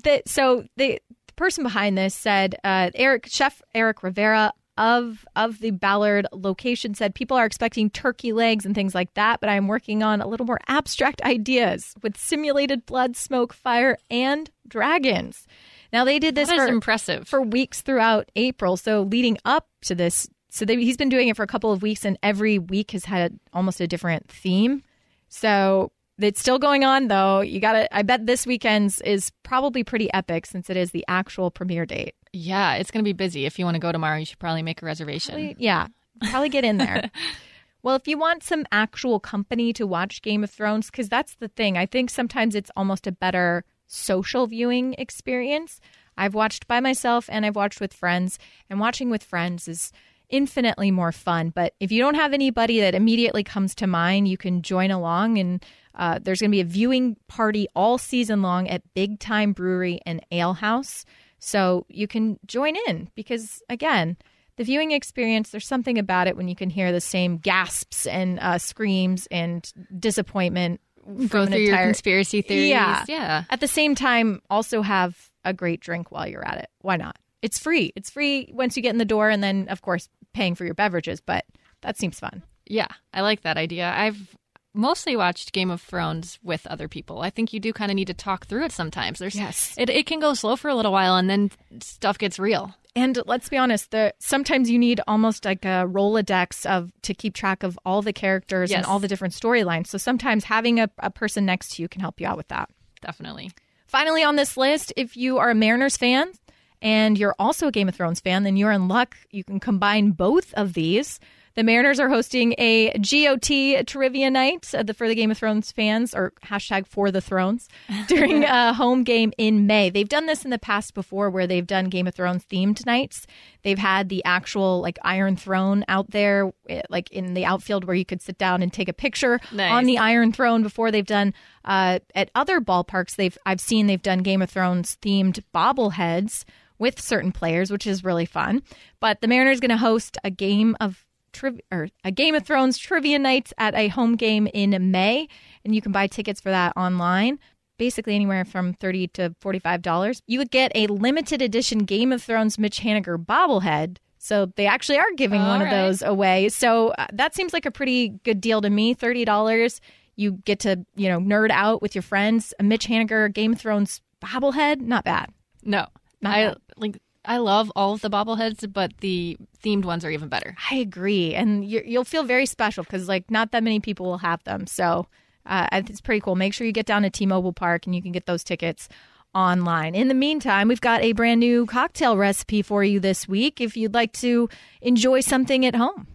the, 0.03 0.23
so 0.27 0.65
the, 0.77 1.01
the 1.27 1.33
person 1.37 1.63
behind 1.65 1.97
this 1.99 2.15
said 2.15 2.57
uh, 2.65 2.91
Eric 2.95 3.27
Chef 3.29 3.61
Eric 3.75 4.03
Rivera 4.03 4.53
of 4.79 5.25
of 5.35 5.61
the 5.61 5.71
Ballard 5.71 6.27
location 6.33 6.95
said 6.95 7.15
people 7.15 7.37
are 7.37 7.47
expecting 7.47 7.91
turkey 7.91 8.33
legs 8.33 8.67
and 8.67 8.75
things 8.75 8.95
like 8.95 9.15
that, 9.15 9.41
but 9.41 9.49
I'm 9.49 9.69
working 9.69 10.03
on 10.03 10.21
a 10.21 10.27
little 10.27 10.47
more 10.47 10.61
abstract 10.69 11.23
ideas 11.23 11.95
with 12.03 12.17
simulated 12.17 12.87
blood, 12.87 13.17
smoke, 13.17 13.53
fire, 13.53 13.99
and 14.11 14.51
dragons. 14.69 15.47
Now 15.93 16.05
they 16.05 16.19
did 16.19 16.35
this 16.35 16.53
for 16.53 16.67
impressive. 16.67 17.27
for 17.27 17.41
weeks 17.41 17.81
throughout 17.81 18.31
April. 18.37 18.77
So 18.77 19.03
leading 19.03 19.39
up 19.45 19.69
to 19.83 19.95
this, 19.95 20.29
so 20.51 20.65
they, 20.65 20.77
he's 20.77 20.97
been 20.97 21.09
doing 21.09 21.29
it 21.29 21.37
for 21.37 21.43
a 21.43 21.49
couple 21.49 21.73
of 21.73 21.83
weeks, 21.83 22.05
and 22.05 22.19
every 22.23 22.59
week 22.59 22.91
has 22.91 23.05
had 23.05 23.39
almost 23.53 23.81
a 23.81 23.87
different 23.87 24.29
theme. 24.29 24.83
So 25.29 25.93
it's 26.19 26.41
still 26.41 26.59
going 26.59 26.85
on, 26.85 27.09
though. 27.09 27.41
You 27.41 27.61
got 27.61 27.73
to. 27.73 27.97
I 27.97 28.03
bet 28.03 28.27
this 28.27 28.47
weekend's 28.47 29.01
is 29.03 29.31
probably 29.43 29.85
pretty 29.85 30.13
epic 30.13 30.47
since 30.47 30.71
it 30.71 30.77
is 30.77 30.91
the 30.91 31.05
actual 31.09 31.51
premiere 31.51 31.87
date. 31.87 32.15
Yeah, 32.37 32.75
it's 32.75 32.91
going 32.91 33.05
to 33.05 33.09
be 33.09 33.13
busy. 33.13 33.47
If 33.47 33.59
you 33.59 33.65
want 33.65 33.77
to 33.77 33.81
go 33.81 33.93
tomorrow, 33.93 34.19
you 34.19 34.25
should 34.25 34.39
probably 34.39 34.63
make 34.63 34.83
a 34.83 34.87
reservation. 34.87 35.35
Probably- 35.35 35.57
yeah, 35.59 35.87
probably 36.31 36.49
get 36.49 36.65
in 36.65 36.77
there. 36.77 37.11
well, 37.83 37.97
if 37.97 38.07
you 38.07 38.19
want 38.19 38.43
some 38.43 38.65
actual 38.73 39.19
company 39.21 39.73
to 39.75 39.87
watch 39.87 40.23
Game 40.23 40.45
of 40.45 40.51
Thrones, 40.51 40.91
because 40.91 41.09
that's 41.09 41.37
the 41.37 41.49
thing. 41.49 41.77
I 41.77 41.87
think 41.87 42.11
sometimes 42.11 42.55
it's 42.55 42.71
almost 42.77 43.07
a 43.07 43.13
better 43.13 43.65
social 43.87 44.47
viewing 44.47 44.95
experience. 44.99 45.81
I've 46.19 46.35
watched 46.35 46.67
by 46.67 46.81
myself 46.81 47.29
and 47.31 47.45
I've 47.47 47.57
watched 47.57 47.81
with 47.81 47.93
friends, 47.93 48.39
and 48.71 48.81
watching 48.81 49.11
with 49.11 49.23
friends 49.23 49.69
is 49.69 49.93
infinitely 50.29 50.91
more 50.91 51.13
fun. 51.13 51.51
But 51.51 51.75
if 51.79 51.93
you 51.93 52.01
don't 52.03 52.15
have 52.17 52.33
anybody 52.33 52.81
that 52.81 52.95
immediately 52.95 53.45
comes 53.45 53.75
to 53.77 53.87
mind, 53.87 54.29
you 54.29 54.37
can 54.37 54.63
join 54.63 54.91
along 54.91 55.39
and 55.39 55.65
uh, 55.95 56.19
there's 56.21 56.41
going 56.41 56.51
to 56.51 56.57
be 56.57 56.61
a 56.61 56.65
viewing 56.65 57.17
party 57.29 57.69
all 57.75 57.97
season 57.97 58.43
long 58.43 58.69
at 58.69 58.83
Big 58.95 59.19
Time 59.19 59.53
Brewery 59.53 60.01
and 60.05 60.21
Ale 60.31 60.55
House. 60.55 61.05
So 61.47 61.87
you 61.89 62.09
can 62.09 62.41
join 62.45 62.75
in 62.89 63.09
because, 63.15 63.63
again, 63.71 64.17
the 64.57 64.65
viewing 64.65 64.91
experience, 64.91 65.51
there's 65.51 65.65
something 65.65 65.97
about 65.97 66.27
it 66.27 66.37
when 66.37 66.49
you 66.49 66.57
can 66.57 66.71
hear 66.71 66.91
the 66.91 67.01
same 67.01 67.39
gasps 67.39 68.05
and 68.09 68.41
uh, 68.41 68.59
screams 68.59 69.29
and 69.31 69.73
disappointment. 69.97 70.81
Go 71.29 71.47
through 71.47 71.59
your 71.59 71.77
conspiracy 71.77 72.43
theories. 72.43 72.71
Yeah. 72.71 73.05
yeah. 73.07 73.45
At 73.49 73.61
the 73.61 73.69
same 73.69 73.95
time, 73.95 74.43
also 74.51 74.83
have 74.83 75.31
a 75.45 75.53
great 75.53 75.79
drink 75.79 76.11
while 76.11 76.27
you're 76.27 76.45
at 76.45 76.59
it. 76.59 76.69
Why 76.81 76.97
not? 76.97 77.17
It's 77.43 77.61
free. 77.61 77.93
It's 77.95 78.11
free 78.11 78.51
once 78.53 78.77
you 78.77 78.83
get 78.83 78.91
in 78.91 78.99
the 78.99 79.05
door, 79.05 79.31
and 79.31 79.41
then, 79.41 79.69
of 79.69 79.83
course, 79.83 80.09
paying 80.35 80.57
for 80.57 80.65
your 80.65 80.75
beverages, 80.75 81.21
but 81.21 81.45
that 81.83 81.97
seems 81.97 82.19
fun. 82.19 82.43
Yeah, 82.67 82.89
I 83.15 83.21
like 83.21 83.43
that 83.43 83.57
idea. 83.57 83.95
I've 83.97 84.37
mostly 84.77 85.17
watched 85.17 85.53
Game 85.53 85.71
of 85.71 85.81
Thrones 85.81 86.39
with 86.43 86.67
other 86.67 86.89
people. 86.89 87.21
I 87.23 87.31
think 87.31 87.53
you 87.53 87.61
do 87.61 87.73
kind 87.73 87.91
of 87.91 87.97
need 87.97 88.07
to 88.09 88.15
talk 88.15 88.47
through 88.47 88.65
it 88.65 88.73
sometimes. 88.73 89.19
There's 89.19 89.35
Yes. 89.35 89.75
it, 89.79 89.91
it 89.91 90.07
can 90.07 90.21
go 90.21 90.35
slow 90.35 90.57
for 90.57 90.69
a 90.69 90.75
little 90.75 90.93
while 90.93 91.17
and 91.17 91.29
then 91.31 91.51
stuff 91.81 92.19
gets 92.19 92.39
real. 92.39 92.75
And 92.95 93.19
let's 93.27 93.51
be 93.51 93.59
honest, 93.59 93.91
the 93.91 94.15
sometimes 94.19 94.71
you 94.71 94.79
need 94.79 95.03
almost 95.07 95.45
like 95.45 95.67
a 95.67 95.87
Rolodex 95.87 96.65
of 96.65 96.91
to 97.03 97.13
keep 97.13 97.35
track 97.35 97.63
of 97.63 97.79
all 97.85 98.01
the 98.01 98.13
characters 98.13 98.71
and 98.73 98.87
all 98.87 98.99
the 98.99 99.09
different 99.09 99.35
storylines. 99.35 99.89
So 99.89 99.99
sometimes 99.99 100.45
having 100.45 100.81
a, 100.81 100.89
a 101.01 101.11
person 101.11 101.45
next 101.45 101.75
to 101.77 101.83
you 101.83 101.89
can 101.89 102.01
help 102.01 102.21
you 102.21 102.27
out 102.27 102.39
with 102.39 102.49
that. 102.49 102.71
Definitely. 103.03 103.51
Finally, 103.87 104.25
on 104.25 104.37
this 104.37 104.57
list, 104.57 104.95
if 104.97 105.15
you 105.17 105.37
are 105.39 105.51
a 105.51 105.55
Mariners 105.55 105.97
fan 105.99 106.33
and 106.81 107.19
you're 107.19 107.35
also 107.39 107.69
a 107.69 107.73
Game 107.73 107.89
of 107.89 107.95
Thrones 107.95 108.21
fan, 108.21 108.45
then 108.45 108.57
you're 108.57 108.73
in 108.73 108.89
luck. 108.89 109.15
You 109.31 109.45
can 109.45 109.61
combine 109.61 110.13
both 110.13 110.55
of 110.55 110.73
these. 110.73 111.21
The 111.57 111.65
Mariners 111.65 111.99
are 111.99 112.09
hosting 112.11 112.55
a 112.59 112.91
GOT 112.99 113.83
trivia 113.87 114.31
night 114.31 114.73
uh, 114.75 114.83
the- 114.83 114.93
for 114.95 115.09
the 115.09 115.15
Game 115.15 115.31
of 115.31 115.39
Thrones 115.39 115.73
fans, 115.73 116.15
or 116.15 116.33
hashtag 116.45 116.87
for 116.87 117.11
the 117.11 117.21
thrones, 117.23 117.69
during 118.09 118.45
a 118.45 118.75
home 118.75 119.05
game 119.05 119.33
in 119.39 119.67
May. 119.67 119.89
They've 119.89 120.09
done 120.09 120.27
this 120.27 120.45
in 120.45 120.51
the 120.51 120.59
past 120.59 120.93
before 120.93 121.31
where 121.31 121.47
they've 121.47 121.67
done 121.67 121.87
Game 121.87 122.07
of 122.07 122.15
Thrones 122.15 122.45
themed 122.45 122.85
nights. 122.85 123.27
They've 123.63 123.79
had 123.79 124.11
the 124.11 124.23
actual 124.27 124.81
like 124.83 124.99
Iron 125.03 125.35
Throne 125.37 125.83
out 125.89 126.11
there, 126.11 126.53
eh, 126.69 126.83
like 126.91 127.11
in 127.11 127.33
the 127.33 127.47
outfield 127.47 127.85
where 127.87 127.97
you 127.97 128.05
could 128.05 128.21
sit 128.21 128.37
down 128.37 128.63
and 128.63 128.71
take 128.71 128.89
a 128.89 128.93
picture 128.93 129.41
Nice. 129.51 129.73
on 129.73 129.85
the 129.85 129.97
Iron 129.99 130.33
Throne 130.33 130.63
before 130.63 130.91
they've 130.91 131.07
done 131.07 131.33
uh, 131.65 132.01
at 132.15 132.31
other 132.35 132.61
ballparks. 132.61 133.17
They've 133.17 133.37
I've 133.47 133.61
seen 133.61 133.87
they've 133.87 134.03
done 134.03 134.19
Game 134.19 134.43
of 134.43 134.51
Thrones 134.51 134.99
themed 135.01 135.41
bobbleheads 135.55 136.45
with 136.79 137.01
certain 137.01 137.33
players, 137.33 137.71
which 137.71 137.87
is 137.87 138.05
really 138.05 138.27
fun. 138.27 138.63
But 139.01 139.23
the 139.23 139.29
Mariners 139.29 139.61
going 139.61 139.71
to 139.71 139.79
host 139.79 140.19
a 140.23 140.31
game 140.31 140.77
of 140.81 141.06
triv- 141.37 141.61
or 141.71 141.89
a 142.05 142.11
Game 142.11 142.35
of 142.35 142.45
Thrones 142.47 142.79
trivia 142.79 143.19
nights 143.19 143.53
at 143.59 143.75
a 143.75 143.89
home 143.89 144.17
game 144.17 144.47
in 144.53 144.91
May, 144.91 145.29
and 145.65 145.75
you 145.75 145.81
can 145.83 145.93
buy 145.93 146.07
tickets 146.07 146.41
for 146.41 146.51
that 146.51 146.73
online. 146.77 147.39
basically 147.79 148.15
anywhere 148.15 148.43
from 148.45 148.73
30 148.73 149.09
to 149.09 149.35
$45. 149.43 150.21
You 150.27 150.39
would 150.39 150.51
get 150.51 150.73
a 150.75 150.87
limited 150.87 151.43
edition 151.43 151.81
Game 151.81 152.11
of 152.11 152.23
Thrones 152.23 152.59
Mitch 152.59 152.81
Haniger 152.81 153.23
bobblehead. 153.23 153.99
So 154.19 154.47
they 154.57 154.67
actually 154.67 154.97
are 154.99 155.13
giving 155.15 155.43
All 155.43 155.49
one 155.49 155.61
right. 155.61 155.67
of 155.73 155.77
those 155.87 156.01
away. 156.03 156.49
So 156.49 156.89
uh, 156.97 157.07
that 157.13 157.35
seems 157.35 157.53
like 157.53 157.67
a 157.67 157.71
pretty 157.71 158.09
good 158.25 158.41
deal 158.41 158.63
to 158.63 158.71
me. 158.71 158.95
$30. 158.95 159.81
You 160.17 160.33
get 160.47 160.61
to, 160.61 160.87
you 160.97 161.09
know, 161.11 161.19
nerd 161.19 161.51
out 161.51 161.83
with 161.83 161.95
your 161.95 162.01
friends. 162.03 162.55
A 162.59 162.63
Mitch 162.63 162.87
Haniger 162.89 163.31
Game 163.33 163.53
of 163.53 163.61
Thrones 163.61 164.01
bobblehead, 164.25 164.81
not 164.81 165.05
bad. 165.05 165.29
No, 165.63 165.87
Not 166.23 166.35
I 166.35 166.45
bad. 166.47 166.57
like. 166.79 166.99
I 167.27 167.39
love 167.39 167.71
all 167.77 167.95
of 167.95 168.01
the 168.01 168.11
bobbleheads, 168.11 168.73
but 168.73 168.93
the 169.01 169.37
themed 169.63 169.85
ones 169.85 170.05
are 170.05 170.11
even 170.11 170.29
better. 170.29 170.57
I 170.71 170.77
agree, 170.77 171.35
and 171.35 171.65
you 171.65 171.83
you'll 171.85 172.05
feel 172.05 172.23
very 172.23 172.47
special 172.47 172.85
because 172.85 173.09
like 173.09 173.31
not 173.31 173.51
that 173.53 173.65
many 173.65 173.81
people 173.81 174.07
will 174.07 174.19
have 174.19 174.43
them. 174.45 174.67
So 174.67 175.07
uh, 175.45 175.67
it's 175.73 176.01
pretty 176.01 176.21
cool. 176.21 176.37
Make 176.37 176.55
sure 176.55 176.67
you 176.67 176.73
get 176.73 176.87
down 176.87 177.03
to 177.03 177.11
T-Mobile 177.11 177.53
Park 177.53 177.87
and 177.87 177.95
you 177.95 178.03
can 178.03 178.13
get 178.13 178.27
those 178.27 178.45
tickets 178.45 178.89
online. 179.35 179.95
In 179.95 180.09
the 180.09 180.15
meantime, 180.15 180.69
we've 180.69 180.81
got 180.81 181.03
a 181.03 181.13
brand 181.13 181.41
new 181.41 181.67
cocktail 181.67 182.17
recipe 182.17 182.63
for 182.63 182.83
you 182.83 183.01
this 183.01 183.29
week. 183.29 183.61
If 183.61 183.77
you'd 183.77 183.95
like 183.95 184.13
to 184.15 184.49
enjoy 184.81 185.21
something 185.21 185.67
at 185.67 185.75
home, 185.75 186.07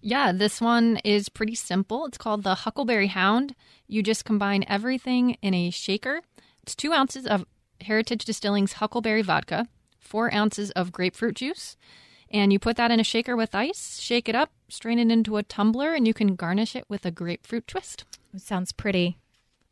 Yeah, 0.00 0.32
this 0.32 0.60
one 0.60 0.98
is 1.04 1.30
pretty 1.30 1.54
simple. 1.54 2.04
It's 2.06 2.18
called 2.18 2.42
the 2.42 2.54
Huckleberry 2.54 3.06
Hound. 3.08 3.54
You 3.88 4.02
just 4.02 4.24
combine 4.26 4.64
everything 4.68 5.36
in 5.40 5.54
a 5.54 5.70
shaker. 5.70 6.20
It's 6.62 6.74
two 6.74 6.92
ounces 6.92 7.26
of 7.26 7.44
Heritage 7.80 8.24
Distilling's 8.24 8.74
Huckleberry 8.74 9.22
vodka, 9.22 9.66
four 10.04 10.32
ounces 10.34 10.70
of 10.72 10.92
grapefruit 10.92 11.36
juice, 11.36 11.76
and 12.30 12.52
you 12.52 12.58
put 12.58 12.76
that 12.76 12.90
in 12.90 13.00
a 13.00 13.04
shaker 13.04 13.36
with 13.36 13.54
ice, 13.54 13.98
shake 14.00 14.28
it 14.28 14.34
up, 14.34 14.50
strain 14.68 14.98
it 14.98 15.10
into 15.10 15.36
a 15.36 15.42
tumbler, 15.42 15.92
and 15.94 16.06
you 16.06 16.14
can 16.14 16.34
garnish 16.36 16.76
it 16.76 16.84
with 16.88 17.04
a 17.06 17.10
grapefruit 17.10 17.66
twist. 17.66 18.04
it 18.34 18.40
sounds 18.40 18.72
pretty. 18.72 19.18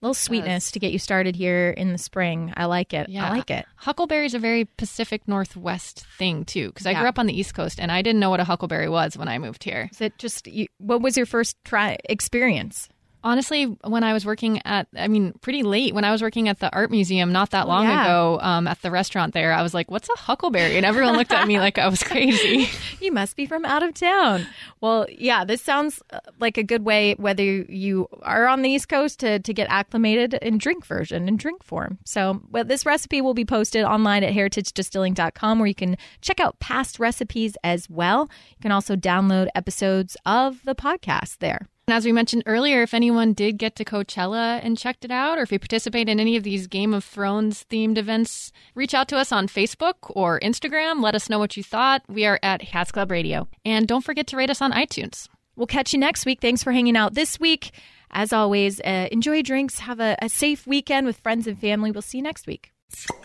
A 0.00 0.06
little 0.06 0.14
sweetness 0.14 0.72
to 0.72 0.80
get 0.80 0.90
you 0.90 0.98
started 0.98 1.36
here 1.36 1.70
in 1.70 1.92
the 1.92 1.98
spring. 1.98 2.52
I 2.56 2.64
like 2.64 2.92
it. 2.92 3.08
I 3.08 3.30
like 3.30 3.52
it. 3.52 3.66
Huckleberry 3.76 4.26
is 4.26 4.34
a 4.34 4.38
very 4.40 4.64
Pacific 4.64 5.28
Northwest 5.28 6.04
thing, 6.18 6.44
too, 6.44 6.68
because 6.70 6.86
I 6.86 6.90
Yeah. 6.90 7.00
grew 7.00 7.08
up 7.08 7.20
on 7.20 7.26
the 7.26 7.38
East 7.38 7.54
Coast 7.54 7.78
and 7.78 7.92
I 7.92 8.02
didn't 8.02 8.18
know 8.18 8.28
what 8.30 8.40
a 8.40 8.44
huckleberry 8.44 8.88
was 8.88 9.16
when 9.16 9.28
I 9.28 9.38
moved 9.38 9.62
here. 9.62 9.88
Is 9.92 10.00
it 10.00 10.18
just 10.18 10.48
you, 10.48 10.66
what 10.78 11.02
was 11.02 11.16
your 11.16 11.26
first 11.26 11.56
try 11.64 11.98
experience? 12.08 12.88
Honestly, 13.24 13.64
when 13.64 14.04
I 14.04 14.12
was 14.12 14.26
working 14.26 14.60
at, 14.64 14.88
I 14.96 15.08
mean, 15.08 15.32
pretty 15.40 15.62
late, 15.62 15.94
when 15.94 16.04
I 16.04 16.10
was 16.10 16.22
working 16.22 16.48
at 16.48 16.58
the 16.58 16.72
art 16.72 16.90
museum 16.90 17.32
not 17.32 17.50
that 17.50 17.68
long 17.68 17.84
yeah. 17.84 18.04
ago 18.04 18.38
um, 18.40 18.66
at 18.66 18.82
the 18.82 18.90
restaurant 18.90 19.32
there, 19.34 19.52
I 19.52 19.62
was 19.62 19.74
like, 19.74 19.90
what's 19.90 20.08
a 20.08 20.18
huckleberry? 20.18 20.76
And 20.76 20.84
everyone 20.86 21.16
looked 21.16 21.32
at 21.32 21.46
me 21.46 21.58
like 21.58 21.78
I 21.78 21.88
was 21.88 22.02
crazy. 22.02 22.68
You 23.02 23.10
must 23.10 23.34
be 23.34 23.46
from 23.46 23.64
out 23.64 23.82
of 23.82 23.94
town. 23.94 24.46
Well, 24.80 25.06
yeah, 25.10 25.44
this 25.44 25.60
sounds 25.60 26.00
uh, 26.10 26.20
like 26.38 26.56
a 26.56 26.62
good 26.62 26.84
way, 26.84 27.14
whether 27.14 27.42
you 27.42 28.08
are 28.22 28.46
on 28.46 28.62
the 28.62 28.70
East 28.70 28.88
Coast, 28.88 29.18
to, 29.20 29.40
to 29.40 29.52
get 29.52 29.68
acclimated 29.68 30.34
in 30.34 30.56
drink 30.56 30.86
version, 30.86 31.26
in 31.26 31.36
drink 31.36 31.64
form. 31.64 31.98
So, 32.04 32.40
well, 32.52 32.64
this 32.64 32.86
recipe 32.86 33.20
will 33.20 33.34
be 33.34 33.44
posted 33.44 33.84
online 33.84 34.22
at 34.22 34.32
heritagedistilling.com 34.32 35.58
where 35.58 35.66
you 35.66 35.74
can 35.74 35.96
check 36.20 36.38
out 36.38 36.60
past 36.60 37.00
recipes 37.00 37.56
as 37.64 37.90
well. 37.90 38.30
You 38.50 38.62
can 38.62 38.72
also 38.72 38.94
download 38.94 39.48
episodes 39.54 40.16
of 40.24 40.62
the 40.64 40.76
podcast 40.76 41.38
there. 41.38 41.68
And 41.88 41.96
as 41.96 42.04
we 42.04 42.12
mentioned 42.12 42.44
earlier, 42.46 42.82
if 42.82 42.94
anyone 42.94 43.32
did 43.32 43.58
get 43.58 43.74
to 43.76 43.84
Coachella 43.84 44.60
and 44.62 44.78
checked 44.78 45.04
it 45.04 45.10
out, 45.10 45.36
or 45.36 45.42
if 45.42 45.50
you 45.50 45.58
participate 45.58 46.08
in 46.08 46.20
any 46.20 46.36
of 46.36 46.44
these 46.44 46.68
Game 46.68 46.94
of 46.94 47.04
Thrones 47.04 47.66
themed 47.68 47.98
events, 47.98 48.52
reach 48.76 48.94
out 48.94 49.08
to 49.08 49.16
us 49.16 49.32
on 49.32 49.48
Facebook 49.48 49.94
or 50.10 50.38
Instagram. 50.40 51.02
Let 51.02 51.16
us 51.16 51.28
know 51.28 51.40
what 51.40 51.56
you 51.56 51.64
thought. 51.64 52.02
We 52.08 52.24
are 52.24 52.38
at 52.42 52.60
Cask 52.60 52.94
Club 52.94 53.10
Radio. 53.10 53.48
And 53.64 53.88
don't 53.88 54.04
forget 54.04 54.28
to 54.28 54.36
rate 54.36 54.50
us 54.50 54.62
on 54.62 54.72
iTunes. 54.72 55.28
We'll 55.56 55.66
catch 55.66 55.92
you 55.92 55.98
next 55.98 56.24
week. 56.24 56.40
Thanks 56.40 56.62
for 56.62 56.72
hanging 56.72 56.96
out 56.96 57.14
this 57.14 57.40
week. 57.40 57.72
As 58.12 58.32
always, 58.32 58.80
uh, 58.80 59.08
enjoy 59.10 59.42
drinks, 59.42 59.80
have 59.80 59.98
a, 59.98 60.16
a 60.22 60.28
safe 60.28 60.66
weekend 60.66 61.06
with 61.06 61.18
friends 61.18 61.46
and 61.46 61.58
family. 61.58 61.90
We'll 61.90 62.02
see 62.02 62.18
you 62.18 62.24
next 62.24 62.46
week. 62.46 62.71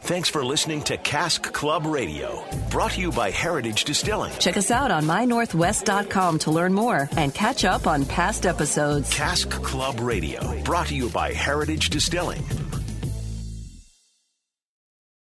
Thanks 0.01 0.29
for 0.29 0.43
listening 0.43 0.81
to 0.83 0.97
Cask 0.97 1.51
Club 1.53 1.85
Radio, 1.85 2.43
brought 2.69 2.91
to 2.91 3.01
you 3.01 3.11
by 3.11 3.29
Heritage 3.29 3.83
Distilling. 3.83 4.33
Check 4.39 4.57
us 4.57 4.71
out 4.71 4.89
on 4.91 5.03
mynorthwest.com 5.03 6.39
to 6.39 6.51
learn 6.51 6.73
more 6.73 7.09
and 7.17 7.33
catch 7.33 7.65
up 7.65 7.87
on 7.87 8.05
past 8.05 8.45
episodes. 8.45 9.13
Cask 9.13 9.49
Club 9.49 9.99
Radio, 9.99 10.61
brought 10.63 10.87
to 10.87 10.95
you 10.95 11.09
by 11.09 11.33
Heritage 11.33 11.89
Distilling. 11.89 12.43